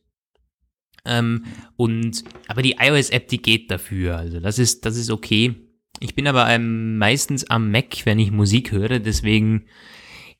Ähm, 1.05 1.45
und, 1.77 2.25
aber 2.49 2.63
die 2.63 2.77
iOS-App, 2.79 3.29
die 3.29 3.41
geht 3.41 3.71
dafür. 3.71 4.17
Also 4.17 4.41
das 4.41 4.59
ist, 4.59 4.85
das 4.85 4.97
ist 4.97 5.11
okay. 5.11 5.55
Ich 6.01 6.15
bin 6.15 6.27
aber 6.27 6.49
ähm, 6.49 6.99
meistens 6.99 7.49
am 7.51 7.71
Mac, 7.71 8.07
wenn 8.07 8.19
ich 8.19 8.31
Musik 8.31 8.73
höre, 8.73 8.99
deswegen 8.99 9.67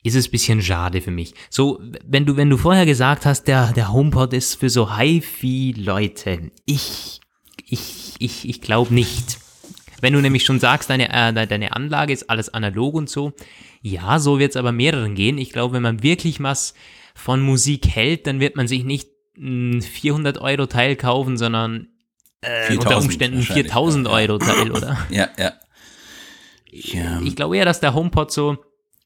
ist 0.03 0.15
es 0.15 0.29
ein 0.29 0.31
bisschen 0.31 0.63
schade 0.63 1.01
für 1.01 1.11
mich. 1.11 1.35
So, 1.51 1.81
wenn 2.05 2.25
du, 2.25 2.37
wenn 2.37 2.51
du 2.51 2.57
vorher 2.57 2.87
gesagt 2.87 3.27
hast, 3.27 3.45
der, 3.45 3.73
der 3.73 3.93
HomePod 3.93 4.33
ist 4.33 4.55
für 4.55 4.71
so 4.71 4.97
HiFi-Leute, 4.97 6.51
ich, 6.65 7.21
ich, 7.67 8.15
ich, 8.19 8.49
ich 8.49 8.61
glaube 8.61 8.95
nicht. 8.95 9.39
Wenn 10.01 10.15
du 10.15 10.21
nämlich 10.21 10.45
schon 10.45 10.59
sagst, 10.59 10.89
deine, 10.89 11.11
äh, 11.13 11.47
deine 11.47 11.77
Anlage 11.77 12.15
ist 12.15 12.31
alles 12.31 12.49
analog 12.49 12.95
und 12.95 13.11
so, 13.11 13.33
ja, 13.83 14.19
so 14.19 14.39
wird 14.39 14.51
es 14.51 14.57
aber 14.57 14.73
mehreren 14.73 15.15
gehen. 15.15 15.37
Ich 15.37 15.53
glaube, 15.53 15.75
wenn 15.75 15.83
man 15.83 16.03
wirklich 16.03 16.43
was 16.43 16.75
von 17.15 17.43
Musik 17.43 17.89
hält, 17.89 18.27
dann 18.27 18.41
wird 18.41 18.57
man 18.57 18.69
sich 18.69 18.85
nicht 18.85 19.11
ein 19.37 19.83
400 19.83 20.39
Euro 20.39 20.67
Teil 20.67 20.97
kaufen, 20.97 21.37
sondern 21.37 21.89
äh, 22.41 22.75
unter 22.75 22.97
Umständen 22.97 23.43
4000 23.43 24.09
Euro 24.09 24.39
Teil, 24.39 24.71
oder? 24.71 24.99
Ja, 25.11 25.29
ja. 25.39 25.53
ja. 26.71 27.21
Ich 27.23 27.37
glaube 27.37 27.59
eher, 27.59 27.67
dass 27.67 27.81
der 27.81 27.95
HomePod 27.95 28.33
so 28.33 28.59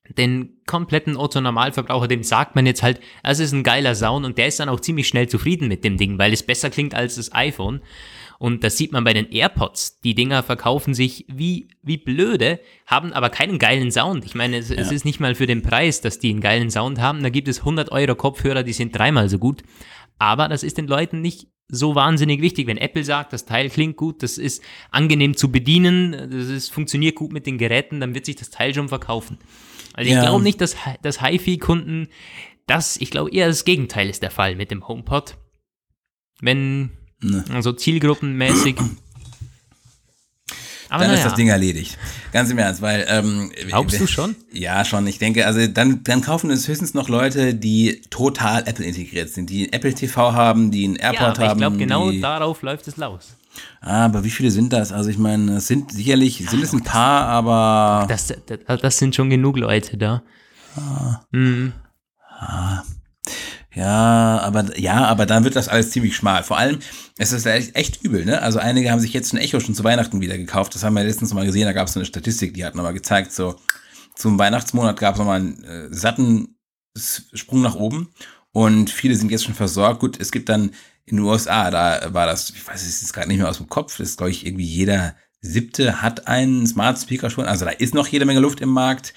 den 0.08 0.58
kompletten 0.66 1.16
Otto-Normalverbraucher, 1.16 2.08
dem 2.08 2.22
sagt 2.22 2.54
man 2.56 2.66
jetzt 2.66 2.82
halt, 2.82 3.00
es 3.22 3.40
ist 3.40 3.52
ein 3.52 3.62
geiler 3.62 3.94
Sound 3.94 4.26
und 4.26 4.36
der 4.36 4.48
ist 4.48 4.60
dann 4.60 4.68
auch 4.68 4.80
ziemlich 4.80 5.08
schnell 5.08 5.28
zufrieden 5.28 5.68
mit 5.68 5.82
dem 5.82 5.96
Ding, 5.96 6.18
weil 6.18 6.32
es 6.32 6.42
besser 6.42 6.70
klingt 6.70 6.94
als 6.94 7.14
das 7.14 7.32
iPhone. 7.32 7.80
Und 8.38 8.64
das 8.64 8.76
sieht 8.76 8.92
man 8.92 9.04
bei 9.04 9.14
den 9.14 9.30
AirPods. 9.30 10.00
Die 10.00 10.14
Dinger 10.14 10.42
verkaufen 10.42 10.92
sich 10.92 11.24
wie, 11.32 11.68
wie 11.82 11.96
blöde, 11.96 12.60
haben 12.84 13.12
aber 13.12 13.30
keinen 13.30 13.58
geilen 13.58 13.90
Sound. 13.90 14.24
Ich 14.24 14.34
meine, 14.34 14.58
es, 14.58 14.68
ja. 14.68 14.76
es 14.76 14.92
ist 14.92 15.04
nicht 15.04 15.20
mal 15.20 15.34
für 15.34 15.46
den 15.46 15.62
Preis, 15.62 16.00
dass 16.00 16.18
die 16.18 16.30
einen 16.30 16.40
geilen 16.40 16.70
Sound 16.70 17.00
haben. 17.00 17.22
Da 17.22 17.30
gibt 17.30 17.48
es 17.48 17.60
100 17.60 17.90
Euro 17.92 18.14
Kopfhörer, 18.14 18.62
die 18.62 18.72
sind 18.72 18.96
dreimal 18.96 19.28
so 19.28 19.38
gut. 19.38 19.62
Aber 20.18 20.48
das 20.48 20.62
ist 20.62 20.76
den 20.76 20.86
Leuten 20.86 21.22
nicht 21.22 21.48
so 21.68 21.94
wahnsinnig 21.94 22.40
wichtig. 22.42 22.66
Wenn 22.66 22.76
Apple 22.76 23.04
sagt, 23.04 23.32
das 23.32 23.46
Teil 23.46 23.70
klingt 23.70 23.96
gut, 23.96 24.22
das 24.22 24.36
ist 24.36 24.62
angenehm 24.90 25.36
zu 25.36 25.50
bedienen, 25.50 26.12
das 26.12 26.48
ist, 26.48 26.72
funktioniert 26.72 27.14
gut 27.14 27.32
mit 27.32 27.46
den 27.46 27.58
Geräten, 27.58 28.00
dann 28.00 28.14
wird 28.14 28.26
sich 28.26 28.36
das 28.36 28.50
Teil 28.50 28.74
schon 28.74 28.88
verkaufen. 28.88 29.38
Also 29.94 30.08
ich 30.08 30.16
ja. 30.16 30.22
glaube 30.22 30.42
nicht, 30.42 30.60
dass, 30.60 30.76
dass 31.02 31.22
HiFi-Kunden 31.22 32.08
das, 32.66 32.96
ich 32.96 33.10
glaube 33.10 33.30
eher 33.30 33.46
das 33.46 33.64
Gegenteil 33.64 34.08
ist 34.08 34.22
der 34.22 34.30
Fall 34.30 34.56
mit 34.56 34.70
dem 34.70 34.86
HomePod. 34.86 35.36
Wenn, 36.40 36.90
ne. 37.20 37.44
also 37.52 37.72
zielgruppenmäßig. 37.72 38.76
Aber 40.90 41.04
dann 41.04 41.12
naja. 41.12 41.24
ist 41.24 41.30
das 41.30 41.34
Ding 41.34 41.48
erledigt. 41.48 41.98
Ganz 42.30 42.50
im 42.50 42.58
Ernst, 42.58 42.80
weil. 42.80 43.04
Ähm, 43.08 43.50
Glaubst 43.66 43.98
du 43.98 44.06
schon? 44.06 44.36
Ja, 44.52 44.84
schon. 44.84 45.06
Ich 45.06 45.18
denke, 45.18 45.46
also 45.46 45.66
dann, 45.66 46.04
dann 46.04 46.20
kaufen 46.20 46.50
es 46.50 46.68
höchstens 46.68 46.94
noch 46.94 47.08
Leute, 47.08 47.54
die 47.54 48.02
total 48.10 48.68
Apple 48.68 48.84
integriert 48.84 49.30
sind, 49.30 49.50
die 49.50 49.72
Apple 49.72 49.94
TV 49.94 50.34
haben, 50.34 50.70
die 50.70 50.84
einen 50.84 50.96
AirPod 50.96 51.38
ja, 51.38 51.48
haben. 51.48 51.52
Ich 51.52 51.58
glaube, 51.58 51.76
genau 51.78 52.12
darauf 52.12 52.62
läuft 52.62 52.86
es 52.86 52.96
los. 52.96 53.34
Ah, 53.80 54.06
aber 54.06 54.24
wie 54.24 54.30
viele 54.30 54.50
sind 54.50 54.72
das? 54.72 54.92
Also 54.92 55.10
ich 55.10 55.18
meine, 55.18 55.56
es 55.56 55.66
sind 55.66 55.92
sicherlich, 55.92 56.40
ja, 56.40 56.50
sind 56.50 56.62
es 56.62 56.72
ein 56.72 56.82
paar, 56.82 57.26
aber. 57.26 58.06
Das, 58.08 58.32
das, 58.46 58.80
das, 58.80 58.98
sind 58.98 59.14
schon 59.14 59.30
genug 59.30 59.56
Leute 59.56 59.96
da. 59.96 60.22
Ah. 60.76 61.20
Mhm. 61.30 61.72
Ah. 62.38 62.82
Ja, 63.74 64.38
aber 64.40 64.78
ja, 64.78 65.04
aber 65.06 65.26
dann 65.26 65.42
wird 65.44 65.56
das 65.56 65.68
alles 65.68 65.90
ziemlich 65.90 66.14
schmal. 66.14 66.44
Vor 66.44 66.58
allem, 66.58 66.78
es 67.18 67.32
ist 67.32 67.44
echt, 67.44 67.74
echt 67.74 68.04
übel, 68.04 68.24
ne? 68.24 68.40
Also 68.40 68.60
einige 68.60 68.90
haben 68.90 69.00
sich 69.00 69.12
jetzt 69.12 69.32
ein 69.32 69.38
Echo 69.38 69.58
schon 69.58 69.74
zu 69.74 69.82
Weihnachten 69.82 70.20
wieder 70.20 70.38
gekauft. 70.38 70.74
Das 70.74 70.84
haben 70.84 70.94
wir 70.94 71.02
letztens 71.02 71.34
mal 71.34 71.44
gesehen, 71.44 71.64
da 71.64 71.72
gab 71.72 71.88
es 71.88 71.94
so 71.94 72.00
eine 72.00 72.06
Statistik, 72.06 72.54
die 72.54 72.64
hat 72.64 72.76
nochmal 72.76 72.94
gezeigt, 72.94 73.32
so 73.32 73.56
zum 74.14 74.38
Weihnachtsmonat 74.38 74.98
gab 74.98 75.14
es 75.14 75.18
nochmal 75.18 75.40
einen 75.40 75.64
äh, 75.64 75.92
satten 75.92 76.56
Sprung 76.96 77.62
nach 77.62 77.74
oben 77.74 78.10
und 78.52 78.90
viele 78.90 79.16
sind 79.16 79.32
jetzt 79.32 79.44
schon 79.44 79.54
versorgt. 79.54 79.98
Gut, 79.98 80.20
es 80.20 80.30
gibt 80.30 80.48
dann 80.48 80.70
in 81.06 81.16
den 81.16 81.26
USA, 81.26 81.70
da 81.70 82.12
war 82.12 82.26
das, 82.26 82.50
ich 82.50 82.66
weiß 82.66 82.82
es 82.82 83.02
jetzt 83.02 83.12
gerade 83.12 83.28
nicht 83.28 83.38
mehr 83.38 83.48
aus 83.48 83.58
dem 83.58 83.68
Kopf, 83.68 83.96
das 83.98 84.10
ist, 84.10 84.16
glaube 84.18 84.30
ich, 84.30 84.46
irgendwie 84.46 84.64
jeder 84.64 85.14
siebte 85.44 86.00
hat 86.00 86.26
einen 86.26 86.66
Smart 86.66 86.98
Speaker 86.98 87.30
schon. 87.30 87.44
Also 87.44 87.64
da 87.64 87.70
ist 87.70 87.94
noch 87.94 88.08
jede 88.08 88.24
Menge 88.24 88.40
Luft 88.40 88.60
im 88.60 88.70
Markt. 88.70 89.12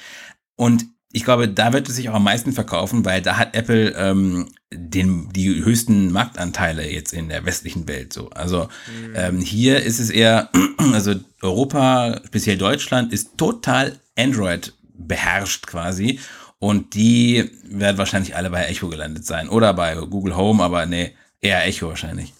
Und 0.55 0.85
ich 1.13 1.23
glaube, 1.23 1.47
da 1.47 1.71
wird 1.71 1.87
es 1.87 1.95
sich 1.95 2.09
auch 2.09 2.15
am 2.15 2.25
meisten 2.25 2.51
verkaufen, 2.51 3.05
weil 3.05 3.21
da 3.21 3.37
hat 3.37 3.55
Apple 3.55 3.91
ähm, 3.95 4.49
den, 4.73 5.29
die 5.31 5.63
höchsten 5.63 6.11
Marktanteile 6.11 6.91
jetzt 6.91 7.13
in 7.13 7.29
der 7.29 7.45
westlichen 7.45 7.87
Welt. 7.87 8.11
So, 8.11 8.29
also 8.31 8.67
mhm. 8.87 9.13
ähm, 9.15 9.39
hier 9.39 9.81
ist 9.83 9.99
es 9.99 10.09
eher, 10.09 10.49
also 10.93 11.15
Europa, 11.41 12.19
speziell 12.25 12.57
Deutschland, 12.57 13.13
ist 13.13 13.37
total 13.37 13.99
Android 14.17 14.73
beherrscht 14.93 15.65
quasi. 15.65 16.19
Und 16.59 16.95
die 16.95 17.51
werden 17.63 17.97
wahrscheinlich 17.97 18.35
alle 18.35 18.49
bei 18.49 18.65
Echo 18.65 18.89
gelandet 18.89 19.25
sein 19.25 19.47
oder 19.47 19.73
bei 19.73 19.95
Google 19.95 20.35
Home, 20.35 20.63
aber 20.63 20.85
nee, 20.87 21.13
eher 21.41 21.65
Echo 21.65 21.87
wahrscheinlich. 21.87 22.33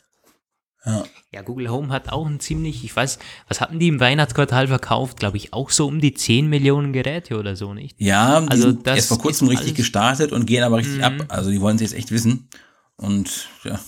Ja. 0.85 1.03
ja, 1.33 1.41
Google 1.41 1.69
Home 1.69 1.89
hat 1.89 2.13
auch 2.13 2.25
ein 2.25 2.39
ziemlich, 2.39 2.85
ich 2.85 2.95
weiß, 2.95 3.19
was 3.49 3.59
hatten 3.59 3.77
die 3.77 3.89
im 3.89 3.99
Weihnachtsquartal 3.99 4.69
verkauft? 4.69 5.19
Glaube 5.19 5.35
ich 5.35 5.51
auch 5.51 5.69
so 5.69 5.85
um 5.85 5.99
die 5.99 6.13
10 6.13 6.47
Millionen 6.47 6.93
Geräte 6.93 7.37
oder 7.37 7.57
so, 7.57 7.73
nicht? 7.73 7.99
Ja, 7.99 8.39
die 8.39 8.47
also 8.47 8.71
das 8.71 8.95
erst 8.95 9.07
vor 9.09 9.19
kurzem 9.19 9.49
richtig 9.49 9.75
gestartet 9.75 10.31
und 10.31 10.45
gehen 10.45 10.63
aber 10.63 10.77
richtig 10.77 10.97
mhm. 10.97 11.03
ab. 11.03 11.13
Also 11.27 11.51
die 11.51 11.59
wollen 11.59 11.75
es 11.75 11.81
jetzt 11.81 11.93
echt 11.93 12.11
wissen. 12.11 12.47
Und 12.95 13.49
ja. 13.65 13.79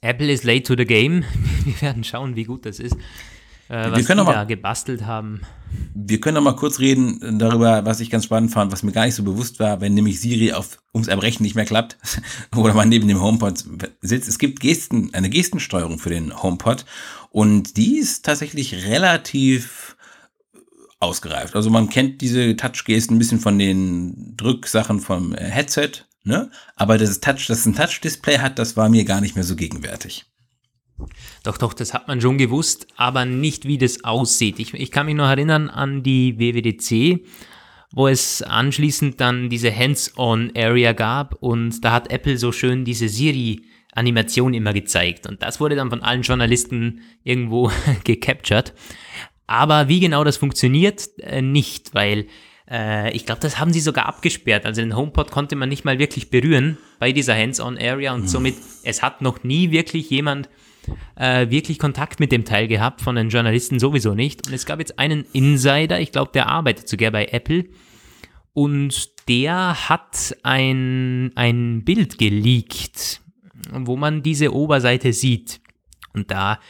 Apple 0.00 0.30
ist 0.30 0.44
late 0.44 0.62
to 0.62 0.74
the 0.76 0.84
game. 0.84 1.24
Wir 1.64 1.80
werden 1.80 2.04
schauen, 2.04 2.36
wie 2.36 2.44
gut 2.44 2.66
das 2.66 2.78
ist. 2.78 2.96
Äh, 3.74 3.90
was 3.90 4.06
die 4.06 4.14
da 4.14 4.44
gebastelt 4.44 5.04
haben. 5.04 5.40
Wir 5.94 6.20
können 6.20 6.36
noch 6.36 6.42
mal 6.42 6.54
kurz 6.54 6.78
reden 6.78 7.38
darüber, 7.38 7.84
was 7.84 7.98
ich 7.98 8.08
ganz 8.08 8.24
spannend 8.24 8.52
fand, 8.52 8.70
was 8.70 8.84
mir 8.84 8.92
gar 8.92 9.04
nicht 9.06 9.16
so 9.16 9.24
bewusst 9.24 9.58
war, 9.58 9.80
wenn 9.80 9.94
nämlich 9.94 10.20
Siri 10.20 10.52
auf 10.52 10.78
ums 10.94 11.08
Erbrechen 11.08 11.42
nicht 11.42 11.56
mehr 11.56 11.64
klappt 11.64 11.96
oder 12.56 12.74
man 12.74 12.88
neben 12.88 13.08
dem 13.08 13.20
HomePod 13.20 13.64
sitzt. 14.00 14.28
Es 14.28 14.38
gibt 14.38 14.60
Gesten, 14.60 15.12
eine 15.12 15.28
Gestensteuerung 15.28 15.98
für 15.98 16.10
den 16.10 16.40
HomePod 16.40 16.84
und 17.30 17.76
die 17.76 17.98
ist 17.98 18.24
tatsächlich 18.24 18.86
relativ 18.86 19.96
ausgereift. 21.00 21.56
Also 21.56 21.68
man 21.70 21.88
kennt 21.88 22.20
diese 22.20 22.56
Touch-Gesten 22.56 23.16
ein 23.16 23.18
bisschen 23.18 23.40
von 23.40 23.58
den 23.58 24.36
Drücksachen 24.36 25.00
vom 25.00 25.34
Headset, 25.34 26.06
ne? 26.22 26.50
Aber 26.76 26.96
das 26.96 27.20
Touch, 27.20 27.46
dass 27.48 27.60
es 27.60 27.66
ein 27.66 27.74
Touch-Display 27.74 28.38
hat, 28.38 28.60
das 28.60 28.76
war 28.76 28.88
mir 28.88 29.04
gar 29.04 29.20
nicht 29.20 29.34
mehr 29.34 29.44
so 29.44 29.56
gegenwärtig. 29.56 30.26
Doch, 31.42 31.58
doch, 31.58 31.74
das 31.74 31.92
hat 31.92 32.08
man 32.08 32.20
schon 32.20 32.38
gewusst, 32.38 32.86
aber 32.96 33.24
nicht, 33.24 33.66
wie 33.66 33.78
das 33.78 34.04
aussieht. 34.04 34.58
Ich, 34.58 34.74
ich 34.74 34.90
kann 34.90 35.06
mich 35.06 35.14
noch 35.14 35.28
erinnern 35.28 35.68
an 35.68 36.02
die 36.02 36.38
WWDC, 36.38 37.26
wo 37.92 38.08
es 38.08 38.42
anschließend 38.42 39.20
dann 39.20 39.50
diese 39.50 39.74
Hands-on-Area 39.74 40.92
gab 40.92 41.34
und 41.42 41.84
da 41.84 41.92
hat 41.92 42.10
Apple 42.10 42.38
so 42.38 42.52
schön 42.52 42.84
diese 42.84 43.08
Siri-Animation 43.08 44.54
immer 44.54 44.72
gezeigt 44.72 45.26
und 45.26 45.42
das 45.42 45.60
wurde 45.60 45.76
dann 45.76 45.90
von 45.90 46.02
allen 46.02 46.22
Journalisten 46.22 47.00
irgendwo 47.24 47.70
gecaptured. 48.04 48.72
Aber 49.46 49.88
wie 49.88 50.00
genau 50.00 50.24
das 50.24 50.36
funktioniert, 50.36 51.08
äh, 51.18 51.42
nicht, 51.42 51.94
weil 51.94 52.26
äh, 52.70 53.14
ich 53.14 53.26
glaube, 53.26 53.40
das 53.40 53.58
haben 53.58 53.72
sie 53.72 53.80
sogar 53.80 54.06
abgesperrt. 54.06 54.64
Also 54.64 54.80
den 54.80 54.96
HomePod 54.96 55.30
konnte 55.30 55.56
man 55.56 55.68
nicht 55.68 55.84
mal 55.84 55.98
wirklich 55.98 56.30
berühren 56.30 56.78
bei 56.98 57.12
dieser 57.12 57.36
Hands-on-Area 57.36 58.14
und 58.14 58.22
mhm. 58.22 58.28
somit, 58.28 58.56
es 58.84 59.02
hat 59.02 59.22
noch 59.22 59.44
nie 59.44 59.70
wirklich 59.70 60.08
jemand 60.10 60.48
äh, 61.16 61.50
wirklich 61.50 61.78
Kontakt 61.78 62.20
mit 62.20 62.32
dem 62.32 62.44
Teil 62.44 62.68
gehabt, 62.68 63.00
von 63.00 63.16
den 63.16 63.28
Journalisten 63.28 63.78
sowieso 63.78 64.14
nicht. 64.14 64.46
Und 64.46 64.52
es 64.52 64.66
gab 64.66 64.78
jetzt 64.78 64.98
einen 64.98 65.24
Insider, 65.32 66.00
ich 66.00 66.12
glaube, 66.12 66.32
der 66.32 66.48
arbeitet 66.48 66.88
sogar 66.88 67.10
bei 67.10 67.26
Apple. 67.26 67.66
Und 68.52 69.28
der 69.28 69.88
hat 69.88 70.36
ein, 70.42 71.32
ein 71.34 71.84
Bild 71.84 72.18
geleakt, 72.18 73.20
wo 73.72 73.96
man 73.96 74.22
diese 74.22 74.52
Oberseite 74.52 75.12
sieht. 75.12 75.60
Und 76.12 76.30
da 76.30 76.60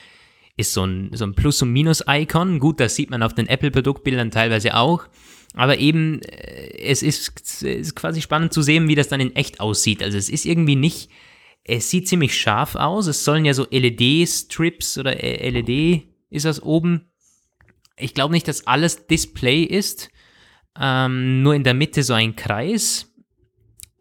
ist 0.57 0.73
so 0.73 0.85
ein, 0.85 1.11
so 1.13 1.25
ein 1.25 1.35
Plus- 1.35 1.63
und 1.63 1.73
Minus-Icon. 1.73 2.59
Gut, 2.59 2.81
das 2.81 2.97
sieht 2.97 3.11
man 3.11 3.23
auf 3.23 3.35
den 3.35 3.49
Apple-Produktbildern 3.49 4.31
teilweise 4.31 4.77
auch. 4.77 5.07
Aber 5.55 5.79
eben, 5.79 6.21
äh, 6.23 6.79
es 6.79 7.03
ist, 7.03 7.33
es 7.41 7.63
ist 7.63 7.95
quasi 7.95 8.23
spannend 8.23 8.53
zu 8.53 8.63
sehen, 8.63 8.89
wie 8.89 8.95
das 8.95 9.09
dann 9.09 9.21
in 9.21 9.35
echt 9.37 9.61
aussieht. 9.61 10.03
Also 10.03 10.17
es 10.17 10.29
ist 10.29 10.47
irgendwie 10.47 10.77
nicht 10.77 11.11
es 11.65 11.91
sieht 11.91 12.09
ziemlich 12.09 12.39
scharf 12.39 12.75
aus. 12.75 13.07
Es 13.07 13.25
sollen 13.25 13.47
ja 13.47 13.55
so 13.55 13.67
LED-Strips 13.71 14.99
oder 14.99 15.15
LED 15.15 16.07
ist 16.31 16.45
das 16.45 16.63
oben. 16.63 17.11
Ich 17.97 18.13
glaube 18.13 18.35
nicht, 18.35 18.47
dass 18.49 18.67
alles 18.67 19.07
Display 19.07 19.63
ist. 19.63 20.11
Ähm, 20.79 21.43
nur 21.43 21.55
in 21.55 21.65
der 21.65 21.75
Mitte 21.75 22.03
so 22.03 22.13
ein 22.13 22.37
Kreis. 22.37 23.11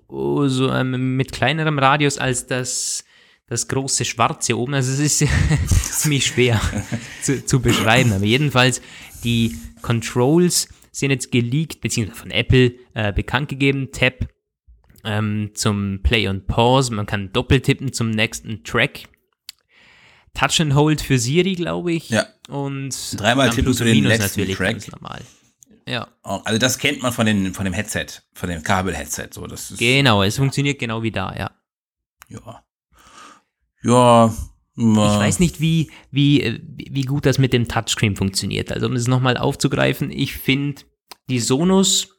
Oh, 0.07 0.47
so 0.47 0.71
ähm, 0.71 1.15
mit 1.15 1.31
kleinerem 1.31 1.79
Radius 1.79 2.17
als 2.17 2.47
das, 2.47 3.05
das 3.47 3.67
große 3.67 4.03
Schwarze 4.03 4.57
oben. 4.57 4.73
Also 4.73 4.91
es 4.91 5.21
ist 5.21 5.29
ziemlich 6.01 6.25
schwer 6.25 6.59
zu, 7.21 7.45
zu 7.45 7.61
beschreiben. 7.61 8.11
Aber 8.11 8.25
jedenfalls, 8.25 8.81
die 9.23 9.57
Controls 9.81 10.67
sind 10.91 11.11
jetzt 11.11 11.31
geleakt, 11.31 11.79
beziehungsweise 11.81 12.19
von 12.19 12.31
Apple 12.31 12.73
äh, 12.93 13.13
bekannt 13.13 13.49
gegeben. 13.49 13.89
Tab 13.91 14.27
ähm, 15.03 15.51
zum 15.53 16.01
Play 16.03 16.27
und 16.27 16.47
Pause. 16.47 16.93
Man 16.93 17.05
kann 17.05 17.31
doppeltippen 17.33 17.93
zum 17.93 18.09
nächsten 18.09 18.63
Track. 18.63 19.09
Touch 20.33 20.59
and 20.59 20.73
Hold 20.73 21.01
für 21.01 21.19
Siri, 21.19 21.53
glaube 21.53 21.93
ich. 21.93 22.09
Ja. 22.09 22.25
Und 22.49 23.19
dreimal 23.19 23.49
tippen 23.51 23.73
zu 23.73 23.83
den 23.83 24.03
letzten 24.03 24.39
natürlich 24.39 24.57
Track. 24.57 24.71
Ganz 24.71 24.91
normal. 24.91 25.21
Ja. 25.87 26.07
Also 26.23 26.57
das 26.57 26.77
kennt 26.77 27.01
man 27.01 27.11
von, 27.11 27.25
den, 27.25 27.53
von 27.53 27.65
dem 27.65 27.73
Headset, 27.73 28.07
von 28.33 28.49
dem 28.49 28.63
Kabel-Headset. 28.63 29.29
So, 29.31 29.47
das 29.47 29.71
ist, 29.71 29.79
genau, 29.79 30.23
es 30.23 30.37
funktioniert 30.37 30.79
genau 30.79 31.03
wie 31.03 31.11
da, 31.11 31.35
ja. 31.37 31.51
Ja. 32.29 32.63
Ja. 33.83 34.33
Ich 34.75 34.85
weiß 34.85 35.39
nicht, 35.39 35.61
wie, 35.61 35.91
wie, 36.09 36.59
wie 36.89 37.03
gut 37.03 37.27
das 37.27 37.37
mit 37.37 37.53
dem 37.53 37.67
Touchscreen 37.67 38.15
funktioniert. 38.15 38.71
Also 38.71 38.87
um 38.87 38.93
es 38.93 39.07
nochmal 39.07 39.37
aufzugreifen, 39.37 40.09
ich 40.09 40.35
finde 40.35 40.81
die 41.29 41.39
Sonos 41.39 42.12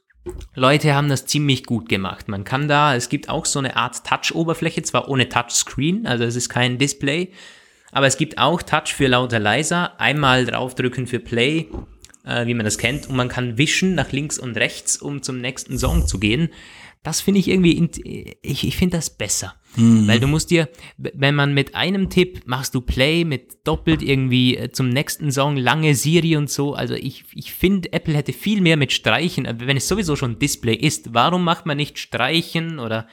Leute 0.55 0.95
haben 0.95 1.09
das 1.09 1.25
ziemlich 1.25 1.65
gut 1.65 1.89
gemacht. 1.89 2.27
Man 2.27 2.43
kann 2.43 2.67
da, 2.67 2.95
es 2.95 3.09
gibt 3.09 3.29
auch 3.29 3.45
so 3.45 3.59
eine 3.59 3.75
Art 3.75 4.05
Touch-Oberfläche, 4.05 4.81
zwar 4.81 5.07
ohne 5.07 5.29
Touchscreen, 5.29 6.07
also 6.07 6.23
es 6.23 6.35
ist 6.35 6.49
kein 6.49 6.77
Display, 6.77 7.31
aber 7.91 8.07
es 8.07 8.17
gibt 8.17 8.37
auch 8.37 8.61
Touch 8.61 8.93
für 8.93 9.07
lauter 9.07 9.39
leiser. 9.39 9.99
Einmal 9.99 10.45
draufdrücken 10.45 11.07
für 11.07 11.19
Play, 11.19 11.69
äh, 12.25 12.45
wie 12.47 12.53
man 12.53 12.65
das 12.65 12.77
kennt, 12.77 13.07
und 13.07 13.15
man 13.15 13.29
kann 13.29 13.57
wischen 13.57 13.95
nach 13.95 14.11
links 14.11 14.39
und 14.39 14.57
rechts, 14.57 14.97
um 14.97 15.21
zum 15.21 15.39
nächsten 15.39 15.77
Song 15.77 16.07
zu 16.07 16.19
gehen. 16.19 16.49
Das 17.05 17.21
finde 17.21 17.39
ich 17.39 17.49
irgendwie, 17.49 17.87
ich, 18.41 18.67
ich 18.67 18.75
finde 18.75 18.97
das 18.97 19.11
besser. 19.11 19.53
Mhm. 19.75 20.07
Weil 20.07 20.19
du 20.19 20.25
musst 20.25 20.49
dir, 20.49 20.67
wenn 20.97 21.35
man 21.35 21.53
mit 21.53 21.75
einem 21.75 22.09
Tipp 22.09 22.41
machst 22.47 22.73
du 22.73 22.81
Play 22.81 23.23
mit 23.25 23.59
doppelt 23.63 24.01
irgendwie 24.01 24.57
äh, 24.57 24.71
zum 24.71 24.89
nächsten 24.89 25.31
Song, 25.31 25.55
lange 25.55 25.93
Siri 25.93 26.35
und 26.35 26.49
so. 26.49 26.73
Also 26.73 26.95
ich, 26.95 27.25
ich 27.35 27.53
finde, 27.53 27.93
Apple 27.93 28.15
hätte 28.15 28.33
viel 28.33 28.59
mehr 28.59 28.75
mit 28.75 28.91
Streichen, 28.91 29.47
wenn 29.59 29.77
es 29.77 29.87
sowieso 29.87 30.15
schon 30.15 30.39
Display 30.39 30.73
ist. 30.73 31.13
Warum 31.13 31.43
macht 31.43 31.67
man 31.67 31.77
nicht 31.77 31.99
Streichen 31.99 32.79
oder 32.79 33.07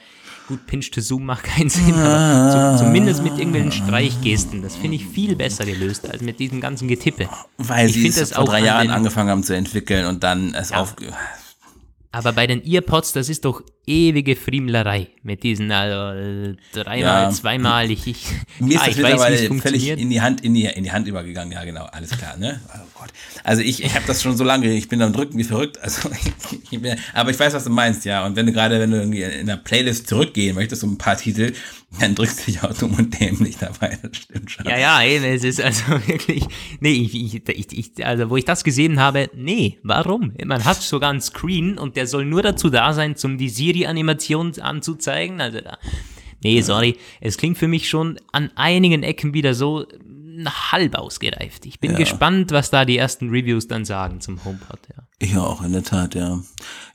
gut, 0.48 0.66
Pinch 0.66 0.90
to 0.90 1.02
Zoom 1.02 1.26
macht 1.26 1.44
keinen 1.44 1.68
Sinn, 1.68 1.94
aber 1.94 2.78
so, 2.78 2.84
zumindest 2.84 3.22
mit 3.22 3.36
irgendwelchen 3.36 3.72
Streichgesten. 3.72 4.62
Das 4.62 4.74
finde 4.74 4.96
ich 4.96 5.06
viel 5.06 5.36
besser 5.36 5.66
gelöst 5.66 6.10
als 6.10 6.22
mit 6.22 6.38
diesem 6.40 6.62
ganzen 6.62 6.88
Getippe. 6.88 7.28
Weil 7.58 7.90
ich 7.90 8.14
sie 8.14 8.22
es 8.22 8.32
vor 8.32 8.46
drei 8.46 8.60
Jahren 8.60 8.88
angefangen 8.88 9.28
haben 9.28 9.42
zu 9.42 9.54
entwickeln 9.54 10.06
und 10.06 10.24
dann 10.24 10.54
es 10.54 10.70
ja. 10.70 10.78
auf 10.78 10.96
aber 12.14 12.34
bei 12.34 12.46
den 12.46 12.62
Earpods, 12.62 13.12
das 13.12 13.30
ist 13.30 13.46
doch 13.46 13.62
ewige 13.86 14.36
Friemlerei 14.36 15.08
mit 15.24 15.42
diesen 15.42 15.70
also 15.70 16.56
dreimal, 16.72 17.24
ja. 17.24 17.30
zweimal. 17.30 17.90
Ich, 17.90 18.06
ich, 18.06 18.24
Mir 18.60 18.74
ist 18.74 18.82
ah, 18.82 18.86
das 18.86 18.96
mittlerweile 18.96 19.60
völlig 19.60 19.88
in 19.88 20.10
die 20.10 20.20
Hand 20.20 20.40
in 20.42 20.54
die, 20.54 20.64
in 20.64 20.84
die 20.84 20.92
Hand 20.92 21.08
übergegangen. 21.08 21.52
Ja, 21.52 21.64
genau, 21.64 21.84
alles 21.86 22.10
klar. 22.10 22.36
Ne? 22.36 22.60
Oh 22.74 22.78
Gott. 23.00 23.10
Also 23.42 23.62
ich, 23.62 23.82
ich 23.82 23.94
habe 23.94 24.06
das 24.06 24.22
schon 24.22 24.36
so 24.36 24.44
lange. 24.44 24.72
Ich 24.72 24.88
bin 24.88 25.02
am 25.02 25.12
drücken 25.12 25.36
wie 25.38 25.44
verrückt. 25.44 25.78
Also 25.80 26.10
ich 26.70 26.80
bin, 26.80 26.96
aber 27.12 27.30
ich 27.30 27.38
weiß, 27.38 27.54
was 27.54 27.64
du 27.64 27.70
meinst, 27.70 28.04
ja. 28.04 28.24
Und 28.24 28.36
wenn 28.36 28.46
du 28.46 28.52
gerade, 28.52 28.78
wenn 28.78 28.90
du 28.90 28.98
irgendwie 28.98 29.22
in 29.22 29.46
der 29.46 29.56
Playlist 29.56 30.06
zurückgehen 30.06 30.54
möchtest, 30.54 30.84
um 30.84 30.92
ein 30.92 30.98
paar 30.98 31.16
Titel, 31.16 31.52
dann 32.00 32.14
drückst 32.14 32.40
du 32.40 32.52
dich 32.52 32.62
auch 32.62 32.72
dumm 32.72 32.94
und 32.94 33.20
dämlich 33.20 33.58
dabei. 33.58 33.98
Das 34.02 34.16
stimmt 34.16 34.50
schon. 34.50 34.66
Ja, 34.66 34.78
ja, 34.78 35.02
eben, 35.02 35.24
es 35.24 35.44
ist 35.44 35.60
also 35.60 35.84
wirklich. 36.06 36.44
Nee, 36.80 36.92
ich, 36.92 37.34
ich, 37.34 37.72
ich, 37.72 38.06
also 38.06 38.30
wo 38.30 38.36
ich 38.36 38.44
das 38.44 38.64
gesehen 38.64 38.98
habe, 38.98 39.28
nee, 39.34 39.78
warum? 39.82 40.32
Man 40.44 40.64
hat 40.64 40.82
sogar 40.82 41.10
einen 41.10 41.20
Screen 41.20 41.78
und 41.78 41.96
der 41.96 42.06
soll 42.06 42.24
nur 42.24 42.42
dazu 42.42 42.70
da 42.70 42.92
sein, 42.92 43.16
zum 43.16 43.38
die 43.72 43.80
Siri-Animation 43.80 44.60
anzuzeigen. 44.60 45.40
Also 45.40 45.60
da. 45.60 45.78
Nee, 46.42 46.60
sorry. 46.60 46.96
Es 47.20 47.36
klingt 47.36 47.58
für 47.58 47.68
mich 47.68 47.88
schon 47.88 48.18
an 48.32 48.50
einigen 48.56 49.02
Ecken 49.02 49.34
wieder 49.34 49.54
so 49.54 49.86
halb 50.44 50.96
ausgereift. 50.96 51.66
Ich 51.66 51.78
bin 51.78 51.92
ja. 51.92 51.98
gespannt, 51.98 52.50
was 52.50 52.70
da 52.70 52.84
die 52.84 52.96
ersten 52.96 53.28
Reviews 53.28 53.68
dann 53.68 53.84
sagen 53.84 54.20
zum 54.20 54.44
HomePod, 54.44 54.80
ja. 54.88 55.04
Ich 55.18 55.36
auch, 55.36 55.62
in 55.62 55.72
der 55.72 55.84
Tat, 55.84 56.14
ja. 56.14 56.42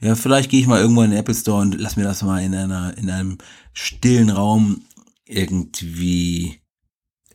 Ja, 0.01 0.15
vielleicht 0.15 0.49
gehe 0.49 0.59
ich 0.59 0.67
mal 0.67 0.81
irgendwo 0.81 1.03
in 1.03 1.11
den 1.11 1.19
Apple 1.19 1.35
Store 1.35 1.61
und 1.61 1.79
lass 1.79 1.95
mir 1.95 2.03
das 2.03 2.23
mal 2.23 2.43
in 2.43 2.53
einer, 2.53 2.97
in 2.97 3.09
einem 3.09 3.37
stillen 3.73 4.29
Raum 4.29 4.81
irgendwie 5.25 6.59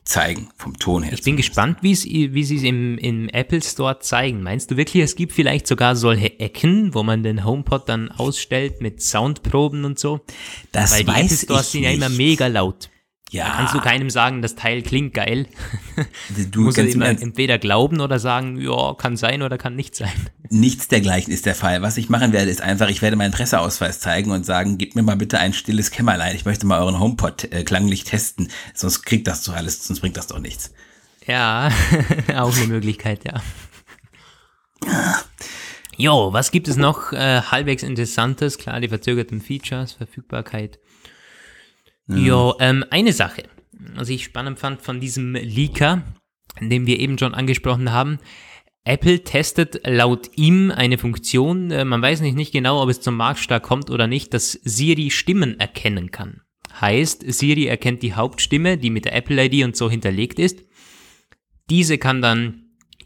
zeigen, 0.04 0.48
vom 0.56 0.76
Ton 0.78 1.02
her. 1.02 1.12
Ich 1.12 1.22
bin 1.22 1.36
gespannt, 1.36 1.78
wie 1.82 1.94
sie 1.94 2.26
es 2.26 2.62
im, 2.62 2.98
im 2.98 3.28
Apple 3.28 3.62
Store 3.62 3.98
zeigen. 4.00 4.42
Meinst 4.42 4.70
du 4.70 4.76
wirklich, 4.76 5.02
es 5.02 5.14
gibt 5.14 5.32
vielleicht 5.32 5.66
sogar 5.66 5.96
solche 5.96 6.40
Ecken, 6.40 6.94
wo 6.94 7.02
man 7.02 7.22
den 7.22 7.44
HomePod 7.44 7.88
dann 7.88 8.10
ausstellt 8.10 8.80
mit 8.80 9.00
Soundproben 9.02 9.84
und 9.84 9.98
so? 9.98 10.20
Das 10.72 10.92
Weil 10.92 11.04
die 11.04 11.06
weiß 11.08 11.24
Apple 11.24 11.36
Stores 11.36 11.72
sind 11.72 11.82
ja 11.84 11.90
immer 11.90 12.08
mega 12.08 12.46
laut. 12.48 12.90
Ja. 13.32 13.46
Da 13.46 13.56
kannst 13.56 13.74
du 13.74 13.80
keinem 13.80 14.10
sagen, 14.10 14.42
das 14.42 14.56
Teil 14.56 14.82
klingt 14.82 15.14
geil. 15.14 15.46
Du 16.50 16.60
musst 16.64 16.76
immer 16.76 17.08
entweder 17.08 17.56
glauben 17.56 18.00
oder 18.00 18.18
sagen, 18.18 18.60
ja, 18.60 18.92
kann 18.92 19.16
sein 19.16 19.40
oder 19.40 19.56
kann 19.56 19.74
nicht 19.74 19.96
sein. 19.96 20.12
Nichts 20.50 20.88
dergleichen 20.88 21.32
ist 21.32 21.46
der 21.46 21.54
Fall. 21.54 21.80
Was 21.80 21.96
ich 21.96 22.10
machen 22.10 22.34
werde, 22.34 22.50
ist 22.50 22.60
einfach, 22.60 22.90
ich 22.90 23.00
werde 23.00 23.16
meinen 23.16 23.32
Presseausweis 23.32 24.00
zeigen 24.00 24.32
und 24.32 24.44
sagen, 24.44 24.76
gib 24.76 24.96
mir 24.96 25.02
mal 25.02 25.16
bitte 25.16 25.38
ein 25.38 25.54
stilles 25.54 25.90
Kämmerlein. 25.90 26.36
Ich 26.36 26.44
möchte 26.44 26.66
mal 26.66 26.82
euren 26.82 27.00
HomePod 27.00 27.50
äh, 27.50 27.64
klanglich 27.64 28.04
testen. 28.04 28.48
Sonst 28.74 29.04
kriegt 29.04 29.26
das 29.26 29.44
doch 29.44 29.54
alles, 29.54 29.82
sonst 29.82 30.00
bringt 30.00 30.18
das 30.18 30.26
doch 30.26 30.38
nichts. 30.38 30.74
Ja, 31.26 31.70
auch 32.36 32.54
eine 32.54 32.66
Möglichkeit, 32.66 33.24
ja. 33.24 33.40
Jo, 35.96 36.34
was 36.34 36.50
gibt 36.50 36.68
es 36.68 36.76
noch 36.76 37.14
äh, 37.14 37.40
halbwegs 37.40 37.82
Interessantes? 37.82 38.58
Klar, 38.58 38.80
die 38.80 38.88
verzögerten 38.88 39.40
Features, 39.40 39.92
Verfügbarkeit. 39.92 40.78
Ja, 42.08 42.54
ähm, 42.58 42.84
eine 42.90 43.12
Sache, 43.12 43.44
was 43.94 44.08
ich 44.08 44.24
spannend 44.24 44.58
fand 44.58 44.82
von 44.82 45.00
diesem 45.00 45.34
Leaker, 45.34 46.02
den 46.60 46.86
wir 46.86 46.98
eben 46.98 47.18
schon 47.18 47.34
angesprochen 47.34 47.92
haben. 47.92 48.18
Apple 48.84 49.22
testet 49.22 49.80
laut 49.86 50.30
ihm 50.36 50.72
eine 50.72 50.98
Funktion, 50.98 51.70
äh, 51.70 51.84
man 51.84 52.02
weiß 52.02 52.20
nicht, 52.20 52.34
nicht 52.34 52.52
genau, 52.52 52.82
ob 52.82 52.88
es 52.88 53.00
zum 53.00 53.16
Marktstart 53.16 53.62
kommt 53.62 53.90
oder 53.90 54.06
nicht, 54.06 54.34
dass 54.34 54.52
Siri 54.64 55.10
Stimmen 55.10 55.60
erkennen 55.60 56.10
kann. 56.10 56.42
Heißt, 56.80 57.24
Siri 57.26 57.66
erkennt 57.66 58.02
die 58.02 58.14
Hauptstimme, 58.14 58.78
die 58.78 58.90
mit 58.90 59.04
der 59.04 59.14
Apple 59.14 59.44
ID 59.44 59.64
und 59.64 59.76
so 59.76 59.88
hinterlegt 59.88 60.38
ist. 60.38 60.64
Diese 61.70 61.98
kann 61.98 62.22
dann 62.22 62.62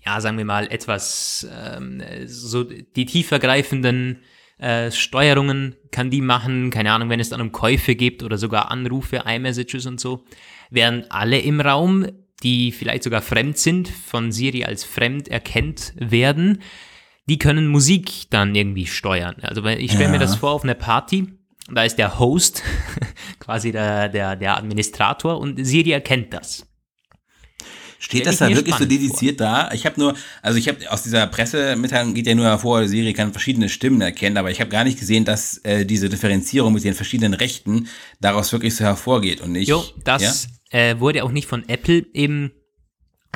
ja, 0.07 0.21
sagen 0.21 0.39
wir 0.39 0.45
mal, 0.45 0.71
etwas 0.71 1.47
ähm, 1.53 2.01
so 2.27 2.63
die 2.63 3.07
tiefergreifenden 3.07 4.21
äh, 4.59 4.91
Steuerungen 4.91 5.77
kann 5.91 6.11
die 6.11 6.21
machen, 6.21 6.71
keine 6.71 6.93
Ahnung, 6.93 7.11
wenn 7.11 7.21
es 7.21 7.29
dann 7.29 7.41
um 7.41 7.53
Käufe 7.53 7.95
gibt 7.95 8.23
oder 8.23 8.39
sogar 8.39 8.71
Anrufe, 8.71 9.23
iMessages 9.27 9.87
und 9.87 10.01
so, 10.01 10.25
während 10.71 11.11
alle 11.13 11.39
im 11.39 11.61
Raum, 11.61 12.07
die 12.43 12.73
vielleicht 12.73 13.03
sogar 13.03 13.23
fremd 13.23 13.59
sind, 13.59 13.89
von 13.89 14.33
Siri 14.33 14.65
als 14.65 14.85
fremd 14.85 15.29
erkennt 15.29 15.93
werden, 15.97 16.63
die 17.29 17.39
können 17.39 17.67
Musik 17.67 18.31
dann 18.31 18.55
irgendwie 18.55 18.87
steuern. 18.87 19.37
Also 19.43 19.65
ich 19.65 19.91
stelle 19.91 20.07
ja. 20.07 20.11
mir 20.11 20.19
das 20.19 20.37
vor 20.37 20.53
auf 20.53 20.65
einer 20.65 20.75
Party, 20.75 21.29
da 21.71 21.83
ist 21.83 21.97
der 21.97 22.19
Host, 22.19 22.63
quasi 23.41 23.73
der, 23.73 24.09
der, 24.09 24.37
der 24.37 24.57
Administrator 24.57 25.39
und 25.39 25.65
Siri 25.65 25.91
erkennt 25.91 26.33
das. 26.33 26.66
Steht 27.99 28.27
das 28.27 28.39
da 28.39 28.49
wirklich 28.49 28.75
so 28.77 28.85
dediziert 28.85 29.39
vor. 29.39 29.47
da? 29.47 29.71
Ich 29.73 29.87
habe 29.87 29.99
nur, 30.01 30.15
also 30.43 30.59
ich 30.59 30.69
habe 30.69 30.91
aus 30.91 31.03
dieser 31.03 31.27
Pressemitteilung 31.27 32.15
geht 32.15 32.27
ja 32.27 32.35
nur 32.35 32.47
hervor, 32.47 32.87
Siri 32.87 33.13
kann 33.13 33.33
verschiedene 33.33 33.69
Stimmen 33.69 34.01
erkennen, 34.01 34.37
aber 34.37 34.51
ich 34.51 34.61
habe 34.61 34.71
gar 34.71 34.85
nicht 34.85 34.99
gesehen, 34.99 35.25
dass 35.25 35.59
äh, 35.59 35.85
diese 35.85 36.09
Differenzierung 36.09 36.73
mit 36.73 36.85
den 36.85 36.95
verschiedenen 36.95 37.35
Rechten 37.35 37.89
daraus 38.21 38.53
wirklich 38.53 38.77
so 38.77 38.85
hervorgeht 38.85 39.41
und 39.41 39.53
nicht. 39.53 39.69
Jo, 39.69 39.85
das 40.05 40.49
ja? 40.71 40.79
äh, 40.79 41.01
wurde 41.01 41.25
auch 41.25 41.33
nicht 41.33 41.49
von 41.49 41.69
Apple 41.69 42.07
eben 42.13 42.53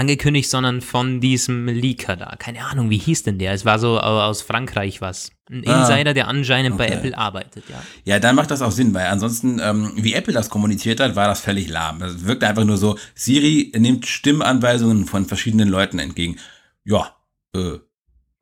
angekündigt, 0.00 0.48
sondern 0.48 0.80
von 0.80 1.20
diesem 1.20 1.66
Leaker 1.66 2.16
da. 2.16 2.34
Keine 2.38 2.64
Ahnung, 2.64 2.88
wie 2.88 2.96
hieß 2.96 3.22
denn 3.24 3.38
der? 3.38 3.52
Es 3.52 3.66
war 3.66 3.78
so 3.78 4.00
aus 4.00 4.40
Frankreich 4.40 5.02
was. 5.02 5.30
Ein 5.50 5.66
ah, 5.68 5.80
Insider, 5.80 6.14
der 6.14 6.26
anscheinend 6.26 6.74
okay. 6.74 6.88
bei 6.88 6.94
Apple 6.94 7.18
arbeitet, 7.18 7.64
ja. 7.68 7.82
Ja, 8.06 8.18
dann 8.18 8.34
macht 8.34 8.50
das 8.50 8.62
auch 8.62 8.70
Sinn, 8.70 8.94
weil 8.94 9.06
ansonsten, 9.08 9.60
ähm, 9.62 9.92
wie 9.96 10.14
Apple 10.14 10.32
das 10.32 10.48
kommuniziert 10.48 11.00
hat, 11.00 11.16
war 11.16 11.28
das 11.28 11.40
völlig 11.40 11.68
lahm. 11.68 11.98
Das 11.98 12.24
wirkte 12.24 12.48
einfach 12.48 12.64
nur 12.64 12.78
so, 12.78 12.96
Siri 13.14 13.72
nimmt 13.76 14.06
Stimmanweisungen 14.06 15.04
von 15.04 15.26
verschiedenen 15.26 15.68
Leuten 15.68 15.98
entgegen. 15.98 16.36
Ja, 16.84 17.14
äh, 17.54 17.78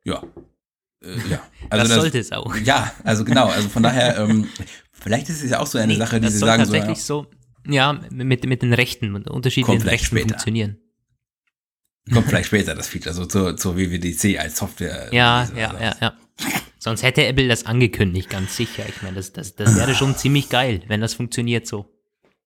ja. 0.05 0.23
Äh, 1.03 1.29
ja. 1.29 1.41
Also 1.71 1.83
das, 1.83 1.89
das 1.89 2.01
sollte 2.01 2.19
es 2.19 2.31
auch. 2.31 2.55
Ja, 2.63 2.91
also 3.03 3.25
genau. 3.25 3.47
Also 3.47 3.67
von 3.67 3.83
daher, 3.83 4.17
ähm, 4.19 4.47
vielleicht 4.93 5.27
ist 5.29 5.43
es 5.43 5.51
ja 5.51 5.59
auch 5.59 5.67
so 5.67 5.77
eine 5.77 5.93
nee, 5.93 5.99
Sache, 5.99 6.21
die 6.21 6.29
sie 6.29 6.37
sagen 6.37 6.63
tatsächlich 6.63 7.03
so. 7.03 7.27
Ja, 7.67 7.93
so, 7.93 8.05
ja 8.07 8.23
mit, 8.23 8.45
mit 8.45 8.61
den 8.61 8.73
Rechten, 8.73 9.11
mit 9.11 9.29
unterschiedlichen 9.29 9.81
Rechten 9.81 10.05
später. 10.05 10.29
funktionieren. 10.29 10.77
Kommt 12.11 12.27
vielleicht 12.27 12.47
später 12.47 12.75
das 12.75 12.87
Feature, 12.87 13.11
also 13.11 13.25
zur, 13.25 13.57
zur 13.57 13.77
WWDC 13.77 14.39
als 14.39 14.57
Software. 14.57 15.09
Ja, 15.11 15.47
ja, 15.55 15.73
ja, 15.79 15.95
ja. 16.01 16.13
Sonst 16.79 17.03
hätte 17.03 17.25
Apple 17.25 17.47
das 17.47 17.65
angekündigt, 17.65 18.29
ganz 18.29 18.55
sicher. 18.55 18.83
Ich 18.87 19.01
meine, 19.01 19.17
das, 19.17 19.33
das, 19.33 19.55
das 19.55 19.75
wäre 19.75 19.93
schon 19.93 20.15
ziemlich 20.15 20.49
geil, 20.49 20.81
wenn 20.87 21.01
das 21.01 21.13
funktioniert 21.13 21.67
so. 21.67 21.93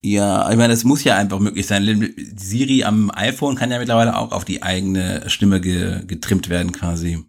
Ja, 0.01 0.49
ich 0.49 0.57
meine, 0.57 0.73
das 0.73 0.83
muss 0.83 1.03
ja 1.03 1.15
einfach 1.15 1.39
möglich 1.39 1.65
sein. 1.65 2.13
Siri 2.35 2.83
am 2.83 3.09
iPhone 3.11 3.55
kann 3.55 3.71
ja 3.71 3.79
mittlerweile 3.79 4.17
auch 4.17 4.31
auf 4.31 4.43
die 4.43 4.61
eigene 4.61 5.29
Stimme 5.29 5.61
ge, 5.61 6.03
getrimmt 6.05 6.49
werden, 6.49 6.73
quasi. 6.73 7.23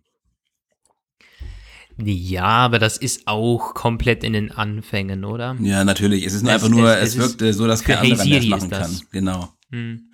Ja, 1.97 2.45
aber 2.45 2.81
das 2.81 2.97
ist 2.97 3.29
auch 3.29 3.75
komplett 3.75 4.25
in 4.25 4.33
den 4.33 4.51
Anfängen, 4.51 5.25
oder? 5.25 5.57
Ja, 5.61 5.85
natürlich. 5.85 6.27
Es 6.27 6.33
ist 6.35 6.43
nur 6.43 6.53
es, 6.53 6.63
einfach 6.63 6.77
nur, 6.77 6.97
es, 6.97 7.17
es 7.17 7.19
wirkt 7.19 7.55
so, 7.55 7.69
dass 7.69 7.85
kein 7.85 7.99
anderer 7.99 8.25
hey 8.25 8.41
das 8.41 8.47
machen 8.49 8.71
kann. 8.71 9.01
Genau. 9.13 9.55
Hm. 9.71 10.11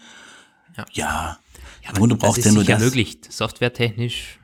Ja. 0.77 0.85
ja. 0.93 1.39
Ja, 1.85 1.93
du 1.93 2.17
brauchst 2.17 2.39
das 2.39 2.47
ist 2.47 2.47
ja 2.47 2.53
nur 2.53 2.65
das. 2.65 2.81
ermöglicht, 2.81 3.33
softwaretechnisch. 3.33 4.41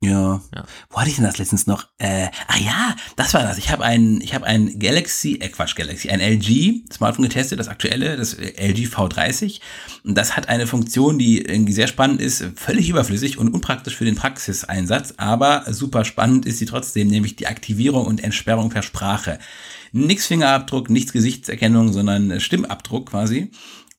Ja. 0.00 0.40
ja. 0.54 0.64
Wo 0.90 0.98
hatte 0.98 1.10
ich 1.10 1.16
denn 1.16 1.24
das 1.24 1.38
letztens 1.38 1.66
noch? 1.66 1.88
Äh, 1.98 2.28
ah 2.46 2.58
ja, 2.58 2.94
das 3.16 3.34
war 3.34 3.42
das. 3.42 3.58
Ich 3.58 3.70
habe 3.70 3.84
ein, 3.84 4.20
ich 4.20 4.32
habe 4.32 4.46
ein 4.46 4.78
Galaxy, 4.78 5.38
äh 5.40 5.48
Quatsch, 5.48 5.74
Galaxy, 5.74 6.08
ein 6.08 6.20
LG 6.20 6.84
Smartphone 6.92 7.24
getestet, 7.24 7.58
das 7.58 7.66
aktuelle, 7.66 8.16
das 8.16 8.34
LG 8.34 8.86
V30. 8.86 9.60
Und 10.04 10.14
das 10.14 10.36
hat 10.36 10.48
eine 10.48 10.68
Funktion, 10.68 11.18
die 11.18 11.42
irgendwie 11.42 11.72
sehr 11.72 11.88
spannend 11.88 12.20
ist, 12.20 12.44
völlig 12.54 12.88
überflüssig 12.88 13.38
und 13.38 13.52
unpraktisch 13.52 13.96
für 13.96 14.04
den 14.04 14.14
Praxiseinsatz, 14.14 15.14
aber 15.16 15.64
super 15.68 16.04
spannend 16.04 16.46
ist 16.46 16.58
sie 16.58 16.66
trotzdem, 16.66 17.08
nämlich 17.08 17.34
die 17.34 17.48
Aktivierung 17.48 18.06
und 18.06 18.22
Entsperrung 18.22 18.70
per 18.70 18.82
Sprache. 18.82 19.40
Nix 19.90 20.26
Fingerabdruck, 20.26 20.90
nichts 20.90 21.12
Gesichtserkennung, 21.12 21.92
sondern 21.92 22.38
Stimmabdruck 22.40 23.10
quasi. 23.10 23.50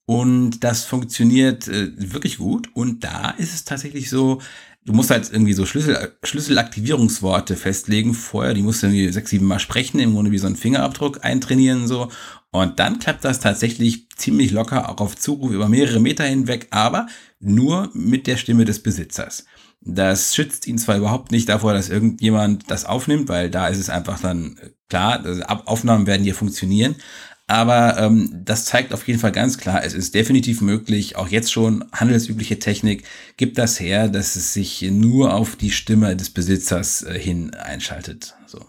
Und 0.10 0.64
das 0.64 0.86
funktioniert 0.86 1.68
äh, 1.68 1.92
wirklich 1.96 2.40
gut. 2.40 2.70
Und 2.74 3.04
da 3.04 3.30
ist 3.30 3.54
es 3.54 3.64
tatsächlich 3.64 4.10
so, 4.10 4.42
du 4.84 4.94
musst 4.94 5.12
halt 5.12 5.32
irgendwie 5.32 5.54
so 5.54 5.68
Schlüssel, 5.68 6.16
Schlüsselaktivierungsworte 6.24 7.56
festlegen 7.56 8.16
vorher. 8.16 8.56
Die 8.56 8.64
musst 8.64 8.82
du 8.82 8.88
irgendwie 8.88 9.12
sechs, 9.14 9.30
sieben 9.30 9.46
Mal 9.46 9.60
sprechen, 9.60 10.00
im 10.00 10.16
Grunde 10.16 10.32
wie 10.32 10.40
so 10.40 10.48
ein 10.48 10.56
Fingerabdruck 10.56 11.24
eintrainieren 11.24 11.88
so. 11.88 12.10
Und 12.50 12.80
dann 12.80 12.98
klappt 12.98 13.24
das 13.24 13.40
tatsächlich 13.40 14.10
ziemlich 14.16 14.50
locker, 14.50 14.90
auch 14.90 15.00
auf 15.00 15.16
Zuruf 15.16 15.52
über 15.52 15.70
mehrere 15.70 16.00
Meter 16.00 16.24
hinweg, 16.24 16.70
aber 16.72 17.06
nur 17.40 17.92
mit 17.94 18.26
der 18.26 18.38
Stimme 18.38 18.66
des 18.66 18.82
Besitzers. 18.82 19.46
Das 19.82 20.34
schützt 20.34 20.66
ihn 20.66 20.80
zwar 20.80 20.98
überhaupt 20.98 21.32
nicht 21.32 21.48
davor, 21.48 21.74
dass 21.74 21.90
irgendjemand 21.90 22.70
das 22.72 22.86
aufnimmt, 22.86 23.30
weil 23.30 23.52
da 23.52 23.68
ist 23.68 23.78
es 23.78 23.92
einfach 23.92 24.20
dann 24.20 24.58
äh, 24.58 24.72
klar, 24.90 25.24
also 25.24 25.44
Aufnahmen 25.44 26.08
werden 26.08 26.24
hier 26.24 26.36
funktionieren, 26.36 26.96
aber 27.50 27.98
ähm, 27.98 28.30
das 28.46 28.66
zeigt 28.66 28.94
auf 28.94 29.08
jeden 29.08 29.20
Fall 29.20 29.32
ganz 29.32 29.58
klar, 29.58 29.84
es 29.84 29.96
ist 29.96 30.14
definitiv 30.14 30.62
möglich, 30.62 31.16
auch 31.16 31.30
jetzt 31.30 31.52
schon 31.52 31.84
handelsübliche 31.92 32.60
Technik 32.60 33.04
gibt 33.38 33.58
das 33.58 33.80
her, 33.80 34.08
dass 34.08 34.36
es 34.36 34.54
sich 34.54 34.84
nur 34.84 35.34
auf 35.34 35.56
die 35.56 35.72
Stimme 35.72 36.16
des 36.16 36.30
Besitzers 36.30 37.02
äh, 37.02 37.18
hin 37.18 37.56
einschaltet. 37.56 38.36
So. 38.46 38.64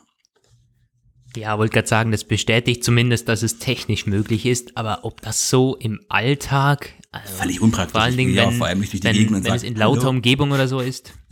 Ja, 1.37 1.59
wollte 1.59 1.74
gerade 1.74 1.89
sagen, 1.89 2.11
das 2.11 2.24
bestätigt 2.24 2.83
zumindest, 2.83 3.28
dass 3.28 3.43
es 3.43 3.59
technisch 3.59 4.07
möglich 4.07 4.47
ist, 4.47 4.78
aber 4.78 5.05
ob 5.05 5.20
das 5.20 5.51
so 5.51 5.76
im 5.76 6.01
Alltag, 6.09 6.95
also 7.12 7.35
völlig 7.35 7.61
unpraktisch, 7.61 7.93
vor 7.93 8.01
allen 8.01 8.16
Dingen, 8.16 8.35
wenn, 8.35 8.53
vor 8.53 8.66
allem 8.66 8.81
nicht 8.81 8.95
durch 8.95 9.03
die 9.03 9.09
wenn, 9.09 9.14
Gegend 9.14 9.33
wenn 9.35 9.43
sagt, 9.43 9.57
es 9.57 9.62
in 9.62 9.76
lauter 9.76 10.01
Hallo? 10.05 10.11
Umgebung 10.11 10.53
oder 10.53 10.68
so 10.68 10.81
ist. 10.81 11.12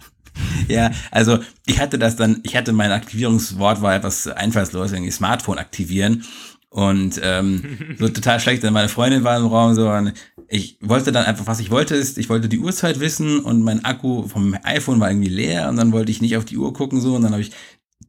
Ja, 0.68 0.92
also 1.10 1.38
ich 1.66 1.80
hatte 1.80 1.98
das 1.98 2.14
dann, 2.14 2.42
ich 2.44 2.54
hatte 2.54 2.72
mein 2.72 2.92
Aktivierungswort 2.92 3.82
war 3.82 3.96
etwas 3.96 4.28
einfallslos, 4.28 4.92
irgendwie 4.92 5.10
Smartphone 5.10 5.58
aktivieren 5.58 6.22
und 6.70 7.20
ähm, 7.22 7.96
so 7.98 8.08
total 8.08 8.40
schlecht, 8.40 8.62
denn 8.62 8.72
meine 8.72 8.88
Freundin 8.88 9.24
war 9.24 9.36
im 9.36 9.46
Raum 9.46 9.74
so 9.74 9.90
und 9.90 10.12
ich 10.48 10.78
wollte 10.80 11.12
dann 11.12 11.24
einfach, 11.24 11.46
was 11.46 11.60
ich 11.60 11.70
wollte, 11.70 11.94
ist, 11.94 12.18
ich 12.18 12.28
wollte 12.28 12.48
die 12.48 12.58
Uhrzeit 12.58 13.00
wissen 13.00 13.40
und 13.40 13.62
mein 13.62 13.84
Akku 13.84 14.26
vom 14.28 14.56
iPhone 14.62 15.00
war 15.00 15.10
irgendwie 15.10 15.28
leer 15.28 15.68
und 15.68 15.76
dann 15.76 15.92
wollte 15.92 16.10
ich 16.10 16.20
nicht 16.20 16.36
auf 16.36 16.44
die 16.44 16.56
Uhr 16.56 16.72
gucken 16.72 17.00
so 17.00 17.14
und 17.14 17.22
dann 17.22 17.32
habe 17.32 17.42
ich 17.42 17.52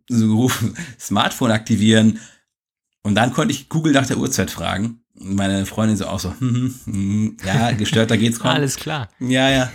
so 0.08 0.28
gerufen, 0.28 0.76
Smartphone 1.00 1.52
aktivieren 1.52 2.20
und 3.04 3.16
dann 3.16 3.34
konnte 3.34 3.54
ich 3.54 3.70
Google 3.70 3.94
nach 3.94 4.08
der 4.08 4.18
Uhrzeit 4.18 4.52
fragen. 4.52 5.02
Und 5.20 5.36
meine 5.36 5.66
Freundin 5.66 5.98
so 5.98 6.06
auch 6.06 6.20
so, 6.20 6.34
hm, 6.40 6.76
hm, 6.86 6.94
hm, 6.94 7.38
ja, 7.46 7.72
gestört, 7.72 8.12
da 8.12 8.16
geht's 8.16 8.40
kaum. 8.40 8.52
Alles 8.52 8.76
klar. 8.76 9.10
Ja, 9.20 9.50
ja. 9.50 9.72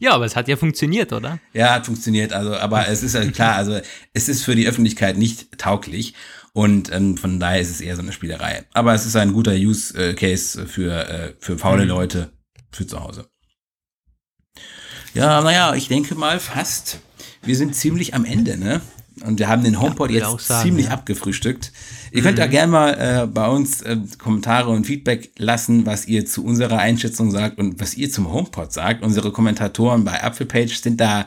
Ja, 0.00 0.12
aber 0.12 0.26
es 0.26 0.36
hat 0.36 0.46
ja 0.46 0.56
funktioniert, 0.56 1.12
oder? 1.12 1.40
Ja, 1.52 1.74
hat 1.74 1.86
funktioniert. 1.86 2.32
Also, 2.32 2.54
aber 2.54 2.86
es 2.86 3.02
ist 3.02 3.14
ja 3.14 3.28
klar, 3.32 3.56
also 3.56 3.80
es 4.12 4.28
ist 4.28 4.44
für 4.44 4.54
die 4.54 4.68
Öffentlichkeit 4.68 5.18
nicht 5.18 5.58
tauglich. 5.58 6.14
Und 6.58 6.90
ähm, 6.92 7.16
von 7.16 7.38
daher 7.38 7.60
ist 7.60 7.70
es 7.70 7.80
eher 7.80 7.94
so 7.94 8.02
eine 8.02 8.10
Spielerei. 8.10 8.64
Aber 8.72 8.92
es 8.92 9.06
ist 9.06 9.14
ein 9.14 9.32
guter 9.32 9.52
Use 9.52 9.96
äh, 9.96 10.14
Case 10.14 10.66
für, 10.66 11.08
äh, 11.08 11.34
für 11.38 11.56
faule 11.56 11.84
mhm. 11.84 11.88
Leute 11.88 12.32
für 12.72 12.84
zu 12.84 12.98
Hause. 12.98 13.26
Ja, 15.14 15.40
naja, 15.40 15.76
ich 15.76 15.86
denke 15.86 16.16
mal 16.16 16.40
fast, 16.40 16.98
wir 17.42 17.54
sind 17.54 17.76
ziemlich 17.76 18.14
am 18.14 18.24
Ende, 18.24 18.58
ne? 18.58 18.80
Und 19.24 19.38
wir 19.38 19.46
haben 19.46 19.62
den 19.62 19.80
HomePod 19.80 20.10
ja, 20.10 20.32
jetzt 20.32 20.48
sagen, 20.48 20.64
ziemlich 20.64 20.86
ja. 20.86 20.94
abgefrühstückt. 20.94 21.70
Ihr 22.10 22.22
mhm. 22.22 22.24
könnt 22.24 22.38
da 22.40 22.48
gerne 22.48 22.72
mal 22.72 22.90
äh, 22.94 23.26
bei 23.28 23.46
uns 23.46 23.82
äh, 23.82 23.96
Kommentare 24.18 24.70
und 24.70 24.84
Feedback 24.84 25.30
lassen, 25.38 25.86
was 25.86 26.06
ihr 26.06 26.26
zu 26.26 26.44
unserer 26.44 26.78
Einschätzung 26.78 27.30
sagt 27.30 27.58
und 27.58 27.80
was 27.80 27.94
ihr 27.94 28.10
zum 28.10 28.32
HomePod 28.32 28.72
sagt. 28.72 29.04
Unsere 29.04 29.30
Kommentatoren 29.30 30.02
bei 30.02 30.24
Apfelpage 30.24 30.80
sind 30.80 31.00
da 31.00 31.26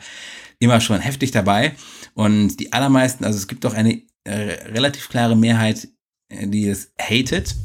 immer 0.59 0.81
schon 0.81 0.99
heftig 0.99 1.31
dabei. 1.31 1.71
Und 2.15 2.57
die 2.57 2.73
allermeisten, 2.73 3.23
also 3.23 3.37
es 3.37 3.47
gibt 3.47 3.63
doch 3.63 3.73
eine 3.73 4.01
relativ 4.29 5.09
klare 5.09 5.35
Mehrheit, 5.35 5.87
äh, 6.29 6.47
die 6.47 6.67
es 6.67 6.93
hatet. 6.99 7.55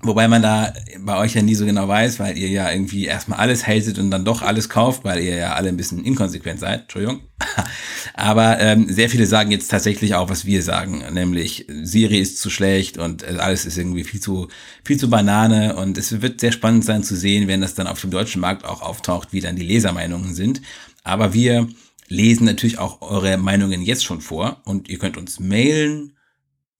Wobei 0.00 0.28
man 0.28 0.42
da 0.42 0.72
bei 1.00 1.16
euch 1.18 1.34
ja 1.34 1.42
nie 1.42 1.56
so 1.56 1.66
genau 1.66 1.88
weiß, 1.88 2.20
weil 2.20 2.38
ihr 2.38 2.48
ja 2.48 2.70
irgendwie 2.70 3.06
erstmal 3.06 3.40
alles 3.40 3.66
hatet 3.66 3.98
und 3.98 4.12
dann 4.12 4.24
doch 4.24 4.42
alles 4.42 4.68
kauft, 4.68 5.02
weil 5.02 5.20
ihr 5.20 5.34
ja 5.34 5.54
alle 5.54 5.70
ein 5.70 5.76
bisschen 5.76 6.04
inkonsequent 6.04 6.60
seid. 6.60 6.82
Entschuldigung. 6.82 7.22
Aber 8.14 8.60
ähm, 8.60 8.86
sehr 8.88 9.10
viele 9.10 9.26
sagen 9.26 9.50
jetzt 9.50 9.68
tatsächlich 9.68 10.14
auch, 10.14 10.28
was 10.28 10.44
wir 10.44 10.62
sagen, 10.62 11.02
nämlich 11.10 11.66
Siri 11.82 12.20
ist 12.20 12.38
zu 12.38 12.48
schlecht 12.48 12.96
und 12.96 13.24
äh, 13.24 13.38
alles 13.40 13.66
ist 13.66 13.76
irgendwie 13.76 14.04
viel 14.04 14.20
zu, 14.20 14.46
viel 14.84 14.98
zu 14.98 15.10
Banane. 15.10 15.74
Und 15.74 15.98
es 15.98 16.22
wird 16.22 16.38
sehr 16.38 16.52
spannend 16.52 16.84
sein 16.84 17.02
zu 17.02 17.16
sehen, 17.16 17.48
wenn 17.48 17.60
das 17.60 17.74
dann 17.74 17.88
auf 17.88 18.00
dem 18.00 18.12
deutschen 18.12 18.40
Markt 18.40 18.64
auch 18.64 18.82
auftaucht, 18.82 19.32
wie 19.32 19.40
dann 19.40 19.56
die 19.56 19.66
Lesermeinungen 19.66 20.32
sind. 20.32 20.62
Aber 21.02 21.34
wir 21.34 21.66
lesen 22.08 22.44
natürlich 22.44 22.78
auch 22.78 23.00
eure 23.02 23.36
Meinungen 23.36 23.82
jetzt 23.82 24.04
schon 24.04 24.20
vor 24.20 24.62
und 24.64 24.88
ihr 24.88 24.98
könnt 24.98 25.16
uns 25.16 25.40
mailen. 25.40 26.14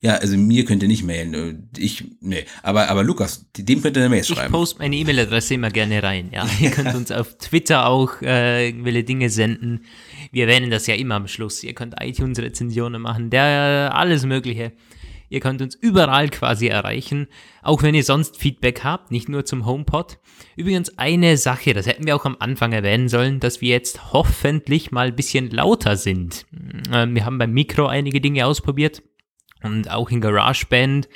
Ja, 0.00 0.14
also 0.14 0.36
mir 0.36 0.64
könnt 0.64 0.82
ihr 0.82 0.88
nicht 0.88 1.02
mailen. 1.02 1.70
Ich, 1.76 2.04
nee. 2.20 2.44
Aber, 2.62 2.88
aber 2.88 3.02
Lukas, 3.02 3.46
dem 3.56 3.82
könnt 3.82 3.96
ihr 3.96 4.02
eine 4.02 4.10
Mail 4.10 4.22
schreiben. 4.22 4.46
Ich 4.46 4.52
poste 4.52 4.78
meine 4.78 4.94
E-Mail-Adresse 4.94 5.54
immer 5.54 5.70
gerne 5.70 6.00
rein, 6.02 6.30
ja. 6.32 6.48
ihr 6.60 6.70
könnt 6.70 6.94
uns 6.94 7.10
auf 7.10 7.36
Twitter 7.38 7.86
auch 7.86 8.22
äh, 8.22 8.68
irgendwelche 8.68 9.02
Dinge 9.02 9.28
senden. 9.28 9.80
Wir 10.30 10.46
erwähnen 10.46 10.70
das 10.70 10.86
ja 10.86 10.94
immer 10.94 11.16
am 11.16 11.26
Schluss. 11.26 11.64
Ihr 11.64 11.74
könnt 11.74 11.96
iTunes-Rezensionen 12.00 13.02
machen, 13.02 13.30
der 13.30 13.90
alles 13.92 14.24
Mögliche. 14.24 14.72
Ihr 15.28 15.40
könnt 15.40 15.60
uns 15.60 15.74
überall 15.74 16.28
quasi 16.28 16.68
erreichen, 16.68 17.28
auch 17.62 17.82
wenn 17.82 17.94
ihr 17.94 18.04
sonst 18.04 18.38
Feedback 18.38 18.82
habt, 18.82 19.10
nicht 19.10 19.28
nur 19.28 19.44
zum 19.44 19.66
HomePod. 19.66 20.18
Übrigens 20.56 20.96
eine 20.98 21.36
Sache, 21.36 21.74
das 21.74 21.86
hätten 21.86 22.06
wir 22.06 22.16
auch 22.16 22.24
am 22.24 22.36
Anfang 22.38 22.72
erwähnen 22.72 23.08
sollen, 23.08 23.40
dass 23.40 23.60
wir 23.60 23.68
jetzt 23.70 24.12
hoffentlich 24.12 24.90
mal 24.90 25.08
ein 25.08 25.16
bisschen 25.16 25.50
lauter 25.50 25.96
sind. 25.96 26.46
Ähm, 26.92 27.14
wir 27.14 27.24
haben 27.24 27.38
beim 27.38 27.52
Mikro 27.52 27.86
einige 27.86 28.20
Dinge 28.20 28.46
ausprobiert 28.46 29.02
und 29.62 29.90
auch 29.90 30.10
in 30.10 30.20
GarageBand, 30.20 31.08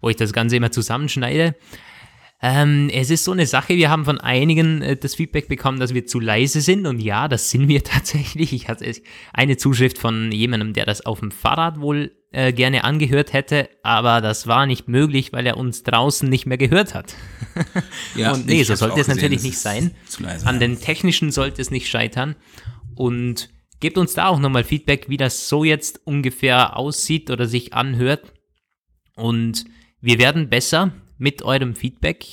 wo 0.00 0.08
ich 0.08 0.16
das 0.16 0.32
Ganze 0.32 0.56
immer 0.56 0.70
zusammenschneide. 0.70 1.54
Ähm, 2.44 2.90
es 2.92 3.10
ist 3.10 3.22
so 3.22 3.30
eine 3.30 3.46
Sache, 3.46 3.76
wir 3.76 3.88
haben 3.88 4.04
von 4.04 4.18
einigen 4.18 4.82
äh, 4.82 4.96
das 4.96 5.14
Feedback 5.14 5.46
bekommen, 5.46 5.78
dass 5.78 5.94
wir 5.94 6.06
zu 6.06 6.18
leise 6.18 6.60
sind 6.60 6.88
und 6.88 7.00
ja, 7.00 7.28
das 7.28 7.50
sind 7.50 7.68
wir 7.68 7.84
tatsächlich. 7.84 8.52
Ich 8.52 8.66
hatte 8.66 8.92
eine 9.32 9.56
Zuschrift 9.56 9.96
von 9.96 10.32
jemandem, 10.32 10.72
der 10.72 10.84
das 10.84 11.06
auf 11.06 11.20
dem 11.20 11.30
Fahrrad 11.30 11.80
wohl 11.80 12.10
äh, 12.32 12.52
gerne 12.52 12.82
angehört 12.82 13.32
hätte, 13.32 13.68
aber 13.84 14.20
das 14.20 14.48
war 14.48 14.66
nicht 14.66 14.88
möglich, 14.88 15.32
weil 15.32 15.46
er 15.46 15.56
uns 15.56 15.84
draußen 15.84 16.28
nicht 16.28 16.46
mehr 16.46 16.58
gehört 16.58 16.94
hat. 16.94 17.14
ja, 18.16 18.32
und 18.32 18.46
nee, 18.46 18.64
so 18.64 18.74
sollte 18.74 18.98
es 18.98 19.06
natürlich 19.06 19.44
nicht 19.44 19.58
sein. 19.58 19.92
Leise, 20.18 20.44
An 20.46 20.56
ja. 20.56 20.60
den 20.60 20.80
technischen 20.80 21.30
sollte 21.30 21.62
es 21.62 21.70
nicht 21.70 21.88
scheitern 21.88 22.34
und 22.96 23.50
gebt 23.78 23.98
uns 23.98 24.14
da 24.14 24.26
auch 24.26 24.40
nochmal 24.40 24.64
Feedback, 24.64 25.08
wie 25.08 25.16
das 25.16 25.48
so 25.48 25.62
jetzt 25.62 26.00
ungefähr 26.06 26.76
aussieht 26.76 27.30
oder 27.30 27.46
sich 27.46 27.72
anhört 27.72 28.32
und 29.14 29.64
wir 30.00 30.18
werden 30.18 30.48
besser 30.48 30.92
mit 31.22 31.42
eurem 31.42 31.74
Feedback. 31.74 32.26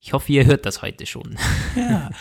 Ich 0.00 0.12
hoffe, 0.12 0.32
ihr 0.32 0.46
hört 0.46 0.66
das 0.66 0.82
heute 0.82 1.06
schon. 1.06 1.38
Ja. 1.76 2.10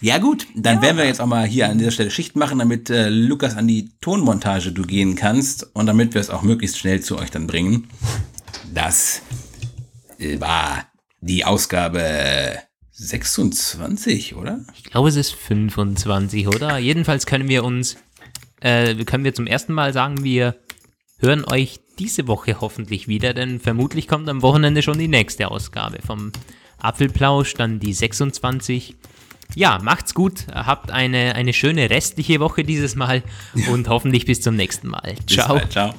Ja 0.00 0.18
gut, 0.18 0.46
dann 0.54 0.76
ja. 0.76 0.82
werden 0.82 0.96
wir 0.96 1.06
jetzt 1.06 1.20
auch 1.20 1.26
mal 1.26 1.44
hier 1.44 1.68
an 1.68 1.78
dieser 1.78 1.90
Stelle 1.90 2.12
Schicht 2.12 2.36
machen, 2.36 2.60
damit 2.60 2.88
äh, 2.88 3.08
Lukas 3.08 3.56
an 3.56 3.66
die 3.66 3.90
Tonmontage 4.00 4.70
du 4.70 4.82
gehen 4.82 5.16
kannst 5.16 5.74
und 5.74 5.86
damit 5.86 6.14
wir 6.14 6.20
es 6.20 6.30
auch 6.30 6.42
möglichst 6.42 6.78
schnell 6.78 7.00
zu 7.00 7.18
euch 7.18 7.32
dann 7.32 7.48
bringen. 7.48 7.88
Das 8.72 9.22
äh, 10.20 10.40
war 10.40 10.86
die 11.20 11.44
Ausgabe 11.44 12.58
26, 12.92 14.36
oder? 14.36 14.60
Ich 14.76 14.84
glaube, 14.84 15.08
es 15.08 15.16
ist 15.16 15.34
25, 15.34 16.46
oder? 16.46 16.78
Jedenfalls 16.78 17.26
können 17.26 17.48
wir 17.48 17.64
uns, 17.64 17.96
äh, 18.60 18.94
können 19.04 19.24
wir 19.24 19.34
zum 19.34 19.48
ersten 19.48 19.72
Mal 19.72 19.92
sagen, 19.92 20.22
wir 20.22 20.54
hören 21.18 21.44
euch 21.44 21.80
diese 21.98 22.28
Woche 22.28 22.60
hoffentlich 22.60 23.08
wieder, 23.08 23.34
denn 23.34 23.60
vermutlich 23.60 24.08
kommt 24.08 24.28
am 24.28 24.42
Wochenende 24.42 24.82
schon 24.82 24.98
die 24.98 25.08
nächste 25.08 25.50
Ausgabe 25.50 25.98
vom 26.06 26.32
Apfelplausch, 26.78 27.54
dann 27.54 27.80
die 27.80 27.92
26. 27.92 28.94
Ja, 29.54 29.78
macht's 29.82 30.14
gut, 30.14 30.46
habt 30.52 30.90
eine, 30.90 31.34
eine 31.34 31.52
schöne 31.52 31.90
restliche 31.90 32.38
Woche 32.38 32.64
dieses 32.64 32.96
Mal 32.96 33.22
und 33.72 33.88
hoffentlich 33.88 34.26
bis 34.26 34.40
zum 34.40 34.56
nächsten 34.56 34.88
Mal. 34.88 35.14
Ciao. 35.26 35.54
Bald, 35.54 35.72
ciao. 35.72 35.94